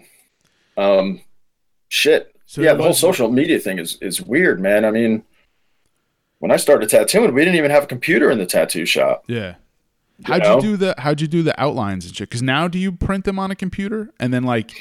Um, 0.77 1.21
shit. 1.87 2.35
So 2.45 2.61
yeah, 2.61 2.73
the 2.73 2.83
whole 2.83 2.93
social 2.93 3.31
media 3.31 3.59
thing 3.59 3.79
is 3.79 3.97
is 4.01 4.21
weird, 4.21 4.59
man. 4.59 4.85
I 4.85 4.91
mean, 4.91 5.23
when 6.39 6.51
I 6.51 6.57
started 6.57 6.89
tattooing, 6.89 7.33
we 7.33 7.41
didn't 7.41 7.57
even 7.57 7.71
have 7.71 7.83
a 7.83 7.87
computer 7.87 8.29
in 8.29 8.37
the 8.37 8.45
tattoo 8.45 8.85
shop. 8.85 9.23
Yeah. 9.27 9.55
How'd 10.25 10.43
know? 10.43 10.55
you 10.55 10.61
do 10.61 10.77
the 10.77 10.95
How'd 10.97 11.21
you 11.21 11.27
do 11.27 11.43
the 11.43 11.59
outlines 11.59 12.05
and 12.05 12.15
shit? 12.15 12.29
Because 12.29 12.41
now 12.41 12.67
do 12.67 12.77
you 12.77 12.91
print 12.91 13.25
them 13.25 13.39
on 13.39 13.51
a 13.51 13.55
computer 13.55 14.11
and 14.19 14.33
then 14.33 14.43
like? 14.43 14.71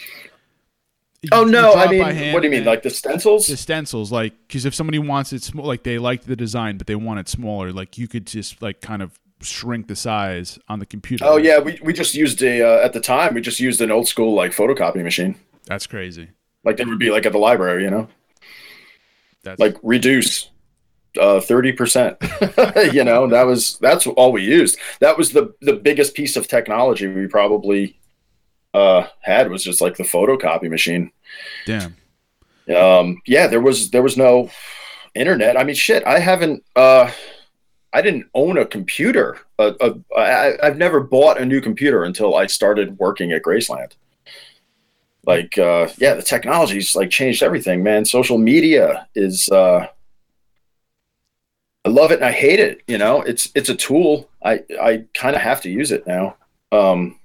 Oh 1.33 1.45
no, 1.45 1.75
I 1.75 1.89
mean, 1.89 2.33
what 2.33 2.41
do 2.41 2.49
you 2.49 2.51
mean, 2.51 2.65
like 2.65 2.83
the 2.83 2.89
stencils? 2.89 3.47
the 3.47 3.57
stencils? 3.57 4.11
Like, 4.11 4.33
because 4.47 4.65
if 4.65 4.75
somebody 4.75 4.99
wants 4.99 5.35
it 5.35 5.43
small, 5.43 5.67
like 5.67 5.83
they 5.83 5.99
like 5.99 6.25
the 6.25 6.37
design 6.37 6.79
but 6.79 6.87
they 6.87 6.95
want 6.95 7.21
it 7.21 7.29
smaller, 7.29 7.73
like 7.73 7.99
you 7.99 8.09
could 8.09 8.27
just 8.27 8.63
like 8.63 8.81
kind 8.81 9.03
of 9.03 9.19
shrink 9.43 9.87
the 9.87 9.97
size 9.97 10.59
on 10.69 10.79
the 10.79 10.87
computer. 10.87 11.25
oh 11.27 11.37
yeah, 11.37 11.59
we 11.59 11.79
we 11.83 11.93
just 11.93 12.15
used 12.15 12.43
a 12.43 12.63
uh, 12.63 12.85
at 12.85 12.95
the 12.95 13.01
time 13.01 13.35
we 13.35 13.43
just 13.43 13.61
used 13.61 13.83
an 13.83 13.91
old 13.91 14.09
school 14.09 14.35
like 14.35 14.53
photocopy 14.53 15.03
machine, 15.03 15.35
that's 15.67 15.87
crazy. 15.87 16.31
like 16.65 16.79
they 16.79 16.85
would 16.85 16.99
be 16.99 17.11
like 17.11 17.27
at 17.27 17.33
the 17.33 17.39
library, 17.39 17.85
you 17.85 17.91
know, 17.91 18.09
That's 19.43 19.61
like 19.61 19.77
reduce 19.83 20.51
uh, 21.21 21.41
thirty 21.41 21.73
percent. 21.73 22.17
you 22.95 23.05
know, 23.05 23.27
that 23.29 23.45
was 23.45 23.77
that's 23.79 24.07
all 24.07 24.33
we 24.33 24.43
used. 24.43 24.79
That 25.01 25.19
was 25.19 25.33
the 25.33 25.55
the 25.61 25.75
biggest 25.75 26.15
piece 26.15 26.37
of 26.37 26.49
technology 26.49 27.09
we 27.09 27.27
probably 27.27 28.00
uh, 28.75 29.07
had 29.21 29.51
was 29.51 29.65
just 29.65 29.81
like 29.81 29.97
the 29.97 30.05
photocopy 30.05 30.71
machine. 30.71 31.11
damn. 31.67 31.97
Um, 32.75 33.21
yeah, 33.27 33.47
there 33.47 33.61
was 33.61 33.91
there 33.91 34.03
was 34.03 34.17
no 34.17 34.51
internet. 35.15 35.57
I 35.57 35.65
mean, 35.65 35.75
shit, 35.75 36.07
I 36.07 36.19
haven't. 36.19 36.65
Uh, 36.77 37.11
I 37.93 38.03
didn't 38.03 38.27
own 38.35 38.57
a 38.57 38.65
computer. 38.65 39.39
A, 39.59 39.75
a, 39.81 40.17
I, 40.17 40.57
I've 40.63 40.77
never 40.77 41.01
bought 41.01 41.41
a 41.41 41.45
new 41.45 41.61
computer 41.61 42.05
until 42.05 42.37
I 42.37 42.47
started 42.47 42.99
working 42.99 43.33
at 43.33 43.43
Graceland. 43.43 43.93
Like, 45.27 45.59
uh, 45.59 45.89
yeah, 45.99 46.15
the 46.15 46.23
technology's 46.23 46.95
like 46.95 47.11
changed 47.11 47.43
everything, 47.43 47.83
man. 47.83 48.05
Social 48.05 48.39
media 48.39 49.09
is. 49.15 49.49
Uh, 49.49 49.89
I 51.85 51.89
love 51.89 52.11
it 52.11 52.17
and 52.17 52.25
I 52.25 52.33
hate 52.33 52.61
it. 52.61 52.83
You 52.87 52.99
know, 52.99 53.23
it's 53.23 53.51
it's 53.55 53.69
a 53.69 53.75
tool. 53.75 54.29
I 54.45 54.61
I 54.81 55.05
kind 55.15 55.35
of 55.35 55.43
have 55.43 55.61
to 55.63 55.71
use 55.71 55.93
it 55.93 56.07
now. 56.07 56.37
Um, 56.73 57.20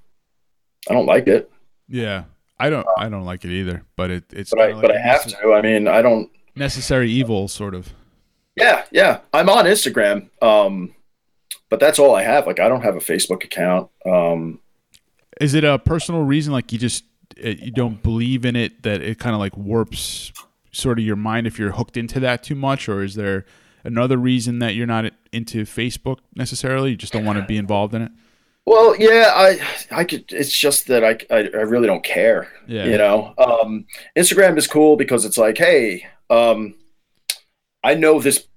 I 0.89 0.93
don't 0.93 1.05
like 1.05 1.27
it. 1.27 1.51
Yeah, 1.87 2.23
I 2.59 2.69
don't. 2.69 2.85
I 2.97 3.09
don't 3.09 3.25
like 3.25 3.45
it 3.45 3.51
either. 3.51 3.83
But 3.95 4.11
it, 4.11 4.23
it's. 4.31 4.51
But 4.51 4.59
I 4.61 4.67
kinda 4.71 4.81
but 4.81 4.95
I 4.95 4.99
have 4.99 5.25
to. 5.27 5.53
I 5.53 5.61
mean, 5.61 5.87
I 5.87 6.01
don't. 6.01 6.29
necessary 6.55 7.11
evil, 7.11 7.47
sort 7.47 7.75
of. 7.75 7.93
Yeah, 8.55 8.85
yeah. 8.91 9.19
I'm 9.33 9.49
on 9.49 9.65
Instagram. 9.65 10.29
Um, 10.41 10.95
but 11.69 11.79
that's 11.79 11.99
all 11.99 12.15
I 12.15 12.23
have. 12.23 12.47
Like, 12.47 12.59
I 12.59 12.69
don't 12.69 12.81
have 12.81 12.95
a 12.95 12.99
Facebook 12.99 13.43
account. 13.43 13.89
Um, 14.05 14.59
Is 15.41 15.53
it 15.53 15.63
a 15.63 15.77
personal 15.77 16.23
reason, 16.23 16.53
like 16.53 16.71
you 16.71 16.79
just 16.79 17.03
it, 17.35 17.59
you 17.59 17.71
don't 17.71 18.01
believe 18.01 18.45
in 18.45 18.55
it, 18.55 18.83
that 18.83 19.01
it 19.01 19.19
kind 19.19 19.33
of 19.33 19.39
like 19.39 19.57
warps 19.57 20.31
sort 20.71 20.99
of 20.99 21.05
your 21.05 21.15
mind 21.15 21.47
if 21.47 21.57
you're 21.57 21.71
hooked 21.71 21.97
into 21.97 22.19
that 22.21 22.43
too 22.43 22.55
much, 22.55 22.87
or 22.87 23.03
is 23.03 23.15
there 23.15 23.45
another 23.83 24.17
reason 24.17 24.59
that 24.59 24.75
you're 24.75 24.87
not 24.87 25.11
into 25.31 25.63
Facebook 25.63 26.19
necessarily? 26.35 26.91
You 26.91 26.97
just 26.97 27.13
don't 27.13 27.25
want 27.25 27.39
to 27.39 27.45
be 27.45 27.57
involved 27.57 27.93
in 27.93 28.03
it. 28.03 28.11
Well, 28.65 28.95
yeah, 28.97 29.31
I 29.35 29.59
I 29.91 30.03
could. 30.03 30.25
It's 30.31 30.51
just 30.57 30.87
that 30.87 31.03
I 31.03 31.17
I, 31.33 31.39
I 31.53 31.61
really 31.61 31.87
don't 31.87 32.03
care. 32.03 32.51
Yeah. 32.67 32.85
You 32.85 32.97
know, 32.97 33.33
um, 33.37 33.85
Instagram 34.17 34.57
is 34.57 34.65
cool 34.67 34.95
because 34.95 35.23
it's 35.25 35.37
like, 35.37 35.57
hey, 35.57 36.07
um, 36.29 36.73
I 37.83 37.93
know 37.93 38.19
this 38.19 38.47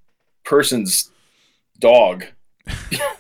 person's 0.45 1.11
dog. 1.79 2.25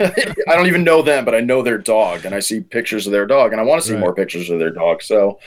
I 0.00 0.34
don't 0.48 0.66
even 0.66 0.84
know 0.84 1.02
them, 1.02 1.24
but 1.24 1.34
I 1.34 1.40
know 1.40 1.62
their 1.62 1.78
dog, 1.78 2.24
and 2.24 2.34
I 2.34 2.40
see 2.40 2.60
pictures 2.60 3.06
of 3.06 3.12
their 3.12 3.26
dog, 3.26 3.52
and 3.52 3.60
I 3.60 3.64
want 3.64 3.82
to 3.82 3.86
see 3.88 3.94
Right. 3.94 4.00
more 4.00 4.14
pictures 4.14 4.48
of 4.50 4.58
their 4.58 4.70
dog. 4.70 5.02
So 5.02 5.38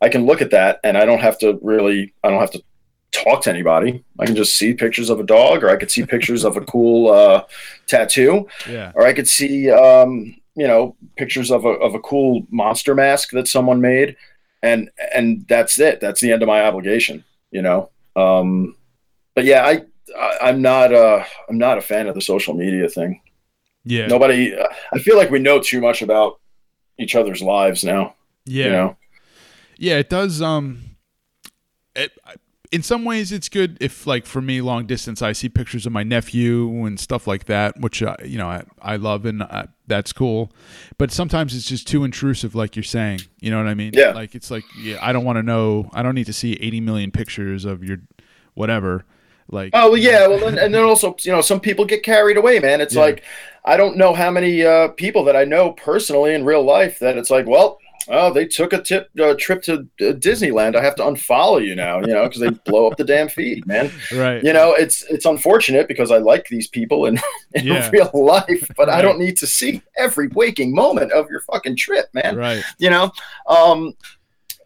I 0.00 0.08
can 0.08 0.26
look 0.26 0.42
at 0.42 0.50
that, 0.50 0.78
and 0.84 0.96
I 0.96 1.04
don't 1.04 1.20
have 1.20 1.38
to 1.40 1.58
really. 1.62 2.12
I 2.22 2.30
don't 2.30 2.40
have 2.40 2.50
to 2.52 2.62
talk 3.10 3.42
to 3.42 3.50
anybody. 3.50 4.04
I 4.20 4.26
can 4.26 4.34
just 4.36 4.56
see 4.56 4.74
pictures 4.74 5.10
of 5.10 5.18
a 5.18 5.24
dog, 5.24 5.64
or 5.64 5.70
I 5.70 5.76
could 5.76 5.90
see 5.90 6.04
pictures 6.06 6.44
of 6.44 6.56
a 6.56 6.60
cool 6.62 7.10
uh, 7.12 7.44
tattoo 7.86 8.46
Yeah. 8.68 8.90
or 8.94 9.06
I 9.06 9.12
could 9.12 9.28
see, 9.28 9.70
um, 9.70 10.34
you 10.54 10.66
know, 10.66 10.96
pictures 11.16 11.50
of 11.50 11.64
a 11.64 11.70
of 11.70 11.94
a 11.94 12.00
cool 12.00 12.46
monster 12.50 12.94
mask 12.94 13.30
that 13.30 13.48
someone 13.48 13.80
made, 13.80 14.16
and 14.62 14.90
and 15.14 15.46
that's 15.48 15.78
it. 15.78 16.00
That's 16.00 16.20
the 16.20 16.32
end 16.32 16.42
of 16.42 16.46
my 16.46 16.62
obligation, 16.62 17.24
you 17.50 17.62
know. 17.62 17.90
Um, 18.16 18.76
but 19.34 19.44
yeah, 19.44 19.64
I, 19.66 19.82
I 20.18 20.38
I'm 20.48 20.62
not 20.62 20.94
uh 20.94 21.24
I'm 21.48 21.58
not 21.58 21.78
a 21.78 21.82
fan 21.82 22.06
of 22.06 22.14
the 22.14 22.20
social 22.20 22.54
media 22.54 22.88
thing. 22.88 23.20
Yeah. 23.84 24.06
Nobody, 24.06 24.56
I 24.92 24.98
feel 24.98 25.16
like 25.16 25.30
we 25.30 25.38
know 25.38 25.60
too 25.60 25.80
much 25.80 26.00
about 26.00 26.40
each 26.98 27.14
other's 27.14 27.42
lives 27.42 27.84
now. 27.84 28.14
Yeah. 28.46 28.64
You 28.64 28.70
know, 28.72 28.96
Yeah, 29.76 29.98
it 29.98 30.08
does. 30.08 30.40
Um, 30.40 30.96
it, 31.94 32.12
in 32.74 32.82
some 32.82 33.04
ways, 33.04 33.30
it's 33.30 33.48
good 33.48 33.78
if, 33.80 34.04
like, 34.04 34.26
for 34.26 34.42
me, 34.42 34.60
long 34.60 34.84
distance, 34.86 35.22
I 35.22 35.30
see 35.32 35.48
pictures 35.48 35.86
of 35.86 35.92
my 35.92 36.02
nephew 36.02 36.84
and 36.84 36.98
stuff 36.98 37.26
like 37.28 37.44
that, 37.44 37.78
which 37.80 38.02
uh, 38.02 38.16
you 38.24 38.36
know 38.36 38.48
I, 38.48 38.64
I 38.82 38.96
love 38.96 39.24
and 39.26 39.42
uh, 39.44 39.66
that's 39.86 40.12
cool. 40.12 40.50
But 40.98 41.12
sometimes 41.12 41.54
it's 41.54 41.68
just 41.68 41.86
too 41.86 42.02
intrusive, 42.02 42.54
like 42.56 42.74
you're 42.74 42.82
saying. 42.82 43.20
You 43.40 43.52
know 43.52 43.58
what 43.58 43.68
I 43.68 43.74
mean? 43.74 43.92
Yeah. 43.94 44.10
Like 44.10 44.34
it's 44.34 44.50
like, 44.50 44.64
yeah, 44.82 44.98
I 45.00 45.12
don't 45.12 45.24
want 45.24 45.36
to 45.36 45.42
know. 45.42 45.88
I 45.92 46.02
don't 46.02 46.16
need 46.16 46.26
to 46.26 46.32
see 46.32 46.54
80 46.54 46.80
million 46.80 47.10
pictures 47.12 47.64
of 47.64 47.84
your 47.84 47.98
whatever. 48.54 49.04
Like, 49.48 49.70
Oh 49.74 49.90
well, 49.90 49.98
yeah. 49.98 50.26
Well, 50.26 50.48
and, 50.48 50.58
and 50.58 50.74
then 50.74 50.82
also, 50.82 51.14
you 51.20 51.30
know, 51.30 51.42
some 51.42 51.60
people 51.60 51.84
get 51.84 52.02
carried 52.02 52.36
away, 52.36 52.58
man. 52.58 52.80
It's 52.80 52.94
Yeah. 52.94 53.02
like 53.02 53.22
I 53.64 53.76
don't 53.76 53.96
know 53.96 54.14
how 54.14 54.30
many 54.30 54.64
uh, 54.64 54.88
people 54.88 55.22
that 55.24 55.36
I 55.36 55.44
know 55.44 55.72
personally 55.72 56.34
in 56.34 56.44
real 56.44 56.62
life 56.64 56.98
that 56.98 57.16
it's 57.16 57.30
like, 57.30 57.46
well, 57.46 57.78
oh, 58.08 58.32
they 58.32 58.46
took 58.46 58.72
a 58.72 58.80
tip 58.82 59.08
uh, 59.20 59.34
trip 59.38 59.62
to 59.64 59.74
uh, 60.00 60.12
Disneyland. 60.12 60.76
I 60.76 60.82
have 60.82 60.94
to 60.96 61.02
unfollow 61.02 61.64
you 61.64 61.74
now, 61.74 62.00
you 62.00 62.08
know, 62.08 62.24
because 62.24 62.40
they 62.40 62.50
blow 62.50 62.86
up 62.88 62.96
the 62.96 63.04
damn 63.04 63.28
feed, 63.28 63.66
man. 63.66 63.90
right? 64.14 64.42
You 64.42 64.52
know, 64.52 64.74
it's 64.74 65.02
it's 65.04 65.24
unfortunate 65.24 65.88
because 65.88 66.10
I 66.10 66.18
like 66.18 66.46
these 66.48 66.68
people 66.68 67.06
in, 67.06 67.18
in 67.54 67.66
Yeah. 67.66 67.90
real 67.92 68.10
life, 68.14 68.68
but 68.76 68.88
I 68.88 69.00
don't 69.02 69.18
need 69.18 69.36
to 69.38 69.46
see 69.46 69.82
every 69.96 70.28
waking 70.28 70.74
moment 70.74 71.12
of 71.12 71.28
your 71.30 71.40
fucking 71.40 71.76
trip, 71.76 72.06
man 72.12 72.36
right? 72.36 72.62
you 72.78 72.90
know 72.90 73.10
um 73.48 73.92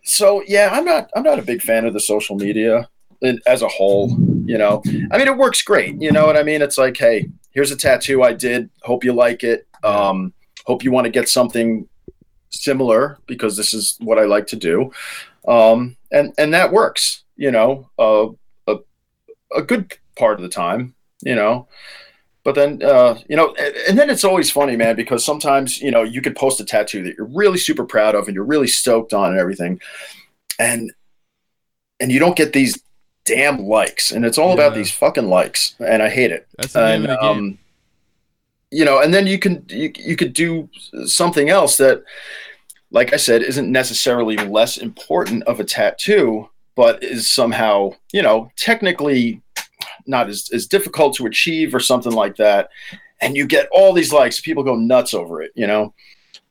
so 0.04 0.42
yeah 0.46 0.70
i'm 0.72 0.84
not 0.84 1.10
i'm 1.14 1.22
not 1.22 1.38
a 1.38 1.42
big 1.42 1.60
fan 1.60 1.84
of 1.84 1.92
the 1.92 2.00
social 2.00 2.36
media 2.36 2.88
in, 3.20 3.38
as 3.46 3.62
a 3.62 3.68
whole 3.68 4.08
you 4.46 4.56
know 4.56 4.82
i 5.10 5.18
mean 5.18 5.26
it 5.28 5.36
works 5.36 5.60
great 5.62 6.00
you 6.00 6.10
know 6.12 6.24
what 6.26 6.36
i 6.36 6.42
mean 6.42 6.62
it's 6.62 6.78
like 6.78 6.96
hey 6.96 7.28
here's 7.50 7.70
a 7.70 7.76
tattoo 7.76 8.22
i 8.22 8.32
did 8.32 8.70
hope 8.82 9.04
you 9.04 9.12
like 9.12 9.42
it 9.44 9.66
um 9.84 10.32
hope 10.66 10.82
you 10.82 10.90
want 10.90 11.04
to 11.04 11.10
get 11.10 11.28
something 11.28 11.86
similar 12.50 13.18
because 13.26 13.56
this 13.56 13.74
is 13.74 13.96
what 14.00 14.18
i 14.18 14.24
like 14.24 14.46
to 14.46 14.56
do 14.56 14.90
um 15.46 15.96
and 16.12 16.32
and 16.38 16.52
that 16.54 16.72
works 16.72 17.24
you 17.36 17.50
know 17.50 17.88
uh, 17.98 18.26
a 18.66 18.78
a 19.56 19.62
good 19.62 19.96
part 20.16 20.36
of 20.36 20.42
the 20.42 20.48
time 20.48 20.94
you 21.22 21.34
know 21.34 21.66
but 22.48 22.54
then, 22.54 22.82
uh, 22.82 23.18
you 23.28 23.36
know, 23.36 23.54
and, 23.58 23.74
and 23.88 23.98
then 23.98 24.08
it's 24.08 24.24
always 24.24 24.50
funny, 24.50 24.74
man, 24.74 24.96
because 24.96 25.22
sometimes, 25.22 25.82
you 25.82 25.90
know, 25.90 26.02
you 26.02 26.22
could 26.22 26.34
post 26.34 26.60
a 26.60 26.64
tattoo 26.64 27.02
that 27.02 27.14
you're 27.14 27.26
really 27.26 27.58
super 27.58 27.84
proud 27.84 28.14
of 28.14 28.26
and 28.26 28.34
you're 28.34 28.42
really 28.42 28.66
stoked 28.66 29.12
on 29.12 29.32
and 29.32 29.38
everything. 29.38 29.78
And, 30.58 30.90
and 32.00 32.10
you 32.10 32.18
don't 32.18 32.36
get 32.36 32.54
these 32.54 32.82
damn 33.26 33.66
likes. 33.66 34.12
And 34.12 34.24
it's 34.24 34.38
all 34.38 34.54
about 34.54 34.74
these 34.74 34.90
fucking 34.90 35.28
likes. 35.28 35.74
And 35.78 36.02
I 36.02 36.08
hate 36.08 36.30
it. 36.30 36.48
That's 36.56 36.72
the 36.72 36.86
name 36.86 37.02
of 37.04 37.10
the 37.10 37.16
game. 37.16 37.38
um, 37.38 37.58
you 38.70 38.84
know, 38.84 39.00
and 39.00 39.12
then 39.12 39.26
you 39.26 39.38
can, 39.38 39.64
you, 39.68 39.92
you 39.96 40.16
could 40.16 40.32
do 40.32 40.68
something 41.06 41.48
else 41.48 41.76
that, 41.78 42.02
like 42.90 43.12
I 43.12 43.16
said, 43.16 43.42
isn't 43.42 43.70
necessarily 43.70 44.36
less 44.36 44.78
important 44.78 45.42
of 45.44 45.60
a 45.60 45.64
tattoo, 45.64 46.48
but 46.74 47.02
is 47.02 47.28
somehow, 47.28 47.92
you 48.12 48.22
know, 48.22 48.50
technically 48.56 49.42
not 50.06 50.28
as, 50.28 50.48
as 50.52 50.66
difficult 50.66 51.14
to 51.16 51.26
achieve 51.26 51.74
or 51.74 51.80
something 51.80 52.12
like 52.12 52.36
that. 52.36 52.70
And 53.20 53.36
you 53.36 53.46
get 53.46 53.68
all 53.72 53.92
these 53.92 54.12
likes, 54.12 54.40
people 54.40 54.62
go 54.62 54.76
nuts 54.76 55.12
over 55.12 55.42
it, 55.42 55.52
you 55.54 55.66
know. 55.66 55.92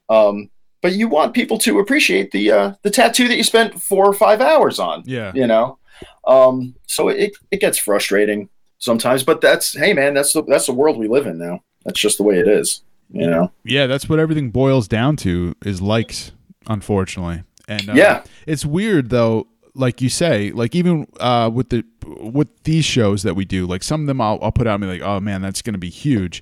Um, 0.10 0.50
but 0.82 0.94
you 0.94 1.08
want 1.08 1.34
people 1.34 1.58
to 1.60 1.80
appreciate 1.80 2.32
the 2.32 2.52
uh, 2.52 2.74
the 2.84 2.92
tattoo 2.92 3.28
that 3.28 3.38
you 3.38 3.44
spent 3.44 3.82
four 3.82 4.06
or 4.06 4.14
five 4.14 4.42
hours 4.42 4.80
on, 4.80 5.04
yeah. 5.06 5.32
you 5.34 5.48
know. 5.48 5.80
Um, 6.26 6.76
so 6.86 7.08
it, 7.08 7.36
it 7.52 7.60
gets 7.60 7.78
frustrating 7.78 8.50
sometimes, 8.78 9.24
but 9.24 9.42
that's 9.42 9.74
hey 9.74 9.94
man, 9.94 10.14
that's 10.14 10.34
the 10.34 10.44
that's 10.44 10.68
the 10.68 10.74
world 10.74 10.98
we 10.98 11.08
live 11.08 11.26
in 11.26 11.38
now. 11.38 11.62
That's 11.88 12.00
just 12.00 12.18
the 12.18 12.24
way 12.24 12.38
it 12.38 12.48
is, 12.48 12.82
you 13.12 13.26
know. 13.28 13.52
Yeah, 13.64 13.88
that's 13.88 14.08
what 14.08 14.20
everything 14.20 14.52
boils 14.52 14.88
down 14.88 15.16
to 15.18 15.56
is 15.66 15.82
likes, 15.82 16.34
unfortunately. 16.68 17.42
And 17.68 17.90
uh, 17.90 17.94
Yeah. 17.96 18.24
it's 18.46 18.66
weird 18.66 19.10
though. 19.10 19.48
Like 19.74 20.02
you 20.02 20.10
say, 20.10 20.52
like 20.52 20.76
even 20.76 21.08
uh, 21.20 21.50
with 21.54 21.70
the 21.70 21.84
with 22.20 22.48
these 22.64 22.84
shows 22.86 23.24
that 23.24 23.36
we 23.36 23.46
do, 23.46 23.66
like 23.68 23.84
some 23.84 24.02
of 24.02 24.08
them 24.08 24.20
I'll, 24.22 24.38
I'll 24.42 24.52
put 24.52 24.68
out 24.68 24.76
and 24.76 24.82
be 24.82 24.88
like, 24.88 25.02
oh 25.02 25.20
man, 25.20 25.42
that's 25.42 25.62
going 25.62 25.74
to 25.76 25.80
be 25.80 25.90
huge, 25.90 26.42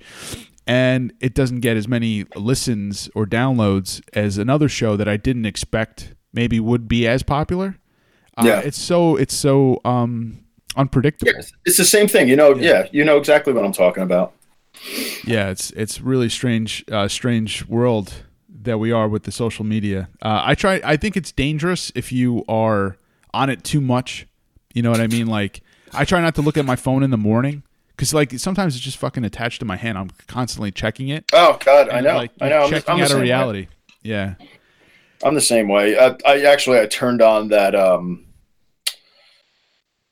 and 0.66 1.14
it 1.20 1.34
doesn't 1.36 1.60
get 1.60 1.76
as 1.78 1.88
many 1.88 2.26
listens 2.36 3.10
or 3.14 3.26
downloads 3.26 4.02
as 4.14 4.38
another 4.38 4.68
show 4.70 4.96
that 4.98 5.08
I 5.08 5.18
didn't 5.18 5.46
expect 5.46 6.16
maybe 6.34 6.60
would 6.60 6.88
be 6.88 7.08
as 7.08 7.24
popular. 7.24 7.78
Uh, 8.38 8.44
Yeah. 8.48 8.60
it's 8.62 8.80
so 8.80 9.16
it's 9.18 9.36
so 9.36 9.80
um 9.86 10.40
unpredictable. 10.78 11.32
Yeah, 11.36 11.42
it's 11.66 11.78
the 11.78 11.86
same 11.86 12.08
thing, 12.08 12.28
you 12.30 12.36
know. 12.38 12.56
Yeah. 12.56 12.70
Yeah, 12.84 12.88
you 12.94 13.04
know 13.04 13.18
exactly 13.18 13.52
what 13.54 13.66
I'm 13.66 13.74
talking 13.74 14.04
about. 14.04 14.34
Yeah 15.24 15.50
it's 15.50 15.72
it's 15.72 16.02
really 16.02 16.30
strange 16.30 16.84
uh, 16.92 17.08
strange 17.08 17.66
world 17.68 18.14
that 18.50 18.78
we 18.78 18.92
are 18.92 19.08
with 19.08 19.24
the 19.24 19.32
social 19.32 19.66
media 19.66 20.10
uh, 20.22 20.42
i 20.46 20.56
try 20.56 20.82
i 20.84 20.98
think 20.98 21.16
it's 21.16 21.32
dangerous 21.32 21.92
if 21.96 22.12
you 22.12 22.44
are 22.48 22.98
on 23.34 23.50
it 23.50 23.64
too 23.64 23.82
much 23.82 24.28
you 24.74 24.82
know 24.82 24.92
what 24.92 25.02
i 25.02 25.08
mean 25.08 25.28
like 25.28 25.62
i 25.94 26.04
try 26.06 26.22
not 26.22 26.36
to 26.36 26.42
look 26.42 26.58
at 26.58 26.66
my 26.66 26.76
phone 26.76 27.04
in 27.04 27.10
the 27.12 27.18
morning 27.18 27.64
because 27.90 28.14
like 28.14 28.32
sometimes 28.40 28.76
it's 28.76 28.84
just 28.84 28.98
fucking 28.98 29.24
attached 29.24 29.60
to 29.60 29.66
my 29.66 29.76
hand 29.76 29.98
i'm 29.98 30.10
constantly 30.28 30.72
checking 30.72 31.10
it 31.10 31.26
Oh 31.34 31.58
God, 31.64 31.90
I 31.90 32.02
know, 32.02 32.16
like 32.16 32.32
I 32.42 32.50
know. 32.50 32.64
I'm, 32.64 32.74
I'm 32.88 33.02
out 33.02 33.12
of 33.12 33.18
way. 33.18 33.24
reality 33.24 33.68
yeah 34.04 34.36
I'm 35.24 35.34
the 35.34 35.42
same 35.42 35.68
way. 35.68 35.98
I, 35.98 36.16
I 36.26 36.42
actually 36.42 36.80
I 36.80 36.86
turned 36.86 37.22
on 37.22 37.48
that. 37.50 37.74
Um, 37.74 38.26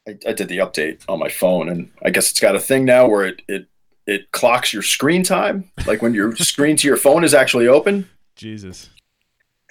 I, 0.08 0.18
I 0.28 0.34
did 0.34 0.48
the 0.48 0.58
update 0.58 1.02
on 1.08 1.20
my 1.20 1.30
phone, 1.30 1.70
and 1.70 1.92
I 2.04 2.10
guess 2.10 2.32
it's 2.32 2.40
got 2.40 2.56
a 2.56 2.60
thing 2.60 2.86
now 2.86 3.08
where 3.08 3.26
it 3.26 3.42
it 3.48 3.68
it 4.06 4.32
clocks 4.32 4.74
your 4.74 4.82
screen 4.84 5.24
time, 5.24 5.72
like 5.88 6.02
when 6.02 6.14
your 6.14 6.36
screen 6.38 6.76
to 6.78 6.88
your 6.88 6.98
phone 6.98 7.24
is 7.24 7.34
actually 7.34 7.68
open. 7.68 8.10
jesus 8.36 8.90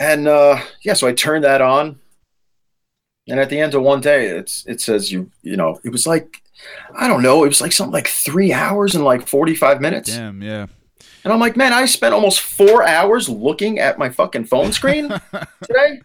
And 0.00 0.26
uh, 0.26 0.60
yeah, 0.84 0.94
so 0.94 1.06
I 1.06 1.12
turned 1.12 1.44
that 1.44 1.60
on, 1.60 2.00
and 3.28 3.38
at 3.38 3.50
the 3.50 3.60
end 3.60 3.74
of 3.74 3.82
one 3.82 4.00
day, 4.00 4.26
it's 4.26 4.66
it 4.66 4.80
says 4.80 5.12
you 5.12 5.30
you 5.42 5.56
know 5.56 5.78
it 5.84 5.90
was 5.90 6.06
like 6.06 6.42
I 6.96 7.08
don't 7.08 7.22
know, 7.22 7.44
it 7.44 7.48
was 7.48 7.60
like 7.60 7.72
something 7.72 7.92
like 7.92 8.08
three 8.08 8.52
hours 8.52 8.94
and 8.94 9.04
like 9.04 9.26
forty 9.28 9.54
five 9.54 9.80
minutes. 9.80 10.10
damn 10.16 10.42
yeah 10.42 10.66
And 11.24 11.32
I'm 11.32 11.38
like, 11.40 11.56
man, 11.56 11.72
I 11.72 11.86
spent 11.86 12.14
almost 12.14 12.40
four 12.40 12.86
hours 12.86 13.28
looking 13.28 13.78
at 13.78 13.98
my 13.98 14.10
fucking 14.10 14.46
phone 14.46 14.72
screen 14.72 15.08
today. 15.62 16.00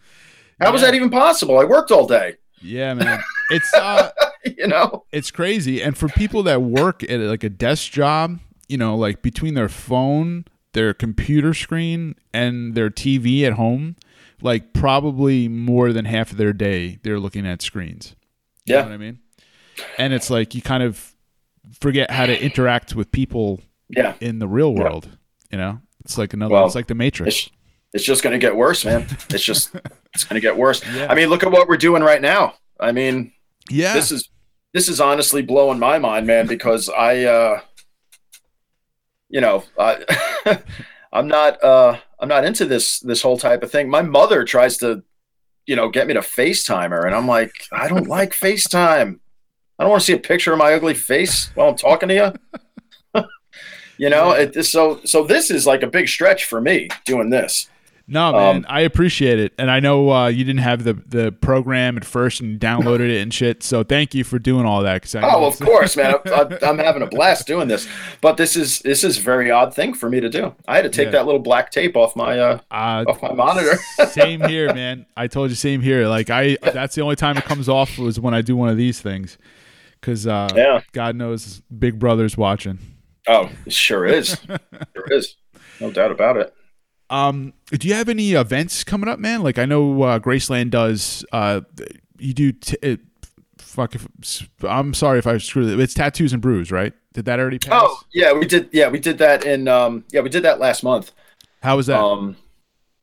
How 0.59 0.71
was 0.71 0.81
that 0.81 0.93
even 0.95 1.09
possible? 1.09 1.57
I 1.59 1.63
worked 1.65 1.91
all 1.91 2.05
day, 2.07 2.35
yeah 2.61 2.93
man 2.93 3.21
it's 3.51 3.73
uh 3.75 4.09
you 4.57 4.67
know? 4.67 5.05
it's 5.11 5.31
crazy 5.31 5.81
and 5.81 5.97
for 5.97 6.07
people 6.09 6.43
that 6.43 6.61
work 6.61 7.03
at 7.09 7.19
like 7.19 7.43
a 7.43 7.49
desk 7.49 7.91
job 7.91 8.39
you 8.69 8.77
know, 8.77 8.97
like 8.97 9.21
between 9.21 9.53
their 9.53 9.69
phone, 9.69 10.43
their 10.73 10.93
computer 10.93 11.53
screen, 11.53 12.15
and 12.33 12.75
their 12.75 12.89
TV 12.89 13.43
at 13.43 13.53
home, 13.53 13.95
like 14.41 14.73
probably 14.73 15.47
more 15.47 15.93
than 15.93 16.03
half 16.03 16.31
of 16.31 16.37
their 16.37 16.51
day 16.51 16.99
they're 17.01 17.17
looking 17.17 17.47
at 17.47 17.61
screens. 17.61 18.13
You 18.65 18.75
Yeah. 18.75 18.81
know 18.81 18.87
what 18.89 18.93
I 18.95 18.97
mean? 18.97 19.19
And 19.97 20.11
it's 20.13 20.29
like 20.29 20.53
you 20.53 20.61
kind 20.61 20.83
of 20.83 21.13
forget 21.79 22.11
how 22.11 22.25
to 22.25 22.37
interact 22.43 22.93
with 22.93 23.09
people 23.13 23.61
Yeah. 23.87 24.15
in 24.19 24.39
the 24.39 24.49
real 24.49 24.73
Yeah. 24.73 24.83
world. 24.83 25.17
You 25.49 25.57
know, 25.59 25.79
it's 26.03 26.17
like 26.17 26.33
another. 26.33 26.53
Well, 26.53 26.65
it's 26.65 26.75
like 26.75 26.87
the 26.87 26.95
Matrix. 26.95 27.33
It's 27.37 27.49
it's 27.93 28.03
just 28.03 28.21
going 28.21 28.33
to 28.33 28.37
get 28.37 28.57
worse, 28.57 28.83
man. 28.83 29.07
It's 29.29 29.45
just 29.45 29.73
it's 30.13 30.25
going 30.25 30.35
to 30.35 30.45
get 30.45 30.57
worse. 30.57 30.83
Yeah. 30.93 31.07
I 31.09 31.15
mean, 31.15 31.29
look 31.29 31.43
at 31.45 31.51
what 31.53 31.69
we're 31.69 31.77
doing 31.77 32.03
right 32.03 32.21
now. 32.21 32.55
I 32.81 32.91
mean, 32.91 33.31
yeah, 33.71 33.93
this 33.93 34.11
is 34.11 34.27
this 34.73 34.89
is 34.89 35.01
honestly 35.01 35.41
blowing 35.41 35.79
my 35.79 35.99
mind, 35.99 36.27
man, 36.27 36.47
because 36.47 36.89
I 36.89 37.23
uh 37.23 37.61
you 39.29 39.41
know, 39.41 39.63
I 39.77 40.03
I'm 41.13 41.27
not 41.27 41.63
uh 41.63 41.97
I'm 42.19 42.29
not 42.29 42.45
into 42.45 42.65
this 42.65 42.99
this 42.99 43.21
whole 43.21 43.37
type 43.37 43.63
of 43.63 43.71
thing. 43.71 43.89
My 43.89 44.01
mother 44.01 44.43
tries 44.43 44.77
to, 44.77 45.03
you 45.65 45.75
know, 45.75 45.89
get 45.89 46.07
me 46.07 46.13
to 46.13 46.21
FaceTime 46.21 46.89
her 46.89 47.05
and 47.05 47.15
I'm 47.15 47.27
like, 47.27 47.51
I 47.71 47.87
don't 47.87 48.07
like 48.17 48.31
FaceTime. 48.31 49.19
I 49.79 49.83
don't 49.83 49.91
want 49.91 50.01
to 50.01 50.05
see 50.05 50.13
a 50.13 50.19
picture 50.19 50.53
of 50.53 50.59
my 50.59 50.73
ugly 50.73 50.95
face 50.95 51.51
while 51.53 51.69
I'm 51.69 51.75
talking 51.75 52.09
to 52.09 52.15
you. 53.13 53.23
you 53.97 54.09
know, 54.09 54.31
it, 54.31 54.63
so 54.65 55.01
so 55.05 55.23
this 55.23 55.51
is 55.51 55.67
like 55.67 55.83
a 55.83 55.87
big 55.87 56.07
stretch 56.07 56.45
for 56.45 56.59
me 56.59 56.89
doing 57.05 57.29
this. 57.29 57.69
No 58.07 58.31
man. 58.31 58.55
um, 58.57 58.65
I 58.69 58.81
appreciate 58.81 59.37
it, 59.39 59.53
and 59.57 59.69
I 59.69 59.79
know 59.79 60.09
uh, 60.11 60.27
you 60.27 60.43
didn't 60.43 60.61
have 60.61 60.83
the 60.83 60.93
the 60.93 61.31
program 61.31 61.97
at 61.97 62.05
first 62.05 62.39
and 62.41 62.59
downloaded 62.59 63.09
it 63.09 63.21
and 63.21 63.33
shit. 63.33 63.63
So 63.63 63.83
thank 63.83 64.15
you 64.15 64.23
for 64.23 64.39
doing 64.39 64.65
all 64.65 64.81
that. 64.83 65.15
I 65.15 65.21
Oh, 65.33 65.45
of 65.45 65.59
course, 65.59 65.97
man. 65.97 66.15
I'm, 66.25 66.33
I'm- 66.33 66.57
I'm 66.63 66.77
having 66.79 67.01
a 67.01 67.07
blast 67.07 67.47
doing 67.47 67.67
this, 67.67 67.87
but 68.21 68.37
this 68.37 68.55
is 68.55 68.79
this 68.79 69.03
is 69.03 69.17
a 69.17 69.21
very 69.21 69.51
odd 69.51 69.73
thing 69.75 69.93
for 69.93 70.09
me 70.09 70.19
to 70.19 70.29
do. 70.29 70.55
I 70.67 70.75
had 70.77 70.83
to 70.83 70.89
take 70.89 71.05
Yeah. 71.07 71.11
that 71.11 71.25
little 71.25 71.41
black 71.41 71.71
tape 71.71 71.95
off 71.97 72.15
my 72.15 72.39
uh, 72.39 72.59
Uh, 72.71 73.03
off 73.07 73.21
my 73.21 73.33
monitor. 73.33 73.77
same 74.09 74.41
here, 74.47 74.73
man. 74.73 75.05
I 75.15 75.27
told 75.27 75.49
you, 75.49 75.55
same 75.55 75.81
here. 75.81 76.07
Like 76.07 76.29
I, 76.29 76.57
that's 76.61 76.95
the 76.95 77.01
only 77.01 77.15
time 77.15 77.37
it 77.37 77.43
comes 77.45 77.67
off 77.69 77.97
was 77.97 78.19
when 78.19 78.33
I 78.33 78.41
do 78.41 78.55
one 78.55 78.69
of 78.69 78.77
these 78.77 79.01
things, 79.01 79.37
because 79.99 80.25
uh, 80.27 80.47
Yeah. 80.55 80.81
God 80.93 81.15
knows 81.15 81.61
Big 81.77 81.99
Brother's 81.99 82.37
watching. 82.37 82.79
Oh, 83.27 83.49
it 83.65 83.73
sure 83.73 84.05
is. 84.05 84.37
Sure 84.95 85.07
is. 85.11 85.35
No 85.81 85.91
doubt 85.91 86.11
about 86.11 86.37
it. 86.37 86.53
Um, 87.09 87.53
do 87.71 87.87
you 87.87 87.93
have 87.93 88.09
any 88.09 88.33
events 88.33 88.83
coming 88.83 89.07
up, 89.09 89.19
man? 89.19 89.43
Like 89.43 89.57
I 89.57 89.65
know 89.65 90.01
uh, 90.03 90.19
Graceland 90.19 90.71
does. 90.71 91.25
Uh, 91.31 91.61
you 92.19 92.33
do. 92.33 92.51
T- 92.51 92.77
it, 92.81 92.99
fuck 93.57 93.95
if 93.95 94.07
I'm 94.63 94.93
sorry 94.93 95.19
if 95.19 95.27
I 95.27 95.37
screwed 95.37 95.69
it. 95.69 95.79
It's 95.79 95.93
tattoos 95.93 96.33
and 96.33 96.41
brews, 96.41 96.71
right? 96.71 96.93
Did 97.13 97.25
that 97.25 97.39
already 97.39 97.59
pass? 97.59 97.81
Oh, 97.83 97.99
yeah, 98.13 98.33
we 98.33 98.45
did. 98.45 98.69
Yeah, 98.71 98.89
we 98.89 98.99
did 98.99 99.17
that 99.19 99.45
in. 99.45 99.67
Um, 99.67 100.03
yeah, 100.11 100.21
we 100.21 100.29
did 100.29 100.43
that 100.43 100.59
last 100.59 100.83
month. 100.83 101.11
how 101.63 101.77
was 101.77 101.87
that? 101.87 101.99
Um, 101.99 102.35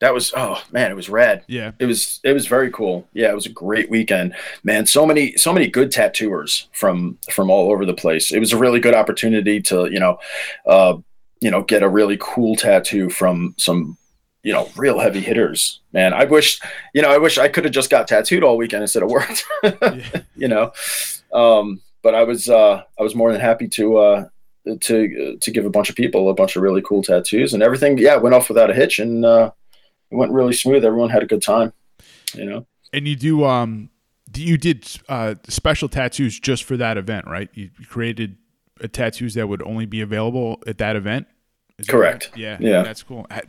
that 0.01 0.13
was. 0.13 0.33
Oh 0.37 0.63
man, 0.71 0.91
it 0.91 0.95
was 0.95 1.09
rad. 1.09 1.45
yeah, 1.49 1.73
It 1.79 1.87
was. 1.87 2.21
It 2.25 2.33
was 2.33 2.47
very 2.47 2.71
cool. 2.71 3.09
Yeah, 3.15 3.31
it 3.31 3.35
was 3.35 3.47
a 3.47 3.51
great 3.51 3.89
weekend, 3.89 4.35
man. 4.63 4.85
So 4.87 5.07
many, 5.07 5.37
so 5.37 5.53
many 5.53 5.67
good 5.67 5.91
tattooers 5.91 6.69
from 6.73 7.19
from 7.31 7.49
all 7.51 7.71
over 7.73 7.87
the 7.87 7.95
place. 7.95 8.33
It 8.33 8.39
was 8.41 8.53
a 8.53 8.59
really 8.59 8.81
good 8.81 8.95
opportunity 8.95 9.63
to, 9.63 9.89
you 9.91 9.99
know, 10.01 10.19
uh, 10.67 10.97
you 11.45 11.51
know, 11.51 11.63
get 11.63 11.83
a 11.83 11.89
really 11.89 12.17
cool 12.19 12.57
tattoo 12.57 13.11
from 13.11 13.55
some, 13.59 13.99
you 14.43 14.51
know, 14.51 14.71
real 14.77 14.99
heavy 14.99 15.21
hitters. 15.21 15.81
Man, 15.93 16.15
I 16.15 16.25
wish, 16.25 16.59
you 16.95 17.03
know, 17.03 17.11
I 17.11 17.19
wish 17.19 17.37
I 17.37 17.49
could 17.49 17.65
have 17.65 17.73
just 17.75 17.91
got 17.91 18.09
tattooed 18.09 18.43
all 18.43 18.57
weekend 18.57 18.83
instead 18.83 19.03
of 19.03 19.11
worked. 19.11 19.45
yeah. 19.63 20.23
you 20.35 20.49
know, 20.49 20.73
um, 21.35 21.83
but 22.03 22.15
I 22.15 22.25
was, 22.25 22.49
uh, 22.49 22.83
I 22.99 23.03
was 23.03 23.15
more 23.15 23.31
than 23.31 23.43
happy 23.43 23.69
to. 23.69 23.99
Uh, 23.99 24.25
to 24.81 25.37
to 25.43 25.51
give 25.51 25.67
a 25.67 25.71
bunch 25.71 25.91
of 25.91 25.95
people 25.95 26.31
a 26.31 26.35
bunch 26.35 26.57
of 26.57 26.63
really 26.63 26.81
cool 26.81 27.03
tattoos 27.03 27.53
and 27.53 27.63
everything 27.63 27.99
yeah 27.99 28.17
went 28.17 28.35
off 28.35 28.49
without 28.49 28.71
a 28.71 28.73
hitch 28.73 28.99
and 28.99 29.23
uh 29.23 29.51
it 30.11 30.17
went 30.17 30.33
really 30.33 30.55
smooth 30.55 30.83
everyone 30.83 31.11
had 31.11 31.23
a 31.23 31.27
good 31.27 31.43
time 31.43 31.71
you 32.33 32.47
know 32.47 32.67
And 32.95 33.07
you 33.07 33.15
do. 33.15 33.45
Um, 33.45 33.91
you 34.35 34.57
did 34.57 34.89
uh 35.09 35.35
special 35.49 35.89
tattoos 35.91 36.41
just 36.41 36.65
for 36.65 36.79
that 36.79 36.97
event, 36.97 37.27
right? 37.27 37.51
You 37.53 37.69
created 37.91 38.39
uh, 38.83 38.89
tattoos 38.89 39.35
that 39.35 39.49
would 39.49 39.63
only 39.63 39.87
be 39.87 40.01
available 40.01 40.63
at 40.67 40.79
that 40.79 40.97
event. 40.97 41.27
Is 41.79 41.87
that 41.87 41.93
Correct. 41.93 42.31
right? 42.33 42.41
Yeah. 42.41 42.57
Yeah. 42.61 42.83
That's 42.83 43.03
cool. 43.03 43.27
Uh, 43.31 43.41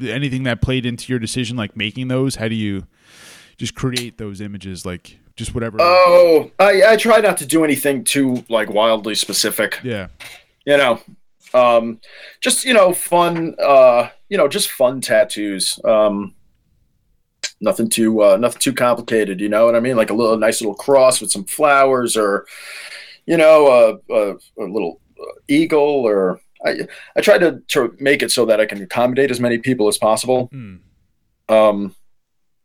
Anything 0.00 0.44
that 0.44 0.62
played 0.62 0.86
into 0.86 1.12
your 1.12 1.18
decision, 1.18 1.56
like 1.56 1.76
making 1.76 2.08
those? 2.08 2.36
How 2.36 2.48
do 2.48 2.54
you 2.54 2.86
just 3.58 3.74
create 3.74 4.18
those 4.18 4.40
images? 4.40 4.86
Like 4.86 5.18
just 5.36 5.54
whatever. 5.54 5.78
oh 5.80 6.50
i 6.60 6.82
i 6.90 6.96
try 6.96 7.18
not 7.18 7.36
to 7.36 7.46
do 7.46 7.64
anything 7.64 8.04
too 8.04 8.44
like 8.48 8.70
wildly 8.70 9.14
specific 9.16 9.80
yeah. 9.82 10.06
you 10.64 10.76
know 10.76 11.00
um 11.54 12.00
just 12.40 12.64
you 12.64 12.72
know 12.72 12.92
fun 12.92 13.54
uh 13.58 14.08
you 14.28 14.38
know 14.38 14.46
just 14.46 14.70
fun 14.70 15.00
tattoos 15.00 15.80
um 15.84 16.34
nothing 17.60 17.88
too 17.88 18.22
uh 18.22 18.36
nothing 18.36 18.60
too 18.60 18.72
complicated 18.72 19.40
you 19.40 19.48
know 19.48 19.66
what 19.66 19.74
i 19.74 19.80
mean 19.80 19.96
like 19.96 20.10
a 20.10 20.14
little 20.14 20.36
nice 20.36 20.60
little 20.60 20.74
cross 20.74 21.20
with 21.20 21.30
some 21.32 21.44
flowers 21.44 22.16
or 22.16 22.46
you 23.26 23.36
know 23.36 23.66
a, 24.08 24.14
a, 24.14 24.34
a 24.34 24.66
little 24.70 25.00
uh, 25.20 25.24
eagle 25.48 25.80
or 26.06 26.40
i 26.64 26.86
i 27.16 27.20
try 27.20 27.38
to, 27.38 27.60
to 27.68 27.94
make 28.00 28.22
it 28.22 28.30
so 28.30 28.44
that 28.46 28.60
i 28.60 28.66
can 28.66 28.82
accommodate 28.82 29.30
as 29.30 29.40
many 29.40 29.58
people 29.58 29.88
as 29.88 29.98
possible 29.98 30.48
Hmm. 30.52 30.76
um 31.48 31.94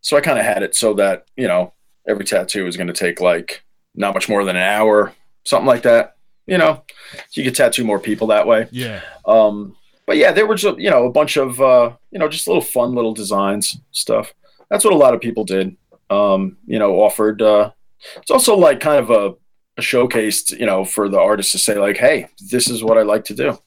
so 0.02 0.18
i 0.18 0.22
kind 0.22 0.40
of 0.40 0.46
had 0.46 0.64
it 0.64 0.76
so 0.76 0.94
that 0.96 1.26
you 1.36 1.48
know 1.48 1.74
every 2.08 2.26
tattoo 2.26 2.66
is 2.68 2.78
going 2.78 2.88
to 2.88 2.94
take 2.94 3.20
like 3.22 3.64
not 3.96 4.14
much 4.14 4.30
more 4.30 4.44
than 4.46 4.56
an 4.56 4.62
hour 4.64 5.14
something 5.46 5.68
like 5.68 5.84
that 5.84 6.16
you 6.48 6.58
know 6.58 6.84
so 7.30 7.42
you 7.42 7.44
could 7.44 7.56
tattoo 7.56 7.84
more 7.84 8.00
people 8.00 8.28
that 8.28 8.48
way 8.48 8.68
Yeah. 8.72 9.02
um, 9.26 9.76
but 10.08 10.18
yeah, 10.18 10.32
there 10.32 10.48
were 10.48 10.56
just, 10.56 10.80
you 10.80 10.90
know 10.90 11.06
a 11.06 11.12
bunch 11.12 11.38
of 11.38 11.62
uh, 11.62 11.92
you 12.10 12.18
know 12.18 12.28
just 12.28 12.48
little 12.48 12.64
fun 12.64 12.96
little 12.96 13.14
designs 13.14 13.78
stuff. 13.92 14.34
That's 14.72 14.84
what 14.84 14.92
a 14.94 14.98
lot 14.98 15.14
of 15.14 15.22
people 15.22 15.44
did. 15.44 15.78
Um, 16.10 16.58
you 16.66 16.80
know, 16.80 16.96
offered. 17.00 17.44
Uh, 17.44 17.70
it's 18.18 18.32
also 18.32 18.56
like 18.58 18.80
kind 18.80 18.98
of 18.98 19.12
a, 19.12 19.36
a 19.78 19.84
showcase, 19.84 20.50
you 20.50 20.66
know, 20.66 20.84
for 20.84 21.10
the 21.10 21.20
artist 21.20 21.52
to 21.52 21.60
say 21.60 21.78
like, 21.78 21.98
"Hey, 21.98 22.28
this 22.50 22.72
is 22.72 22.84
what 22.84 22.98
I 22.98 23.04
like 23.04 23.24
to 23.26 23.36
do. 23.36 23.60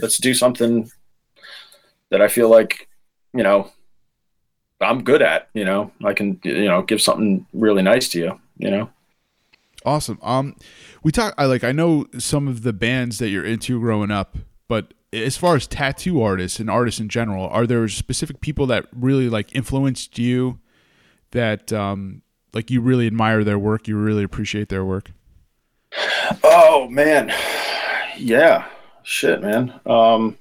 Let's 0.00 0.18
do 0.18 0.34
something 0.34 0.90
that 2.10 2.20
I 2.20 2.28
feel 2.28 2.50
like, 2.50 2.88
you 3.32 3.42
know, 3.42 3.70
I'm 4.80 5.02
good 5.02 5.22
at. 5.22 5.48
You 5.54 5.64
know, 5.64 5.92
I 6.04 6.12
can, 6.14 6.40
you 6.44 6.66
know, 6.66 6.82
give 6.82 7.00
something 7.00 7.46
really 7.52 7.82
nice 7.82 8.08
to 8.10 8.18
you. 8.18 8.40
You 8.58 8.70
know." 8.70 8.90
Awesome. 9.84 10.18
Um, 10.22 10.56
we 11.02 11.12
talk. 11.12 11.34
I 11.36 11.44
like. 11.44 11.64
I 11.64 11.72
know 11.72 12.06
some 12.18 12.48
of 12.48 12.62
the 12.62 12.72
bands 12.72 13.18
that 13.18 13.28
you're 13.28 13.44
into 13.44 13.78
growing 13.80 14.10
up, 14.10 14.36
but 14.68 14.94
as 15.12 15.36
far 15.36 15.56
as 15.56 15.66
tattoo 15.66 16.22
artists 16.22 16.58
and 16.58 16.70
artists 16.70 17.00
in 17.00 17.08
general, 17.08 17.48
are 17.48 17.66
there 17.66 17.86
specific 17.88 18.40
people 18.40 18.66
that 18.66 18.86
really 18.92 19.28
like 19.28 19.54
influenced 19.54 20.18
you? 20.18 20.58
That 21.32 21.72
um, 21.72 22.22
like 22.54 22.70
you 22.70 22.80
really 22.80 23.06
admire 23.06 23.44
their 23.44 23.58
work, 23.58 23.86
you 23.86 23.96
really 23.96 24.24
appreciate 24.24 24.70
their 24.70 24.84
work. 24.84 25.12
Oh 26.42 26.88
man, 26.88 27.32
yeah, 28.16 28.66
shit, 29.04 29.40
man. 29.40 29.80
Um, 29.86 30.36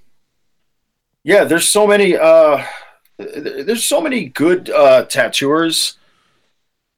yeah, 1.23 1.43
there's 1.43 1.69
so 1.69 1.85
many. 1.85 2.17
Uh, 2.17 2.65
there's 3.17 3.85
so 3.85 4.01
many 4.01 4.25
good 4.25 4.69
uh, 4.69 5.05
tattooers 5.05 5.97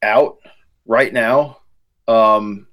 out 0.02 0.38
right 0.86 1.12
now. 1.12 1.60
Um, 2.08 2.68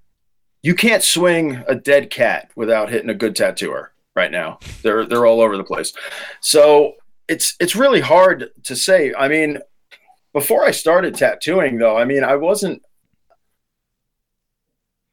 you 0.63 0.75
can't 0.75 1.03
swing 1.03 1.63
a 1.67 1.75
dead 1.75 2.11
cat 2.11 2.51
without 2.55 2.89
hitting 2.89 3.11
a 3.11 3.15
good 3.15 3.35
tattooer 3.35 3.93
right 4.15 4.31
now. 4.31 4.61
They're 4.83 5.05
they're 5.07 5.27
all 5.27 5.41
over 5.41 5.57
the 5.57 5.65
place. 5.65 5.93
So 6.41 6.95
it's 7.29 7.57
it's 7.61 7.77
really 7.77 8.01
hard 8.01 8.51
to 8.65 8.77
say. 8.77 9.13
I 9.15 9.29
mean, 9.29 9.59
before 10.33 10.65
I 10.65 10.71
started 10.71 11.15
tattooing, 11.15 11.79
though, 11.79 11.97
I 11.97 12.05
mean, 12.05 12.25
I 12.25 12.37
wasn't 12.37 12.83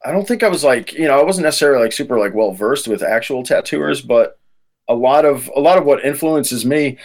I 0.06 0.12
don't 0.12 0.28
think 0.28 0.44
I 0.44 0.48
was 0.48 0.64
like, 0.64 0.94
you 0.94 1.08
know, 1.08 1.20
I 1.20 1.24
wasn't 1.24 1.46
necessarily 1.46 1.84
like 1.84 1.92
super 1.92 2.18
like 2.18 2.34
well 2.34 2.52
versed 2.52 2.88
with 2.88 3.04
actual 3.04 3.44
tattooers, 3.44 4.02
but 4.02 4.40
a 4.88 4.96
lot 4.96 5.26
of 5.26 5.50
a 5.56 5.60
lot 5.60 5.78
of 5.78 5.86
what 5.86 6.06
influences 6.06 6.66
me 6.66 6.98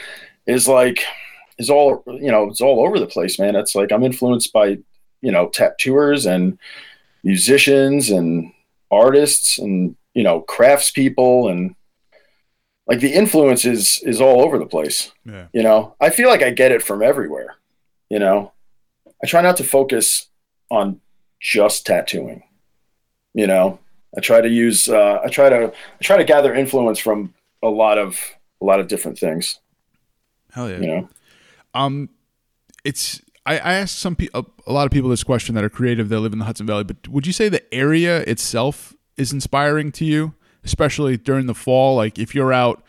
is 0.47 0.69
like 0.69 1.05
is 1.59 1.71
all 1.71 2.03
you 2.07 2.31
know, 2.31 2.49
it's 2.49 2.61
all 2.61 2.85
over 2.87 2.99
the 2.99 3.07
place, 3.07 3.39
man. 3.39 3.57
It's 3.57 3.75
like 3.75 3.93
I'm 3.93 4.05
influenced 4.05 4.53
by, 4.53 4.79
you 5.23 5.33
know, 5.33 5.49
tattooers 5.49 6.27
and 6.27 6.59
musicians 7.25 8.11
and 8.11 8.53
artists 8.91 9.59
and, 9.59 9.97
you 10.15 10.23
know, 10.23 10.43
craftspeople 10.43 11.51
and 11.51 11.75
like 12.87 13.01
the 13.01 13.13
influence 13.13 13.65
is 13.65 14.01
is 14.05 14.21
all 14.21 14.43
over 14.43 14.59
the 14.59 14.67
place. 14.67 15.13
Yeah. 15.25 15.47
You 15.53 15.63
know, 15.63 15.97
I 16.01 16.11
feel 16.11 16.29
like 16.29 16.43
I 16.43 16.51
get 16.51 16.73
it 16.73 16.83
from 16.83 17.03
everywhere. 17.03 17.57
You 18.09 18.19
know, 18.19 18.53
I 19.23 19.27
try 19.27 19.43
not 19.43 19.57
to 19.57 19.65
focus 19.65 20.29
on 20.71 21.01
just 21.41 21.87
tattooing. 21.87 22.45
You 23.35 23.47
know, 23.47 23.79
I 24.17 24.21
try 24.21 24.41
to 24.41 24.49
use, 24.49 24.89
uh, 24.89 25.21
I 25.25 25.29
try 25.29 25.49
to, 25.49 25.67
I 25.67 26.03
try 26.03 26.17
to 26.17 26.25
gather 26.25 26.55
influence 26.55 26.99
from 26.99 27.35
a 27.63 27.69
lot 27.69 27.99
of, 27.99 28.19
a 28.63 28.65
lot 28.65 28.81
of 28.81 28.89
different 28.89 29.19
things. 29.19 29.59
Hell 30.53 30.71
yeah. 30.71 30.79
You 30.79 30.87
know, 30.87 31.09
Um, 31.75 32.11
it's 32.85 33.21
I, 33.45 33.59
I 33.59 33.75
asked 33.75 33.99
some 33.99 34.17
people, 34.17 34.47
a 34.67 34.73
lot 34.73 34.87
of 34.87 34.93
people 34.93 35.11
this 35.11 35.25
question 35.25 35.55
that 35.57 35.65
are 35.65 35.69
creative 35.71 36.09
that 36.09 36.21
live 36.21 36.33
in 36.33 36.39
the 36.39 36.45
Hudson 36.45 36.67
Valley, 36.67 36.85
but 36.85 37.09
would 37.09 37.27
you 37.27 37.33
say 37.33 37.49
the 37.49 37.75
area 37.75 38.21
itself 38.21 38.95
is 39.17 39.33
inspiring 39.33 39.93
to 39.93 40.05
you 40.05 40.35
especially 40.65 41.17
during 41.17 41.47
the 41.47 41.55
fall. 41.55 41.97
Like 41.97 42.19
if 42.19 42.35
you're 42.35 42.53
out, 42.53 42.83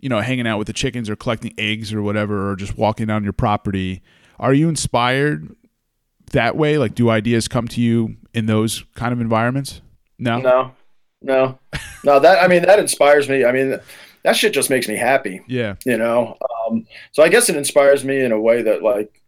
you 0.00 0.08
know, 0.08 0.20
hanging 0.20 0.46
out 0.46 0.58
with 0.58 0.66
the 0.66 0.72
chickens 0.72 1.08
or 1.08 1.16
collecting 1.16 1.54
eggs 1.56 1.92
or 1.92 2.02
whatever, 2.02 2.50
or 2.50 2.56
just 2.56 2.76
walking 2.76 3.06
down 3.06 3.24
your 3.24 3.32
property, 3.32 4.02
are 4.38 4.52
you 4.52 4.68
inspired 4.68 5.54
that 6.32 6.56
way? 6.56 6.78
Like, 6.78 6.94
do 6.94 7.10
ideas 7.10 7.48
come 7.48 7.68
to 7.68 7.80
you 7.80 8.16
in 8.34 8.46
those 8.46 8.84
kind 8.94 9.12
of 9.12 9.20
environments? 9.20 9.80
No, 10.20 10.38
No, 10.38 10.72
no, 11.22 11.58
no. 12.04 12.20
That 12.20 12.42
I 12.42 12.48
mean, 12.48 12.62
that 12.62 12.78
inspires 12.78 13.28
me. 13.28 13.44
I 13.44 13.52
mean, 13.52 13.78
that 14.22 14.36
shit 14.36 14.52
just 14.52 14.70
makes 14.70 14.88
me 14.88 14.96
happy. 14.96 15.40
Yeah, 15.46 15.76
You 15.84 15.96
know. 15.96 16.36
Um, 16.68 16.86
so 17.12 17.22
I 17.22 17.28
guess 17.28 17.48
it 17.48 17.56
inspires 17.56 18.04
me 18.04 18.20
in 18.20 18.32
a 18.32 18.40
way 18.40 18.62
that 18.62 18.82
like, 18.82 19.20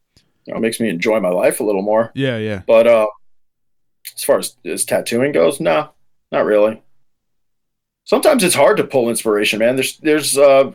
you 0.44 0.54
know, 0.54 0.60
makes 0.60 0.80
me 0.80 0.88
enjoy 0.88 1.20
my 1.20 1.30
life 1.30 1.60
a 1.60 1.64
little 1.64 1.82
more. 1.82 2.12
yeah, 2.14 2.36
yeah. 2.36 2.62
But 2.66 2.86
uh, 2.86 3.06
as 4.16 4.24
far 4.24 4.38
as, 4.38 4.56
as 4.64 4.84
tattooing 4.84 5.32
goes, 5.32 5.60
no, 5.60 5.90
not 6.30 6.44
really. 6.44 6.82
Sometimes 8.04 8.42
it's 8.42 8.54
hard 8.54 8.76
to 8.78 8.84
pull 8.84 9.08
inspiration, 9.08 9.60
man. 9.60 9.76
There's 9.76 9.96
there's 9.98 10.36
uh, 10.36 10.72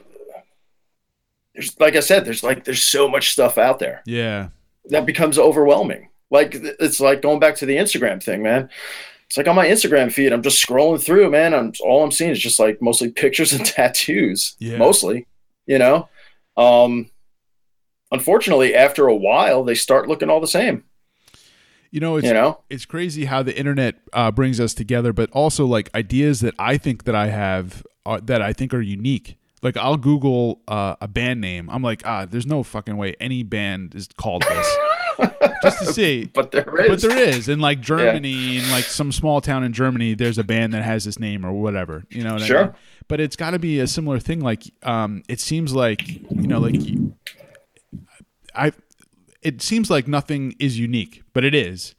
there's 1.53 1.79
like 1.79 1.95
I 1.95 1.99
said, 1.99 2.25
there's 2.25 2.43
like 2.43 2.63
there's 2.63 2.83
so 2.83 3.09
much 3.09 3.31
stuff 3.31 3.57
out 3.57 3.79
there 3.79 4.01
Yeah, 4.05 4.49
that 4.85 5.05
becomes 5.05 5.37
overwhelming. 5.37 6.09
Like 6.29 6.55
it's 6.55 6.99
like 6.99 7.21
going 7.21 7.39
back 7.39 7.55
to 7.57 7.65
the 7.65 7.77
Instagram 7.77 8.23
thing, 8.23 8.43
man. 8.43 8.69
It's 9.29 9.37
like 9.37 9.47
on 9.47 9.55
my 9.55 9.67
Instagram 9.67 10.11
feed, 10.11 10.31
I'm 10.31 10.41
just 10.41 10.65
scrolling 10.65 11.03
through, 11.03 11.29
man. 11.31 11.53
I'm 11.53 11.73
all 11.83 12.03
I'm 12.03 12.11
seeing 12.11 12.31
is 12.31 12.39
just 12.39 12.59
like 12.59 12.81
mostly 12.81 13.09
pictures 13.11 13.51
and 13.53 13.65
tattoos, 13.65 14.55
Yeah. 14.59 14.77
mostly, 14.77 15.27
you 15.65 15.77
know. 15.77 16.07
Um, 16.55 17.11
unfortunately, 18.11 18.73
after 18.73 19.07
a 19.07 19.15
while, 19.15 19.63
they 19.63 19.75
start 19.75 20.07
looking 20.07 20.29
all 20.29 20.39
the 20.39 20.47
same, 20.47 20.83
you 21.91 21.99
know, 21.99 22.17
it's 22.17 22.27
you 22.27 22.33
know. 22.33 22.61
it's 22.69 22.85
crazy 22.85 23.25
how 23.25 23.43
the 23.43 23.57
internet 23.57 23.95
uh, 24.13 24.31
brings 24.31 24.59
us 24.59 24.73
together, 24.73 25.13
but 25.13 25.29
also 25.31 25.65
like 25.65 25.93
ideas 25.95 26.39
that 26.41 26.55
I 26.57 26.77
think 26.77 27.03
that 27.03 27.15
I 27.15 27.27
have 27.27 27.85
uh, 28.05 28.19
that 28.23 28.41
I 28.41 28.53
think 28.53 28.73
are 28.73 28.81
unique. 28.81 29.37
Like 29.61 29.75
I'll 29.75 29.97
Google 29.97 30.61
uh, 30.67 30.95
a 31.01 31.07
band 31.07 31.41
name. 31.41 31.69
I'm 31.69 31.81
like, 31.81 32.01
ah, 32.05 32.25
there's 32.25 32.45
no 32.45 32.63
fucking 32.63 32.95
way 32.95 33.15
any 33.19 33.43
band 33.43 33.93
is 33.95 34.07
called 34.17 34.43
this. 34.43 34.77
Just 35.63 35.79
to 35.79 35.85
see. 35.93 36.25
But 36.33 36.51
there 36.51 36.81
is. 36.81 36.89
But 36.89 37.01
there 37.09 37.17
is 37.17 37.49
in 37.49 37.59
like 37.59 37.81
Germany, 37.81 38.57
in 38.57 38.69
like 38.71 38.83
some 38.83 39.11
small 39.11 39.41
town 39.41 39.63
in 39.63 39.73
Germany, 39.73 40.13
there's 40.13 40.37
a 40.37 40.43
band 40.43 40.73
that 40.73 40.83
has 40.83 41.05
this 41.05 41.19
name 41.19 41.45
or 41.45 41.51
whatever. 41.53 42.03
You 42.09 42.23
know 42.23 42.33
what 42.33 42.43
I 42.43 42.45
Sure. 42.45 42.63
mean? 42.65 42.73
But 43.07 43.19
it's 43.21 43.35
got 43.35 43.51
to 43.51 43.59
be 43.59 43.79
a 43.79 43.87
similar 43.87 44.19
thing. 44.19 44.41
Like, 44.41 44.63
um, 44.83 45.23
it 45.29 45.39
seems 45.39 45.73
like 45.73 46.07
you 46.09 46.47
know, 46.47 46.59
like 46.59 46.75
you, 46.75 47.13
I, 48.55 48.71
it 49.41 49.61
seems 49.61 49.89
like 49.89 50.07
nothing 50.07 50.55
is 50.59 50.77
unique, 50.79 51.23
but 51.33 51.43
it 51.45 51.55
is. 51.55 51.95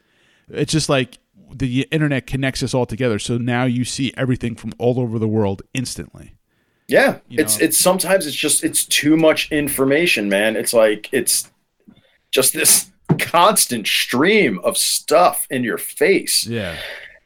It's 0.49 0.73
just 0.73 0.89
like 0.89 1.19
the 1.55 1.89
internet 1.91 2.27
connects 2.27 2.63
us 2.63 2.75
all 2.75 2.85
together. 2.87 3.19
So 3.19 3.39
now 3.39 3.65
you 3.65 3.85
see 3.85 4.13
everything 4.17 4.55
from 4.55 4.73
all 4.79 5.01
over 5.01 5.19
the 5.19 5.29
world 5.29 5.63
instantly. 5.73 6.35
Yeah, 6.89 7.19
You 7.29 7.41
it's 7.43 7.59
know? 7.59 7.65
it's 7.67 7.79
sometimes 7.79 8.27
it's 8.27 8.37
just 8.37 8.65
it's 8.65 8.85
too 8.85 9.17
much 9.17 9.51
information, 9.53 10.29
man. 10.29 10.57
It's 10.57 10.73
like 10.73 11.09
it's 11.13 11.51
just 12.31 12.53
this 12.55 12.91
constant 13.19 13.87
stream 13.87 14.59
of 14.65 14.77
stuff 14.77 15.47
in 15.51 15.65
your 15.65 15.79
face. 15.79 16.47
Yeah. 16.47 16.77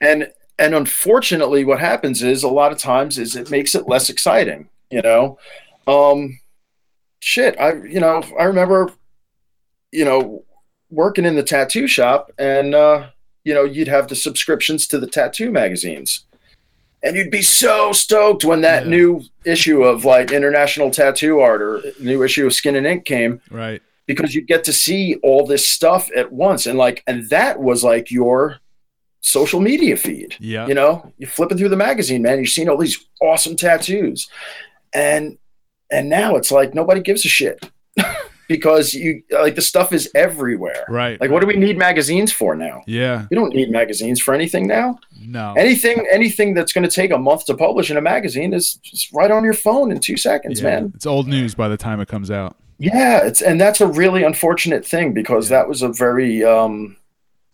And 0.01 0.33
and 0.59 0.74
unfortunately 0.74 1.64
what 1.64 1.80
happens 1.80 2.22
is 2.22 2.43
a 2.43 2.49
lot 2.49 2.72
of 2.72 2.78
times 2.78 3.18
is 3.18 3.35
it 3.37 3.51
makes 3.51 3.74
it 3.74 3.89
less 3.89 4.09
exciting, 4.11 4.68
you 4.91 5.03
know. 5.03 5.39
Um 5.87 6.39
shit, 7.20 7.59
I 7.61 7.74
you 7.74 8.01
know, 8.01 8.22
I 8.39 8.45
remember 8.45 8.93
you 9.91 10.05
know 10.05 10.45
working 10.91 11.24
in 11.24 11.37
the 11.37 11.43
tattoo 11.43 11.87
shop 11.87 12.30
and 12.39 12.74
uh 12.74 13.09
you 13.45 13.53
know, 13.55 13.64
you'd 13.64 13.89
have 13.89 14.07
the 14.09 14.14
subscriptions 14.14 14.87
to 14.87 14.99
the 15.01 15.07
tattoo 15.09 15.51
magazines. 15.51 16.24
And 17.03 17.16
you'd 17.16 17.33
be 17.33 17.43
so 17.43 17.93
stoked 17.93 18.45
when 18.45 18.61
that 18.61 18.85
Yeah. 18.85 18.91
new 18.91 19.22
issue 19.45 19.83
of 19.83 20.05
like 20.05 20.30
International 20.30 20.93
Tattoo 20.93 21.41
Art 21.41 21.61
or 21.61 21.83
new 21.99 22.22
issue 22.22 22.47
of 22.47 22.55
Skin 22.55 22.76
and 22.76 22.87
Ink 22.87 23.05
came 23.05 23.41
Right. 23.51 23.83
Because 24.15 24.35
you 24.35 24.41
get 24.43 24.63
to 24.65 24.73
see 24.73 25.17
all 25.23 25.47
this 25.47 25.67
stuff 25.67 26.09
at 26.17 26.33
once 26.33 26.67
and 26.67 26.79
like 26.79 27.03
and 27.07 27.29
that 27.31 27.59
was 27.61 27.83
like 27.85 28.11
your 28.11 28.59
social 29.21 29.61
media 29.61 29.97
feed 29.97 30.35
Yeah. 30.41 30.67
you 30.67 30.75
know 30.75 31.13
you're 31.19 31.31
flipping 31.31 31.57
through 31.59 31.69
the 31.71 31.77
magazine 31.89 32.23
man 32.23 32.39
you're 32.39 32.47
seeing 32.47 32.69
all 32.69 32.77
these 32.77 32.99
awesome 33.21 33.55
tattoos 33.57 34.29
and 34.95 35.39
and 35.91 36.09
now 36.09 36.37
it's 36.37 36.51
like 36.51 36.75
nobody 36.75 37.01
gives 37.01 37.25
a 37.25 37.29
shit 37.29 37.59
because 38.49 38.93
you 38.93 39.23
like 39.31 39.55
the 39.55 39.63
stuff 39.63 39.93
is 39.93 40.11
everywhere 40.15 40.85
Right. 40.89 41.21
like 41.21 41.31
what 41.31 41.41
do 41.41 41.47
we 41.47 41.55
need 41.57 41.79
magazines 41.79 42.33
for 42.33 42.55
now 42.57 42.83
Yeah. 42.87 43.27
we 43.31 43.37
don't 43.37 43.55
need 43.55 43.71
magazines 43.71 44.21
for 44.21 44.35
anything 44.35 44.67
now 44.67 44.99
No. 45.25 45.55
anything 45.57 46.05
anything 46.11 46.53
that's 46.55 46.73
going 46.73 46.87
to 46.89 46.91
take 46.91 47.13
a 47.13 47.19
month 47.19 47.47
to 47.47 47.55
publish 47.57 47.91
in 47.91 47.97
a 47.97 48.01
magazine 48.01 48.53
is 48.53 48.75
just 48.83 49.13
right 49.13 49.31
on 49.31 49.45
your 49.45 49.55
phone 49.55 49.93
in 49.93 50.01
two 50.01 50.17
seconds 50.17 50.61
Yeah. 50.61 50.71
man 50.71 50.93
It's 50.97 51.07
old 51.07 51.29
news 51.29 51.55
by 51.55 51.69
the 51.69 51.77
time 51.77 52.01
it 52.01 52.09
comes 52.09 52.31
out. 52.31 52.57
Yeah, 52.83 53.24
it's 53.24 53.41
and 53.41 53.61
that's 53.61 53.80
a 53.80 53.87
really 53.87 54.22
unfortunate 54.24 54.85
thing 54.85 55.12
because 55.12 55.49
that 55.51 55.68
was 55.68 55.83
a 55.83 55.89
very 55.89 56.45
um, 56.45 56.97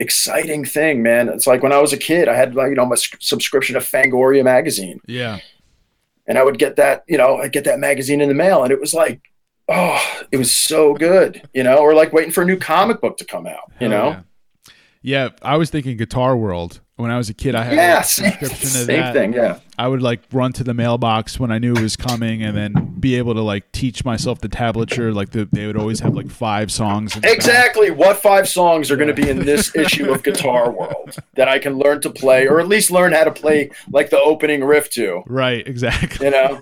exciting 0.01 0.65
thing, 0.65 1.03
man. 1.03 1.29
It's 1.29 1.47
like 1.47 1.63
when 1.63 1.73
I 1.73 1.79
was 1.81 1.93
a 1.93 1.97
kid, 1.99 2.29
I 2.29 2.35
had 2.35 2.55
like 2.55 2.71
you 2.71 2.75
know 2.77 2.87
my 2.87 2.97
subscription 2.97 3.75
to 3.75 3.81
Fangoria 3.81 4.43
magazine, 4.45 5.01
Yeah. 5.07 5.41
and 6.27 6.39
I 6.39 6.43
would 6.43 6.59
get 6.59 6.77
that 6.77 7.05
you 7.09 7.19
know 7.19 7.37
I 7.37 7.49
get 7.49 7.65
that 7.65 7.79
magazine 7.79 8.21
in 8.21 8.29
the 8.29 8.35
mail, 8.35 8.63
and 8.63 8.73
it 8.73 8.81
was 8.81 8.95
like, 8.95 9.21
oh, 9.69 10.03
it 10.33 10.37
was 10.39 10.51
so 10.51 10.95
good, 10.95 11.47
you 11.53 11.63
know, 11.63 11.77
or 11.79 11.95
like 11.95 12.13
waiting 12.13 12.33
for 12.33 12.43
a 12.43 12.47
new 12.47 12.57
comic 12.57 13.01
book 13.01 13.19
to 13.19 13.25
come 13.25 13.47
out, 13.47 13.71
you 13.81 13.89
Hell 13.89 13.91
know. 13.91 14.09
Yeah. 14.11 14.21
Yeah, 15.01 15.29
I 15.43 15.57
was 15.57 15.71
thinking 15.71 15.97
Guitar 15.97 16.37
World. 16.37 16.81
When 16.99 17.11
I 17.11 17.17
was 17.17 17.29
a 17.31 17.35
kid, 17.35 17.55
I 17.55 17.63
had 17.63 17.75
Yeah, 17.75 18.01
a 18.01 18.05
same, 18.05 18.33
subscription 18.33 18.59
to 18.71 18.85
same 18.85 19.13
thing. 19.13 19.33
Yeah, 19.33 19.61
I 19.79 19.87
would 19.89 20.03
like 20.03 20.23
run 20.33 20.53
to 20.55 20.65
the 20.65 20.75
mailbox 20.75 21.39
when 21.39 21.51
I 21.53 21.59
knew 21.59 21.73
it 21.73 21.81
was 21.81 21.97
coming, 21.97 22.43
and 22.43 22.57
then 22.57 22.97
be 22.99 23.15
able 23.17 23.35
to 23.35 23.41
like 23.41 23.71
teach 23.73 24.05
myself 24.05 24.41
the 24.41 24.49
tablature. 24.49 25.15
Like 25.15 25.31
the, 25.31 25.49
they 25.53 25.67
would 25.67 25.77
always 25.77 26.01
have 26.01 26.15
like 26.15 26.29
five 26.31 26.73
songs. 26.73 27.15
in 27.15 27.23
the 27.23 27.29
back. 27.29 27.37
exactly. 27.37 27.91
What 27.93 28.17
five 28.17 28.49
songs 28.49 28.91
are 28.91 28.97
going 28.97 29.15
to 29.15 29.15
be 29.23 29.31
in 29.31 29.39
this 29.47 29.75
issue 29.77 30.13
of 30.13 30.23
Guitar 30.25 30.71
World 30.79 31.17
that 31.35 31.49
I 31.49 31.59
can 31.61 31.79
learn 31.79 32.01
to 32.03 32.11
play, 32.11 32.49
or 32.49 32.61
at 32.61 32.67
least 32.69 32.91
learn 32.91 33.13
how 33.13 33.25
to 33.25 33.33
play 33.33 33.71
like 33.93 34.11
the 34.11 34.21
opening 34.21 34.65
riff 34.65 34.91
to? 34.91 35.23
Right. 35.27 35.67
Exactly. 35.67 36.27
you 36.27 36.33
know 36.33 36.61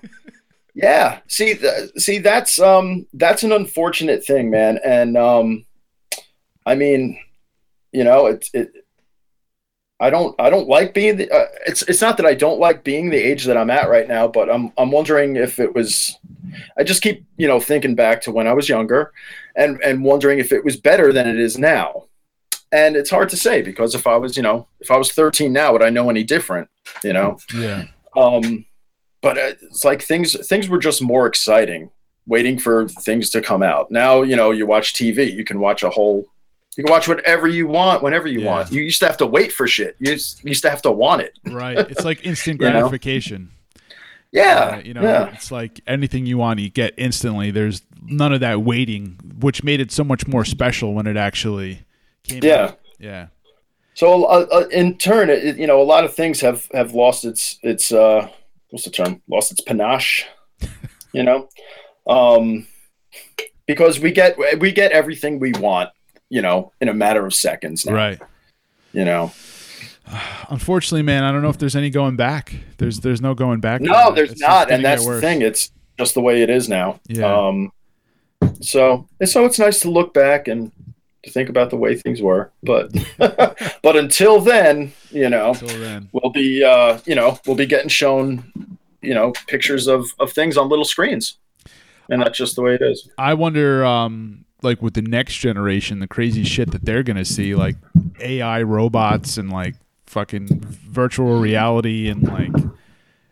yeah 0.78 1.20
see 1.26 1.54
th- 1.54 1.90
see 1.96 2.18
that's 2.18 2.60
um 2.60 3.06
that's 3.14 3.42
an 3.42 3.50
unfortunate 3.50 4.22
thing 4.22 4.50
man 4.50 4.78
and 4.84 5.16
um 5.16 5.64
i 6.66 6.74
mean 6.74 7.18
you 7.92 8.04
know 8.04 8.26
it's 8.26 8.50
it 8.52 8.68
i 10.00 10.10
don't 10.10 10.34
i 10.38 10.50
don't 10.50 10.68
like 10.68 10.92
being 10.94 11.16
the 11.16 11.30
uh, 11.30 11.46
it's 11.66 11.82
it's 11.82 12.00
not 12.00 12.16
that 12.16 12.26
i 12.26 12.34
don't 12.34 12.60
like 12.60 12.84
being 12.84 13.10
the 13.10 13.16
age 13.16 13.44
that 13.44 13.56
i'm 13.56 13.70
at 13.70 13.88
right 13.88 14.08
now 14.08 14.28
but 14.28 14.50
i'm 14.50 14.72
i'm 14.78 14.90
wondering 14.90 15.36
if 15.36 15.58
it 15.58 15.74
was 15.74 16.18
i 16.76 16.82
just 16.84 17.02
keep 17.02 17.24
you 17.36 17.46
know 17.48 17.60
thinking 17.60 17.94
back 17.94 18.20
to 18.20 18.30
when 18.30 18.46
i 18.46 18.52
was 18.52 18.68
younger 18.68 19.12
and 19.56 19.80
and 19.82 20.04
wondering 20.04 20.38
if 20.38 20.52
it 20.52 20.64
was 20.64 20.76
better 20.76 21.12
than 21.12 21.26
it 21.26 21.38
is 21.38 21.56
now 21.58 22.04
and 22.72 22.96
it's 22.96 23.10
hard 23.10 23.28
to 23.28 23.36
say 23.36 23.62
because 23.62 23.94
if 23.94 24.06
i 24.06 24.16
was 24.16 24.36
you 24.36 24.42
know 24.42 24.66
if 24.80 24.90
i 24.90 24.96
was 24.96 25.12
13 25.12 25.52
now 25.52 25.72
would 25.72 25.82
i 25.82 25.90
know 25.90 26.10
any 26.10 26.24
different 26.24 26.68
you 27.02 27.12
know 27.12 27.38
Yeah. 27.54 27.84
um, 28.16 28.64
but 29.22 29.38
uh, 29.38 29.52
it's 29.62 29.84
like 29.84 30.02
things 30.02 30.36
things 30.46 30.68
were 30.68 30.78
just 30.78 31.02
more 31.02 31.26
exciting, 31.26 31.90
waiting 32.26 32.58
for 32.60 32.86
things 32.86 33.30
to 33.30 33.40
come 33.40 33.62
out. 33.62 33.90
Now 33.90 34.22
you 34.22 34.36
know 34.36 34.52
you 34.52 34.66
watch 34.66 34.94
TV, 34.94 35.32
you 35.32 35.42
can 35.44 35.58
watch 35.58 35.82
a 35.82 35.90
whole, 35.90 36.26
you 36.76 36.84
can 36.84 36.90
watch 36.90 37.08
whatever 37.08 37.48
you 37.48 37.66
want 37.66 38.02
whenever 38.02 38.28
you 38.28 38.40
Yeah. 38.40 38.46
want. 38.50 38.72
You 38.72 38.82
used 38.82 39.00
to 39.00 39.06
have 39.06 39.16
to 39.18 39.26
wait 39.26 39.52
for 39.52 39.66
shit. 39.66 39.96
You 39.98 40.12
used, 40.12 40.42
you 40.44 40.48
used 40.50 40.62
to 40.62 40.70
have 40.70 40.82
to 40.82 40.90
want 40.92 41.22
it. 41.22 41.38
Right. 41.50 41.78
It's 41.78 42.04
like 42.04 42.24
instant 42.24 42.60
You 42.60 42.66
know? 42.68 42.72
gratification. 42.80 43.50
Yeah, 44.32 44.76
Uh, 44.78 44.82
you 44.84 44.92
know, 44.92 45.02
yeah, 45.02 45.32
it's 45.32 45.50
like 45.50 45.80
anything 45.86 46.26
you 46.26 46.36
want, 46.36 46.58
you 46.60 46.68
get 46.68 46.92
instantly. 46.98 47.50
There's 47.50 47.80
none 48.02 48.32
of 48.34 48.40
that 48.40 48.60
waiting, 48.62 49.16
which 49.40 49.62
made 49.64 49.80
it 49.80 49.90
so 49.92 50.04
much 50.04 50.26
more 50.26 50.44
special 50.44 50.92
when 50.94 51.06
it 51.06 51.16
actually 51.16 51.80
came. 52.24 52.42
yeah. 52.42 52.54
out. 52.64 52.78
Yeah. 52.98 53.26
So 53.94 54.24
uh, 54.24 54.46
uh, 54.52 54.66
in 54.70 54.98
turn, 54.98 55.30
it, 55.30 55.42
it- 55.44 55.56
you 55.58 55.66
know, 55.66 55.80
a 55.80 55.84
lot 55.84 56.04
of 56.04 56.12
things 56.14 56.40
have 56.42 56.68
have 56.74 56.92
lost 56.92 57.24
its 57.24 57.58
its 57.62 57.90
uh, 57.92 58.28
what's 58.70 58.84
the 58.84 58.90
term? 58.90 59.22
Lost 59.28 59.52
its 59.52 59.60
panache. 59.62 60.26
you 61.14 61.22
know, 61.22 61.48
um, 62.06 62.66
because 63.66 63.98
we 64.00 64.10
get 64.12 64.36
we 64.58 64.70
get 64.72 64.92
everything 64.92 65.38
we 65.38 65.52
want. 65.52 65.88
You 66.28 66.42
know, 66.42 66.72
in 66.80 66.88
a 66.88 66.94
matter 66.94 67.24
of 67.24 67.34
seconds 67.34 67.86
now. 67.86 67.92
Right. 67.92 68.20
You 68.92 69.04
know. 69.04 69.32
Unfortunately, 70.50 71.02
man, 71.02 71.24
I 71.24 71.32
don't 71.32 71.42
know 71.42 71.48
if 71.48 71.58
there's 71.58 71.74
any 71.76 71.90
going 71.90 72.16
back. 72.16 72.54
There's 72.78 73.00
there's 73.00 73.20
no 73.20 73.34
going 73.34 73.60
back. 73.60 73.80
No, 73.80 74.12
there's 74.14 74.30
just 74.30 74.40
not, 74.40 74.70
and 74.70 74.84
that's 74.84 75.04
the 75.04 75.20
thing. 75.20 75.42
It's 75.42 75.72
just 75.98 76.14
the 76.14 76.20
way 76.20 76.42
it 76.42 76.50
is 76.50 76.68
now. 76.68 77.00
Yeah. 77.08 77.48
Um, 77.48 77.72
so 78.60 79.08
so 79.24 79.44
it's 79.44 79.58
nice 79.58 79.80
to 79.80 79.90
look 79.90 80.14
back 80.14 80.46
and 80.48 80.70
to 81.24 81.30
think 81.30 81.48
about 81.48 81.70
the 81.70 81.76
way 81.76 81.96
things 81.96 82.22
were, 82.22 82.52
but 82.62 82.92
but 83.18 83.96
until 83.96 84.40
then, 84.40 84.92
you 85.10 85.28
know, 85.28 85.50
Until 85.50 85.80
then. 85.80 86.08
we'll 86.12 86.30
be 86.32 86.62
uh, 86.64 86.98
you 87.04 87.14
know 87.14 87.38
we'll 87.46 87.56
be 87.56 87.66
getting 87.66 87.88
shown 87.88 88.78
you 89.02 89.14
know 89.14 89.32
pictures 89.48 89.88
of 89.88 90.06
of 90.18 90.32
things 90.32 90.56
on 90.56 90.68
little 90.68 90.84
screens, 90.84 91.38
and 92.08 92.22
that's 92.22 92.38
just 92.38 92.56
the 92.56 92.62
way 92.62 92.74
it 92.74 92.82
is. 92.82 93.10
I 93.18 93.34
wonder, 93.34 93.84
um, 93.84 94.44
like 94.66 94.82
with 94.82 94.92
the 94.94 95.02
next 95.02 95.36
generation, 95.38 96.00
the 96.00 96.08
crazy 96.08 96.44
shit 96.44 96.72
that 96.72 96.84
they're 96.84 97.02
gonna 97.02 97.24
see, 97.24 97.54
like 97.54 97.76
AI 98.20 98.62
robots 98.62 99.38
and 99.38 99.50
like 99.50 99.76
fucking 100.06 100.60
virtual 100.60 101.40
reality 101.40 102.08
and 102.08 102.22
like 102.24 102.52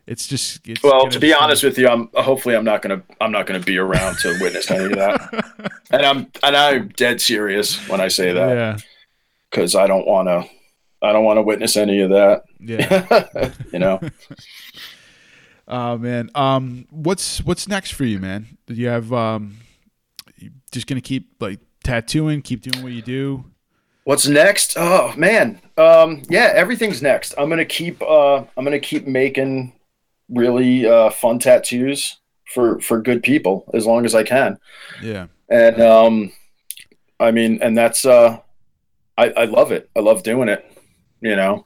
It's 0.07 0.27
just 0.27 0.67
it's 0.69 0.83
well, 0.83 1.07
gonna 1.07 1.19
be 1.21 1.33
honest 1.35 1.63
with 1.65 1.79
you, 1.79 1.89
I'm 1.89 2.09
hopefully 2.15 2.55
I'm 2.57 2.65
not 2.65 2.83
gonna 2.83 3.03
I'm 3.21 3.33
not 3.33 3.47
gonna 3.47 3.61
be 3.61 3.79
around 3.79 4.19
to 4.21 4.37
witness 4.41 4.71
any 4.71 4.85
of 4.87 4.93
that. 4.97 5.73
and 5.91 6.05
I'm 6.07 6.27
and 6.43 6.57
I'm 6.57 6.89
dead 6.89 7.21
serious 7.21 7.87
when 7.89 8.01
I 8.01 8.09
say 8.09 8.33
that 8.33 8.49
Yeah, 8.55 8.77
because 9.51 9.75
I 9.75 9.87
don't 9.87 10.07
want 10.07 10.29
to 10.29 10.49
I 11.03 11.13
don't 11.13 11.25
want 11.25 11.37
to 11.39 11.43
witness 11.43 11.77
any 11.77 12.01
of 12.01 12.11
that. 12.11 12.45
yeah. 12.61 13.51
you 13.73 13.79
know. 13.79 14.01
Oh 15.67 15.97
man. 15.97 16.31
Um, 16.35 16.87
what's 16.91 17.39
what's 17.43 17.67
next 17.69 17.93
for 17.93 18.05
you, 18.05 18.19
man? 18.19 18.59
Do 18.67 18.75
you 18.75 18.89
have 18.89 19.13
um, 19.13 19.57
just 20.75 20.87
gonna 20.87 21.01
keep 21.01 21.31
like 21.41 21.61
tattooing, 21.83 22.43
keep 22.43 22.61
doing 22.61 22.83
what 22.83 22.93
you 22.93 23.01
do? 23.01 23.45
What's 24.03 24.27
next? 24.27 24.75
Oh 24.77 25.15
man, 25.17 25.61
um, 25.79 26.23
yeah, 26.29 26.53
everything's 26.55 27.01
next. 27.01 27.33
I'm 27.39 27.49
gonna 27.49 27.65
keep. 27.65 28.03
Uh, 28.03 28.45
I'm 28.57 28.65
gonna 28.65 28.79
keep 28.79 29.07
making 29.07 29.73
really 30.29 30.87
uh, 30.87 31.09
fun 31.11 31.39
tattoos 31.39 32.19
for 32.53 32.81
for 32.81 33.01
good 33.01 33.23
people 33.23 33.65
as 33.73 33.87
long 33.87 34.05
as 34.05 34.15
I 34.15 34.23
can. 34.23 34.59
Yeah, 35.03 35.29
And 35.49 35.81
um, 35.81 36.33
I 37.19 37.31
mean, 37.31 37.61
and 37.63 37.79
that's. 37.79 38.05
Uh, 38.05 38.41
I 39.17 39.31
I 39.31 39.45
love 39.47 39.73
it. 39.73 39.89
I 39.97 40.01
love 40.01 40.23
doing 40.23 40.51
it. 40.51 40.71
You 41.23 41.37
know. 41.37 41.65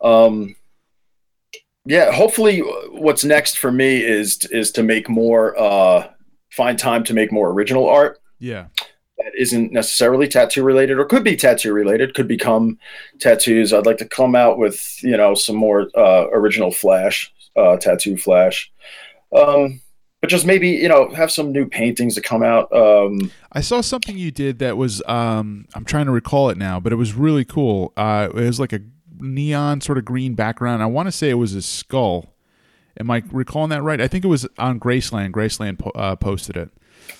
Um, 0.00 0.54
yeah. 1.86 2.12
Hopefully, 2.12 2.60
what's 2.90 3.24
next 3.24 3.58
for 3.58 3.72
me 3.72 4.04
is 4.04 4.44
is 4.52 4.70
to 4.72 4.84
make 4.84 5.08
more. 5.08 5.58
Uh, 5.58 6.08
find 6.52 6.78
time 6.78 7.04
to 7.04 7.14
make 7.14 7.32
more 7.32 7.50
original 7.50 7.88
art 7.88 8.19
yeah, 8.40 8.66
that 9.18 9.32
isn't 9.38 9.72
necessarily 9.72 10.26
tattoo 10.26 10.64
related 10.64 10.98
or 10.98 11.04
could 11.04 11.22
be 11.22 11.36
tattoo 11.36 11.72
related 11.72 12.14
could 12.14 12.26
become 12.26 12.78
tattoos 13.18 13.72
i'd 13.72 13.86
like 13.86 13.98
to 13.98 14.08
come 14.08 14.34
out 14.34 14.58
with 14.58 14.98
you 15.02 15.16
know 15.16 15.34
some 15.34 15.56
more 15.56 15.88
uh, 15.96 16.26
original 16.32 16.72
flash 16.72 17.32
uh, 17.56 17.76
tattoo 17.76 18.16
flash 18.16 18.70
um, 19.36 19.80
but 20.20 20.30
just 20.30 20.46
maybe 20.46 20.68
you 20.68 20.88
know 20.88 21.10
have 21.10 21.30
some 21.30 21.52
new 21.52 21.66
paintings 21.66 22.14
to 22.14 22.20
come 22.20 22.42
out 22.42 22.72
um, 22.72 23.30
I 23.52 23.60
saw 23.60 23.80
something 23.80 24.16
you 24.16 24.30
did 24.30 24.58
that 24.60 24.76
was 24.76 25.02
um, 25.06 25.66
I'm 25.74 25.84
trying 25.84 26.06
to 26.06 26.12
recall 26.12 26.50
it 26.50 26.58
now, 26.58 26.78
but 26.78 26.92
it 26.92 26.96
was 26.96 27.14
really 27.14 27.44
cool. 27.44 27.92
Uh, 27.96 28.28
it 28.30 28.34
was 28.34 28.60
like 28.60 28.72
a 28.72 28.80
neon 29.18 29.80
sort 29.80 29.98
of 29.98 30.04
green 30.04 30.34
background. 30.34 30.82
I 30.82 30.86
want 30.86 31.08
to 31.08 31.12
say 31.12 31.30
it 31.30 31.34
was 31.34 31.54
a 31.54 31.62
skull. 31.62 32.34
Am 32.98 33.10
I 33.10 33.22
recalling 33.32 33.70
that 33.70 33.82
right? 33.82 34.00
I 34.00 34.08
think 34.08 34.24
it 34.24 34.28
was 34.28 34.46
on 34.58 34.78
Graceland. 34.78 35.32
Graceland 35.32 35.78
po- 35.78 35.90
uh, 35.90 36.16
posted 36.16 36.56
it. 36.56 36.70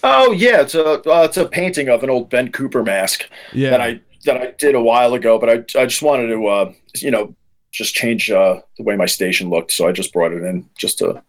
Oh 0.04 0.32
yeah 0.32 0.60
it's 0.62 0.74
a 0.74 0.84
uh, 1.10 1.22
it's 1.24 1.36
a 1.36 1.46
painting 1.46 1.88
of 1.88 2.02
an 2.02 2.10
old 2.10 2.30
ben 2.30 2.50
cooper 2.52 2.82
mask 2.82 3.28
Yeah, 3.52 3.70
that 3.70 3.80
i 3.80 4.00
that 4.24 4.36
i 4.36 4.50
did 4.58 4.74
a 4.74 4.80
while 4.80 5.14
ago 5.14 5.38
but 5.38 5.48
i, 5.48 5.54
I 5.80 5.86
just 5.86 6.02
wanted 6.02 6.28
to 6.28 6.46
uh, 6.46 6.72
you 6.96 7.10
know 7.10 7.34
just 7.72 7.94
change 7.94 8.30
uh, 8.30 8.60
the 8.78 8.82
way 8.82 8.96
my 8.96 9.06
station 9.06 9.48
looked 9.50 9.72
so 9.72 9.86
i 9.88 9.92
just 9.92 10.12
brought 10.12 10.32
it 10.32 10.42
in 10.42 10.68
just 10.76 10.98
to 10.98 11.22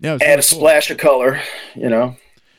yeah, 0.00 0.14
add 0.14 0.20
really 0.20 0.32
a 0.32 0.34
cool. 0.36 0.42
splash 0.42 0.90
of 0.90 0.98
color 0.98 1.40
you 1.74 1.88
know 1.88 2.16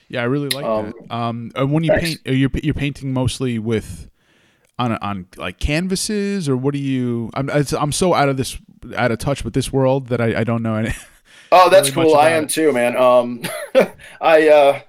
Yeah, 0.09 0.21
I 0.21 0.25
really 0.25 0.49
like 0.49 0.65
Um, 0.65 0.93
that. 1.09 1.13
Um, 1.15 1.51
and 1.55 1.71
when 1.73 1.83
you 1.83 1.89
thanks. 1.89 2.05
paint, 2.09 2.21
are 2.27 2.33
you 2.33 2.49
you're 2.63 2.73
painting 2.75 3.13
mostly 3.13 3.57
with 3.59 4.09
on 4.77 4.91
on 5.01 5.25
like 5.37 5.59
canvases, 5.59 6.47
or 6.47 6.55
what 6.57 6.73
do 6.73 6.79
you? 6.79 7.29
I'm 7.33 7.49
it's- 7.49 7.73
I'm 7.73 7.91
so 7.91 8.13
out 8.13 8.29
of 8.29 8.37
this 8.37 8.57
out 8.95 9.11
of 9.11 9.17
touch 9.19 9.43
with 9.43 9.53
this 9.53 9.71
world 9.73 10.07
that 10.09 10.19
I, 10.21 10.41
I 10.41 10.43
don't 10.43 10.61
know 10.61 10.75
any. 10.75 10.93
Oh, 11.51 11.69
that's 11.73 11.95
really 11.95 12.09
cool. 12.11 12.17
I 12.17 12.29
am 12.31 12.43
it. 12.45 12.49
too, 12.49 12.71
man. 12.73 12.95
Um, 12.95 13.41
I 14.21 14.49
uh, 14.49 14.79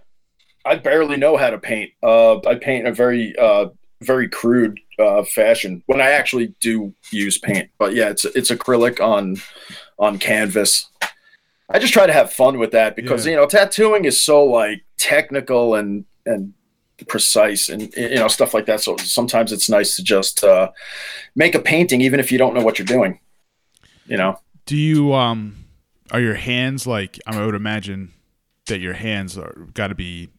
I 0.65 0.77
barely 0.77 1.17
know 1.17 1.37
how 1.37 1.51
to 1.51 1.59
paint. 1.59 1.91
Uh, 2.03 2.39
I 2.47 2.55
paint 2.55 2.87
in 2.87 2.93
a 2.93 2.95
very 2.95 3.37
uh, 3.39 3.67
very 4.03 4.29
crude 4.29 4.79
uh, 4.99 5.23
fashion 5.25 5.83
when 5.87 6.01
I 6.01 6.11
actually 6.11 6.55
do 6.61 6.95
use 7.11 7.39
paint. 7.39 7.71
But 7.79 7.95
yeah, 7.95 8.11
it's 8.11 8.25
it's 8.25 8.51
acrylic 8.51 9.01
on 9.01 9.37
on 9.99 10.19
canvas. 10.19 10.89
I 11.71 11.79
just 11.79 11.93
try 11.95 12.07
to 12.07 12.13
have 12.13 12.33
fun 12.33 12.59
with 12.59 12.73
that 12.73 12.95
because 12.97 13.25
Yeah. 13.27 13.33
you 13.33 13.37
know 13.39 13.47
tattooing 13.47 14.05
is 14.05 14.21
so 14.21 14.45
like 14.45 14.85
technical 14.99 15.75
and 15.75 16.05
and 16.27 16.53
precise 17.09 17.69
and 17.69 17.93
you 17.97 18.17
know 18.17 18.29
stuff 18.29 18.55
like 18.55 18.67
that. 18.67 18.81
So 18.81 18.97
sometimes 18.99 19.53
it's 19.53 19.69
nice 19.69 19.97
to 19.97 20.03
just 20.03 20.45
uh, 20.45 20.71
make 21.35 21.55
a 21.55 21.61
painting 21.61 22.01
even 22.01 22.21
if 22.21 22.31
you 22.33 22.39
don't 22.39 22.55
know 22.55 22.63
what 22.63 22.79
you're 22.79 22.87
doing. 22.87 23.19
You 24.07 24.17
know. 24.17 24.39
Do 24.67 24.77
you 24.77 25.13
um 25.15 25.57
are 26.11 26.21
your 26.21 26.35
hands 26.35 26.87
like 26.87 27.19
I 27.27 27.45
would 27.45 27.55
imagine 27.55 28.13
that 28.67 28.81
your 28.81 28.95
hands 28.95 29.37
are 29.37 29.53
got 29.75 29.89
to 29.89 29.95
be 29.95 30.31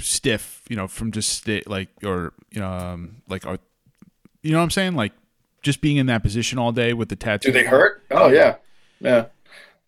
stiff, 0.00 0.62
you 0.68 0.76
know, 0.76 0.88
from 0.88 1.12
just 1.12 1.30
sta 1.30 1.62
like 1.66 1.88
or 2.04 2.32
you 2.50 2.60
know 2.60 2.70
um, 2.72 3.22
like 3.28 3.46
are 3.46 3.58
you 4.42 4.52
know 4.52 4.58
what 4.58 4.64
I'm 4.64 4.70
saying 4.70 4.94
like 4.94 5.12
just 5.62 5.80
being 5.80 5.96
in 5.98 6.06
that 6.06 6.22
position 6.22 6.58
all 6.58 6.72
day 6.72 6.92
with 6.92 7.08
the 7.08 7.16
tattoo. 7.16 7.48
Do 7.48 7.52
they 7.52 7.64
hurt? 7.66 8.02
Oh 8.10 8.28
yeah, 8.28 8.56
yeah. 9.00 9.26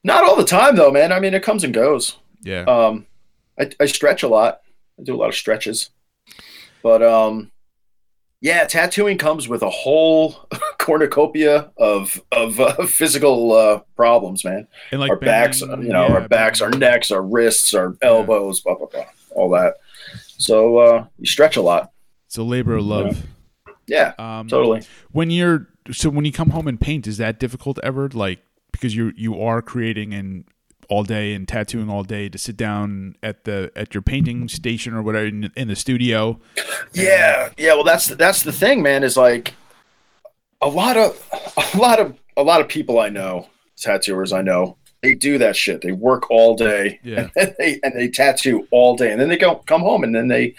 Not 0.04 0.24
all 0.24 0.36
the 0.36 0.44
time 0.44 0.76
though, 0.76 0.90
man. 0.90 1.12
I 1.12 1.20
mean, 1.20 1.34
it 1.34 1.42
comes 1.42 1.64
and 1.64 1.72
goes. 1.72 2.16
Yeah. 2.42 2.62
Um, 2.64 3.06
I, 3.58 3.70
I 3.80 3.86
stretch 3.86 4.22
a 4.22 4.28
lot. 4.28 4.60
I 4.98 5.04
do 5.04 5.14
a 5.14 5.16
lot 5.18 5.28
of 5.28 5.34
stretches, 5.34 5.90
but 6.82 7.02
um, 7.02 7.50
yeah, 8.40 8.64
tattooing 8.64 9.18
comes 9.18 9.48
with 9.48 9.62
a 9.62 9.70
whole 9.70 10.48
cornucopia 10.78 11.70
of 11.76 12.20
of 12.32 12.58
uh, 12.60 12.86
physical 12.86 13.52
uh, 13.52 13.80
problems, 13.96 14.44
man. 14.44 14.66
and 14.90 15.00
like 15.00 15.10
our 15.10 15.16
backs, 15.16 15.60
bending- 15.62 15.86
you 15.86 15.92
know, 15.92 16.08
yeah, 16.08 16.14
our 16.14 16.28
backs, 16.28 16.60
our 16.60 16.70
necks, 16.70 17.10
our 17.10 17.22
wrists, 17.22 17.72
our 17.72 17.96
elbows, 18.02 18.60
blah 18.60 18.74
blah 18.74 18.88
blah, 18.88 19.04
all 19.30 19.48
that. 19.50 19.76
So 20.38 20.78
uh, 20.78 21.06
you 21.18 21.26
stretch 21.26 21.56
a 21.56 21.62
lot. 21.62 21.92
It's 22.26 22.36
a 22.38 22.42
labor 22.42 22.76
of 22.76 22.84
love. 22.84 23.22
Yeah, 23.86 24.12
Um, 24.18 24.48
totally. 24.48 24.82
when 25.10 25.30
you're 25.30 25.68
so 25.90 26.08
when 26.08 26.24
you 26.24 26.32
come 26.32 26.50
home 26.50 26.68
and 26.68 26.80
paint 26.80 27.06
is 27.06 27.18
that 27.18 27.38
difficult 27.40 27.78
ever 27.82 28.08
like 28.08 28.40
because 28.70 28.94
you 28.94 29.12
you 29.16 29.40
are 29.42 29.60
creating 29.60 30.14
and 30.14 30.44
all 30.88 31.02
day 31.02 31.34
and 31.34 31.48
tattooing 31.48 31.90
all 31.90 32.04
day 32.04 32.28
to 32.28 32.38
sit 32.38 32.56
down 32.56 33.16
at 33.22 33.44
the 33.44 33.72
at 33.74 33.92
your 33.94 34.02
painting 34.02 34.48
station 34.48 34.94
or 34.94 35.02
whatever 35.02 35.26
in, 35.26 35.50
in 35.56 35.68
the 35.68 35.76
studio 35.76 36.38
Yeah, 36.92 37.50
yeah. 37.58 37.74
Well, 37.74 37.84
that's 37.84 38.06
that's 38.08 38.42
the 38.44 38.52
thing, 38.52 38.82
man. 38.82 39.02
Is 39.02 39.16
like 39.16 39.54
a 40.60 40.68
lot 40.68 40.96
of 40.96 41.28
a 41.74 41.76
lot 41.78 41.98
of 41.98 42.16
a 42.36 42.42
lot 42.42 42.60
of 42.60 42.68
people 42.68 42.98
I 43.00 43.08
know, 43.08 43.48
tattooers 43.76 44.32
I 44.32 44.42
know, 44.42 44.76
they 45.02 45.14
do 45.14 45.38
that 45.38 45.56
shit. 45.56 45.80
They 45.82 45.92
work 45.92 46.30
all 46.30 46.54
day, 46.54 47.00
Yeah. 47.02 47.28
and 47.36 47.54
they 47.58 47.80
and 47.82 47.94
they 47.94 48.08
tattoo 48.08 48.66
all 48.70 48.96
day, 48.96 49.10
and 49.12 49.20
then 49.20 49.28
they 49.28 49.36
go 49.36 49.56
come 49.66 49.80
home, 49.82 50.04
and 50.04 50.14
then 50.14 50.28
they 50.28 50.54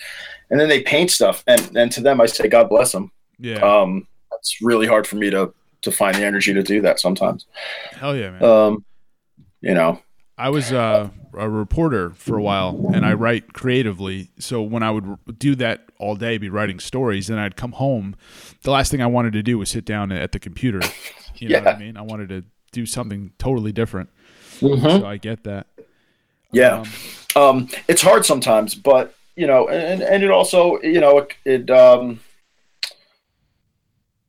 and 0.49 0.59
then 0.59 0.69
they 0.69 0.81
paint 0.81 1.11
stuff. 1.11 1.43
And 1.47 1.75
and 1.77 1.91
to 1.93 2.01
them, 2.01 2.19
I 2.21 2.25
say, 2.25 2.47
God 2.47 2.69
bless 2.69 2.91
them. 2.91 3.11
yeah. 3.39 3.59
Um, 3.59 4.07
it's 4.33 4.61
really 4.61 4.87
hard 4.87 5.07
for 5.07 5.15
me 5.15 5.29
to 5.29 5.53
to 5.83 5.91
find 5.91 6.15
the 6.15 6.23
energy 6.25 6.53
to 6.53 6.63
do 6.63 6.81
that 6.81 6.99
sometimes. 6.99 7.45
hell 7.91 8.15
yeah 8.15 8.31
man. 8.31 8.43
Um, 8.43 8.85
you 9.61 9.73
know, 9.73 9.99
i 10.37 10.49
was 10.49 10.71
uh, 10.73 11.09
a 11.37 11.49
reporter 11.49 12.09
for 12.11 12.37
a 12.37 12.41
while 12.41 12.89
and 12.93 13.05
i 13.05 13.13
write 13.13 13.53
creatively. 13.53 14.29
So 14.39 14.61
when 14.61 14.83
i 14.83 14.91
would 14.91 15.17
do 15.39 15.55
that 15.55 15.85
all 15.99 16.15
day 16.15 16.37
be 16.37 16.49
writing 16.49 16.79
stories 16.79 17.29
and 17.29 17.39
i'd 17.39 17.55
come 17.55 17.73
home. 17.73 18.15
The 18.63 18.71
last 18.71 18.91
thing 18.91 19.01
i 19.01 19.07
wanted 19.07 19.33
to 19.33 19.43
do 19.43 19.57
was 19.57 19.69
sit 19.69 19.85
down 19.85 20.11
at 20.11 20.31
the 20.33 20.39
computer. 20.39 20.81
You 21.37 21.49
know 21.49 21.59
what 21.61 21.75
i 21.75 21.79
mean? 21.79 21.97
I 21.97 22.01
wanted 22.03 22.29
to 22.29 22.43
do 22.71 22.85
something 22.85 23.31
totally 23.39 23.71
different 23.71 24.09
Mhm. 24.63 24.99
so 25.01 25.05
i 25.05 25.17
get 25.17 25.43
that 25.43 25.67
yeah. 26.53 26.83
Um, 27.35 27.43
um, 27.43 27.69
it's 27.87 28.01
hard 28.01 28.25
sometimes, 28.25 28.75
but 28.75 29.15
you 29.35 29.47
know, 29.47 29.67
and 29.67 30.01
and 30.01 30.23
it 30.23 30.31
also, 30.31 30.79
you 30.81 31.01
know, 31.01 31.17
it, 31.17 31.33
it 31.43 31.71
um, 31.71 32.19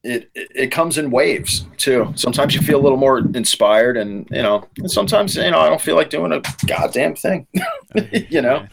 it 0.02 0.30
it 0.34 0.72
comes 0.72 0.98
in 0.98 1.10
waves 1.10 1.66
too. 1.76 2.12
Sometimes 2.16 2.54
you 2.54 2.62
feel 2.62 2.80
a 2.80 2.82
little 2.82 2.98
more 2.98 3.18
inspired, 3.18 3.96
and 3.96 4.26
you 4.30 4.42
know, 4.42 4.66
and 4.78 4.90
sometimes 4.90 5.36
you 5.36 5.50
know, 5.50 5.60
I 5.60 5.68
don't 5.68 5.80
feel 5.80 5.96
like 5.96 6.10
doing 6.10 6.32
a 6.32 6.40
goddamn 6.66 7.14
thing, 7.14 7.46
you 8.30 8.40
know. 8.40 8.66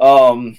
Um, 0.00 0.58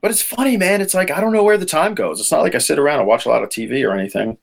but 0.00 0.10
it's 0.10 0.22
funny, 0.22 0.56
man. 0.58 0.80
It's 0.82 0.94
like 0.94 1.10
I 1.10 1.20
don't 1.20 1.32
know 1.32 1.44
where 1.44 1.58
the 1.58 1.66
time 1.66 1.94
goes. 1.94 2.20
It's 2.20 2.30
not 2.30 2.42
like 2.42 2.54
I 2.54 2.58
sit 2.58 2.78
around 2.78 3.00
and 3.00 3.08
watch 3.08 3.24
a 3.24 3.30
lot 3.30 3.42
of 3.42 3.48
TV 3.48 3.88
or 3.88 3.98
anything. 3.98 4.36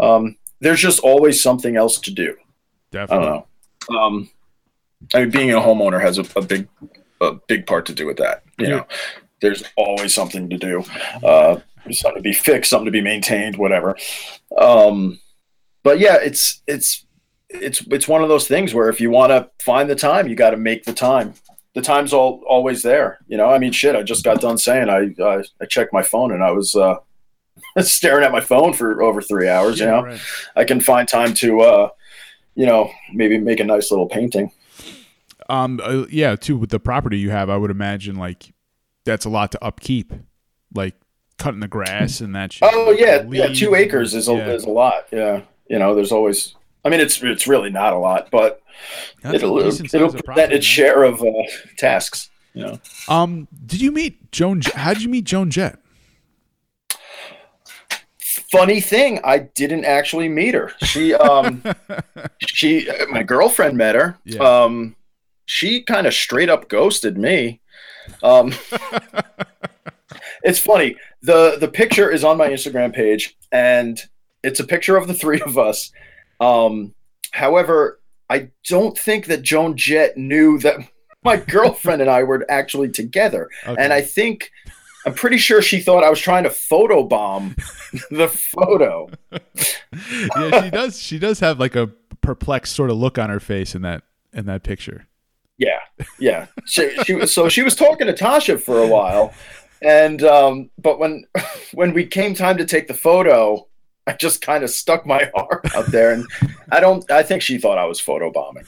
Um, 0.00 0.36
there's 0.60 0.80
just 0.80 1.00
always 1.00 1.42
something 1.42 1.76
else 1.76 2.00
to 2.00 2.10
do. 2.10 2.34
I 2.40 2.44
definitely 2.90 3.26
don't 3.26 3.34
know. 3.34 3.47
Um, 3.96 4.30
I 5.14 5.20
mean, 5.20 5.30
being 5.30 5.50
a 5.50 5.60
homeowner 5.60 6.00
has 6.00 6.18
a, 6.18 6.26
a 6.36 6.42
big, 6.42 6.68
a 7.20 7.32
big 7.46 7.66
part 7.66 7.86
to 7.86 7.94
do 7.94 8.06
with 8.06 8.18
that. 8.18 8.42
You 8.58 8.68
know, 8.68 8.86
there's 9.40 9.62
always 9.76 10.12
something 10.12 10.50
to 10.50 10.58
do, 10.58 10.84
uh, 11.22 11.60
something 11.90 12.22
to 12.22 12.28
be 12.28 12.32
fixed, 12.32 12.70
something 12.70 12.86
to 12.86 12.90
be 12.90 13.00
maintained, 13.00 13.56
whatever. 13.56 13.96
Um, 14.56 15.20
but 15.82 15.98
yeah, 15.98 16.16
it's 16.20 16.62
it's 16.66 17.06
it's 17.48 17.80
it's 17.86 18.08
one 18.08 18.22
of 18.22 18.28
those 18.28 18.48
things 18.48 18.74
where 18.74 18.88
if 18.88 19.00
you 19.00 19.10
want 19.10 19.30
to 19.30 19.48
find 19.64 19.88
the 19.88 19.94
time, 19.94 20.28
you 20.28 20.34
got 20.34 20.50
to 20.50 20.56
make 20.56 20.84
the 20.84 20.92
time. 20.92 21.34
The 21.74 21.82
time's 21.82 22.12
all 22.12 22.42
always 22.48 22.82
there. 22.82 23.18
You 23.28 23.36
know, 23.36 23.48
I 23.48 23.58
mean, 23.58 23.72
shit. 23.72 23.94
I 23.94 24.02
just 24.02 24.24
got 24.24 24.40
done 24.40 24.58
saying 24.58 24.88
I 24.88 25.14
I, 25.22 25.44
I 25.60 25.66
checked 25.66 25.92
my 25.92 26.02
phone 26.02 26.32
and 26.32 26.42
I 26.42 26.50
was 26.50 26.74
uh, 26.74 26.96
staring 27.80 28.24
at 28.24 28.32
my 28.32 28.40
phone 28.40 28.72
for 28.72 29.02
over 29.02 29.22
three 29.22 29.48
hours. 29.48 29.80
you 29.80 29.86
know, 29.86 30.02
right. 30.02 30.20
I 30.56 30.64
can 30.64 30.80
find 30.80 31.08
time 31.08 31.34
to, 31.34 31.60
uh, 31.60 31.88
you 32.58 32.66
know, 32.66 32.90
maybe 33.12 33.38
make 33.38 33.60
a 33.60 33.64
nice 33.64 33.92
little 33.92 34.08
painting. 34.08 34.50
Um, 35.48 35.80
uh, 35.80 36.06
yeah, 36.10 36.34
too 36.34 36.56
with 36.56 36.70
the 36.70 36.80
property 36.80 37.16
you 37.16 37.30
have, 37.30 37.48
I 37.48 37.56
would 37.56 37.70
imagine 37.70 38.16
like 38.16 38.52
that's 39.04 39.24
a 39.24 39.28
lot 39.28 39.52
to 39.52 39.64
upkeep, 39.64 40.12
like 40.74 40.96
cutting 41.38 41.60
the 41.60 41.68
grass 41.68 42.20
and 42.20 42.34
that. 42.34 42.52
Shit, 42.52 42.68
Oh 42.70 42.90
yeah, 42.90 43.24
yeah. 43.30 43.54
Two 43.54 43.76
acres 43.76 44.12
is 44.12 44.28
a 44.28 44.34
yeah. 44.34 44.48
is 44.48 44.64
a 44.64 44.70
lot. 44.70 45.06
Yeah, 45.12 45.42
you 45.70 45.78
know, 45.78 45.94
there's 45.94 46.10
always 46.10 46.56
I 46.84 46.88
mean, 46.88 46.98
it's 46.98 47.22
it's 47.22 47.46
really 47.46 47.70
not 47.70 47.92
a 47.92 47.98
lot, 47.98 48.28
but 48.32 48.60
That's 49.22 49.36
it'll 49.36 49.56
it'll 49.60 50.12
present 50.22 50.52
its 50.52 50.66
share 50.66 51.04
of 51.04 51.22
uh, 51.22 51.26
tasks. 51.76 52.28
You 52.54 52.64
know, 52.64 52.80
Um, 53.08 53.46
did 53.66 53.80
you 53.80 53.92
meet 53.92 54.32
Joan? 54.32 54.62
How 54.74 54.94
did 54.94 55.04
you 55.04 55.08
meet 55.08 55.24
Joan 55.24 55.50
Jett? 55.50 55.78
Funny 58.50 58.80
thing, 58.80 59.20
I 59.24 59.38
didn't 59.38 59.84
actually 59.84 60.28
meet 60.28 60.54
her. 60.54 60.72
She 60.84 61.14
um 61.14 61.62
she 62.40 62.88
my 63.10 63.22
girlfriend 63.22 63.76
met 63.76 63.94
her. 63.94 64.18
Yeah. 64.24 64.40
Um, 64.42 64.96
she 65.46 65.82
kind 65.82 66.06
of 66.06 66.12
straight 66.14 66.48
up 66.50 66.68
ghosted 66.68 67.16
me. 67.16 67.60
Um, 68.22 68.52
it's 70.42 70.58
funny. 70.58 70.96
the 71.22 71.56
The 71.58 71.68
picture 71.68 72.10
is 72.10 72.24
on 72.24 72.36
my 72.36 72.48
Instagram 72.48 72.92
page, 72.94 73.36
and 73.52 74.00
it's 74.42 74.60
a 74.60 74.64
picture 74.66 74.96
of 74.96 75.06
the 75.08 75.14
three 75.14 75.40
of 75.40 75.58
us. 75.58 75.90
Um, 76.40 76.94
however, 77.32 78.00
I 78.30 78.50
don't 78.68 78.96
think 78.96 79.26
that 79.26 79.42
Joan 79.42 79.76
Jett 79.76 80.16
knew 80.16 80.58
that 80.60 80.76
my 81.24 81.36
girlfriend 81.36 82.00
and 82.02 82.10
I 82.10 82.22
were 82.22 82.44
actually 82.48 82.90
together, 82.90 83.48
Okay. 83.66 83.82
and 83.82 83.92
I 83.92 84.00
think. 84.02 84.50
I'm 85.08 85.14
pretty 85.14 85.38
sure 85.38 85.62
she 85.62 85.80
thought 85.80 86.04
I 86.04 86.10
was 86.10 86.20
trying 86.20 86.44
to 86.44 86.50
photobomb 86.50 87.56
the 88.10 88.28
photo. 88.28 89.08
yeah, 89.32 90.62
she 90.62 90.70
does. 90.70 90.98
She 91.00 91.18
does 91.18 91.40
have 91.40 91.58
like 91.58 91.74
a 91.76 91.86
perplexed 92.20 92.74
sort 92.74 92.90
of 92.90 92.96
look 92.96 93.18
on 93.18 93.30
her 93.30 93.40
face 93.40 93.74
in 93.74 93.82
that 93.82 94.02
in 94.32 94.46
that 94.46 94.62
picture. 94.62 95.06
Yeah, 95.56 95.80
yeah. 96.18 96.46
She, 96.66 96.94
she 97.04 97.14
was 97.14 97.32
so 97.32 97.48
she 97.48 97.62
was 97.62 97.74
talking 97.74 98.06
to 98.06 98.12
Tasha 98.12 98.60
for 98.60 98.82
a 98.82 98.86
while, 98.86 99.32
and 99.82 100.22
um, 100.22 100.70
but 100.78 100.98
when 100.98 101.24
when 101.74 101.92
we 101.94 102.06
came 102.06 102.34
time 102.34 102.58
to 102.58 102.64
take 102.64 102.86
the 102.86 102.94
photo, 102.94 103.66
I 104.06 104.12
just 104.12 104.40
kind 104.42 104.62
of 104.62 104.70
stuck 104.70 105.06
my 105.06 105.30
arm 105.34 105.62
out 105.74 105.86
there, 105.90 106.12
and 106.12 106.26
I 106.70 106.80
don't. 106.80 107.10
I 107.10 107.22
think 107.22 107.42
she 107.42 107.58
thought 107.58 107.78
I 107.78 107.86
was 107.86 108.00
photobombing. 108.00 108.66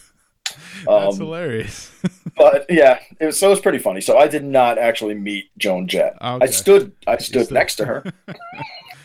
That's 0.87 1.15
Um, 1.15 1.19
hilarious. 1.19 1.90
but 2.37 2.67
yeah, 2.69 3.01
it 3.19 3.27
was, 3.27 3.39
so 3.39 3.49
it 3.49 3.51
was 3.51 3.61
pretty 3.61 3.79
funny. 3.79 4.01
So 4.01 4.19
I 4.19 4.29
did 4.29 4.45
not 4.45 4.79
actually 4.79 5.15
meet 5.15 5.51
Joan 5.59 5.87
Jett. 5.89 6.17
Okay. 6.21 6.45
I 6.45 6.47
stood. 6.47 6.93
I 7.07 7.19
stood 7.19 7.51
next 7.51 7.77
to 7.77 7.85
her. 7.87 8.05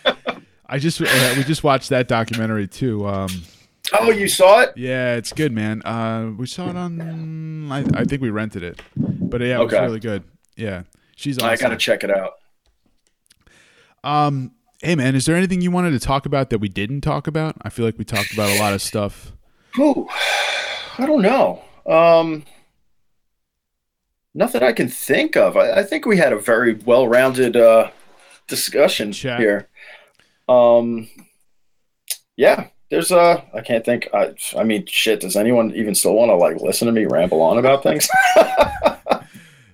I 0.67 0.79
just 0.79 1.01
uh, 1.01 1.33
we 1.37 1.43
just 1.43 1.63
watched 1.63 1.89
that 1.89 2.07
documentary 2.07 2.67
too. 2.67 3.07
Um, 3.07 3.29
Oh, 3.93 4.09
you 4.09 4.27
saw 4.27 4.61
it? 4.61 4.73
yeah, 4.75 5.13
it's 5.15 5.31
good, 5.31 5.51
man. 5.51 5.83
Uh, 5.83 6.31
we 6.35 6.47
saw 6.47 6.69
it 6.69 6.75
on. 6.75 7.71
I, 7.71 7.85
I 7.93 8.03
think 8.03 8.19
we 8.21 8.31
rented 8.31 8.63
it, 8.63 8.81
but 8.95 9.41
yeah, 9.41 9.59
it 9.61 9.63
was 9.63 9.73
really 9.73 9.99
good. 9.99 10.23
Yeah, 10.55 10.83
she's 11.15 11.37
awesome. 11.37 11.49
I 11.49 11.55
gotta 11.55 11.77
check 11.77 12.03
it 12.03 12.09
out. 12.09 12.33
Um, 14.03 14.53
hey 14.81 14.95
man, 14.95 15.15
is 15.15 15.25
there 15.25 15.35
anything 15.35 15.61
you 15.61 15.71
wanted 15.71 15.91
to 15.91 15.99
talk 15.99 16.25
about 16.25 16.49
that 16.49 16.59
we 16.59 16.67
didn't 16.67 17.01
talk 17.01 17.27
about? 17.27 17.55
I 17.61 17.69
feel 17.69 17.85
like 17.85 17.97
we 17.97 18.05
talked 18.05 18.33
about 18.33 18.49
a 18.55 18.59
lot 18.59 18.73
of 18.73 18.81
stuff. 18.81 19.33
Ooh, 19.77 20.07
I 20.97 21.05
don't 21.05 21.21
know. 21.21 21.61
Um, 21.85 22.43
nothing 24.35 24.61
I 24.61 24.71
can 24.73 24.87
think 24.89 25.35
of. 25.35 25.57
I, 25.57 25.79
I 25.79 25.83
think 25.83 26.05
we 26.05 26.17
had 26.17 26.31
a 26.33 26.37
very 26.37 26.73
well-rounded 26.75 27.55
uh, 27.57 27.89
discussion 28.47 29.11
Chat. 29.11 29.39
here. 29.39 29.67
Um, 30.47 31.09
yeah, 32.37 32.67
there's 32.91 33.11
uh, 33.11 33.41
I 33.53 33.61
can't 33.61 33.83
think. 33.83 34.07
I, 34.13 34.35
I 34.55 34.63
mean, 34.63 34.85
shit. 34.85 35.21
Does 35.21 35.35
anyone 35.35 35.73
even 35.75 35.95
still 35.95 36.13
want 36.13 36.29
to 36.29 36.35
like 36.35 36.57
listen 36.61 36.85
to 36.85 36.91
me 36.91 37.05
ramble 37.05 37.41
on 37.41 37.57
about 37.57 37.81
things? 37.81 38.07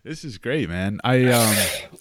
This 0.04 0.24
is 0.26 0.40
great, 0.40 0.68
man. 0.68 1.00
I 1.04 1.26
um, 1.26 1.56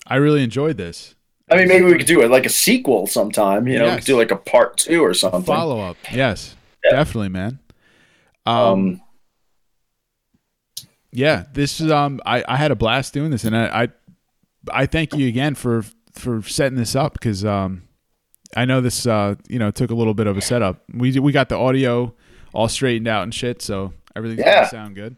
I 0.07 0.17
really 0.17 0.43
enjoyed 0.43 0.79
this. 0.79 1.15
I 1.51 1.57
mean, 1.57 1.69
maybe 1.69 1.85
we 1.85 1.99
could 1.99 2.07
do 2.07 2.23
it 2.23 2.31
like 2.31 2.47
a 2.47 2.49
sequel 2.49 3.07
sometime. 3.07 3.69
You 3.69 3.79
know, 3.79 3.85
Yes. 3.87 4.05
do 4.07 4.17
like 4.17 4.31
a 4.31 4.37
part 4.37 4.79
two 4.79 5.03
or 5.05 5.13
something. 5.13 5.43
Follow 5.43 5.81
up, 5.81 5.99
yes, 6.11 6.57
Yeah. 6.83 6.93
definitely, 6.93 7.29
man. 7.29 7.59
Um, 8.47 8.57
Um, 8.57 9.01
yeah, 11.13 11.45
this 11.53 11.81
is 11.81 11.91
um, 11.91 12.21
I 12.27 12.45
I 12.47 12.57
had 12.57 12.71
a 12.71 12.77
blast 12.77 13.13
doing 13.15 13.31
this, 13.31 13.45
and 13.45 13.57
I 13.57 13.83
I, 13.85 13.89
I 14.83 14.87
thank 14.87 15.15
you 15.15 15.27
again 15.29 15.55
for 15.55 15.85
for 16.13 16.43
setting 16.43 16.77
this 16.79 16.95
up 16.97 17.15
because 17.15 17.45
um, 17.45 17.83
I 18.57 18.65
know 18.65 18.81
this 18.81 19.07
uh, 19.07 19.35
you 19.49 19.59
know, 19.59 19.71
took 19.71 19.91
a 19.91 19.95
little 19.95 20.15
bit 20.15 20.27
of 20.27 20.37
a 20.37 20.41
setup. 20.41 20.83
We 20.95 21.19
we 21.19 21.33
got 21.33 21.49
the 21.49 21.57
audio 21.59 22.15
all 22.53 22.69
straightened 22.69 23.09
out 23.09 23.23
and 23.25 23.35
shit, 23.35 23.63
so 23.63 23.93
everything's 24.17 24.41
Yeah. 24.41 24.57
gonna 24.57 24.69
sound 24.69 24.95
good. 24.97 25.17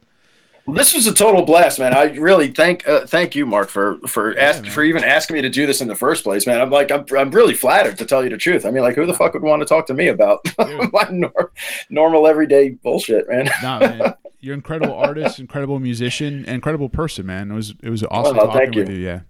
Well, 0.64 0.76
this 0.76 0.94
was 0.94 1.08
a 1.08 1.12
total 1.14 1.42
blast, 1.42 1.80
man. 1.80 1.92
I 1.92 2.04
really 2.14 2.52
thank 2.52 2.86
uh, 2.86 3.04
thank 3.04 3.34
you, 3.34 3.44
Mark, 3.46 3.68
for 3.68 3.98
for 4.06 4.38
ask, 4.38 4.62
man. 4.62 4.70
for 4.70 4.84
even 4.84 5.02
asking 5.02 5.34
me 5.34 5.42
to 5.42 5.48
do 5.50 5.66
this 5.66 5.80
in 5.80 5.88
the 5.88 5.96
first 5.96 6.22
place, 6.22 6.46
man. 6.46 6.60
I'm 6.60 6.70
like 6.70 6.92
I'm 6.92 7.04
I'm 7.18 7.30
really 7.32 7.54
flattered 7.54 7.98
to 7.98 8.04
tell 8.06 8.22
you 8.22 8.30
the 8.30 8.36
truth. 8.36 8.64
I 8.64 8.70
mean, 8.70 8.82
like, 8.84 8.94
who 8.94 9.04
the 9.04 9.12
fuck 9.14 9.34
would 9.34 9.42
want 9.42 9.60
to 9.60 9.66
talk 9.66 9.86
to 9.88 9.94
me 9.94 10.06
about 10.06 10.40
my 10.58 11.08
nor- 11.10 11.50
normal 11.90 12.28
everyday 12.28 12.68
bullshit, 12.70 13.28
man? 13.28 13.50
Nah, 13.60 13.80
man, 13.80 14.14
you're 14.42 14.54
an 14.54 14.58
incredible 14.58 14.94
artist, 14.94 15.38
incredible 15.38 15.78
musician, 15.78 16.44
incredible 16.44 16.88
person, 16.88 17.24
man. 17.24 17.50
It 17.50 17.54
was 17.54 17.74
it 17.82 17.88
was 17.88 18.02
awesome 18.04 18.36
talking 18.36 18.52
thank 18.52 18.74
with 18.74 18.90
you. 18.90 18.96
Yeah. 18.96 19.20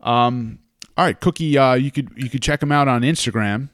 Um. 0.00 0.60
All 0.96 1.04
right, 1.04 1.18
Cookie. 1.18 1.58
Uh, 1.58 1.74
you 1.74 1.90
could 1.90 2.10
you 2.14 2.30
could 2.30 2.42
check 2.42 2.62
him 2.62 2.70
out 2.70 2.86
on 2.86 3.02
Instagram, 3.02 3.70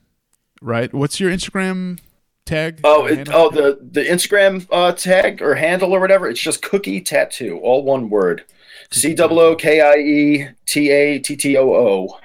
right? 0.62 0.92
What's 0.94 1.20
your 1.20 1.30
Instagram 1.30 1.98
tag? 2.46 2.80
Oh, 2.84 3.04
it, 3.04 3.28
oh, 3.30 3.50
the 3.50 3.78
the 3.82 4.02
Instagram 4.02 4.66
uh, 4.70 4.92
tag 4.92 5.42
or 5.42 5.56
handle 5.56 5.92
or 5.92 6.00
whatever. 6.00 6.28
It's 6.28 6.40
just 6.40 6.62
Cookie 6.62 7.00
Tattoo, 7.00 7.58
all 7.58 7.82
one 7.82 8.08
word. 8.08 8.44
C 8.92 9.14
O 9.18 9.28
O 9.28 9.54
K 9.56 9.80
I 9.80 9.94
E 9.96 10.48
T 10.66 10.90
A 10.90 11.18
T 11.18 11.36
T 11.36 11.56
O 11.58 11.74
O. 11.74 12.18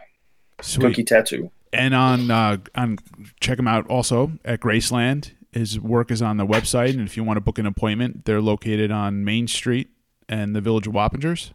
Cookie 0.80 1.04
Tattoo. 1.04 1.52
and 1.74 1.94
on 1.94 2.32
uh, 2.32 2.58
on 2.76 2.98
check 3.40 3.60
him 3.60 3.68
out 3.68 3.88
also 3.88 4.32
at 4.46 4.62
Graceland. 4.62 5.32
His 5.56 5.80
work 5.80 6.12
is 6.12 6.22
on 6.22 6.38
the 6.38 6.46
website, 6.46 6.90
and 6.92 7.02
if 7.02 7.16
you 7.18 7.24
want 7.24 7.38
to 7.38 7.42
book 7.42 7.58
an 7.58 7.66
appointment, 7.66 8.26
they're 8.26 8.42
located 8.42 8.92
on 8.92 9.24
Main 9.26 9.48
Street 9.48 9.88
and 10.30 10.56
the 10.56 10.62
Village 10.62 10.86
of 10.86 10.94
Wappingers. 10.94 11.54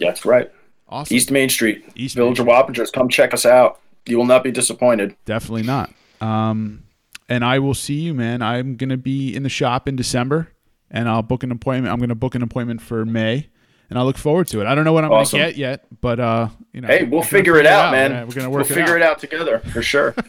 That's 0.00 0.24
right. 0.24 0.50
Awesome. 0.88 1.16
East 1.16 1.30
Main 1.30 1.48
Street, 1.48 1.84
East 1.94 2.16
Village 2.16 2.38
Main 2.40 2.48
of 2.48 2.54
Wappingers. 2.66 2.92
Come 2.92 3.08
check 3.08 3.32
us 3.32 3.46
out. 3.46 3.78
You 4.06 4.18
will 4.18 4.24
not 4.26 4.42
be 4.42 4.50
disappointed. 4.50 5.14
Definitely 5.26 5.62
not. 5.62 5.92
Um, 6.20 6.82
and 7.28 7.44
I 7.44 7.58
will 7.60 7.74
see 7.74 8.00
you, 8.00 8.14
man. 8.14 8.42
I'm 8.42 8.76
gonna 8.76 8.96
be 8.96 9.34
in 9.34 9.42
the 9.42 9.48
shop 9.48 9.86
in 9.86 9.96
December, 9.96 10.48
and 10.90 11.08
I'll 11.08 11.22
book 11.22 11.42
an 11.42 11.52
appointment. 11.52 11.92
I'm 11.92 12.00
gonna 12.00 12.14
book 12.14 12.34
an 12.34 12.42
appointment 12.42 12.80
for 12.82 13.04
May, 13.04 13.48
and 13.90 13.98
I 13.98 14.02
look 14.02 14.16
forward 14.18 14.48
to 14.48 14.60
it. 14.60 14.66
I 14.66 14.74
don't 14.74 14.84
know 14.84 14.92
what 14.94 15.04
I'm 15.04 15.12
Awesome. 15.12 15.38
gonna 15.40 15.50
get 15.50 15.58
yet, 15.58 15.84
but 16.00 16.18
uh, 16.20 16.48
you 16.72 16.80
know, 16.80 16.88
Hey, 16.88 17.04
we're 17.04 17.10
we'll 17.10 17.20
gonna 17.20 17.30
figure 17.30 17.56
it 17.58 17.66
out, 17.66 17.92
man. 17.92 18.26
We're 18.26 18.34
gonna 18.34 18.48
work. 18.50 18.68
We'll 18.68 18.76
work 18.76 18.86
figure 18.86 18.96
it 18.96 19.02
out 19.02 19.18
together 19.18 19.58
for 19.58 19.82
sure. 19.82 20.14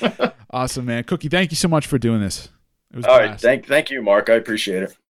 Awesome, 0.48 0.86
man. 0.86 1.04
Cookie, 1.04 1.28
thank 1.28 1.50
you 1.50 1.56
so 1.56 1.68
much 1.68 1.86
for 1.86 1.98
doing 1.98 2.20
this. 2.20 2.48
It 2.96 3.00
was 3.00 3.06
a 3.06 3.10
All 3.10 3.18
right, 3.18 3.26
blast. 3.26 3.42
thank 3.42 3.66
thank 3.66 3.90
you, 3.90 4.00
Mark. 4.02 4.30
I 4.30 4.34
appreciate 4.36 4.82
it. 4.82 4.96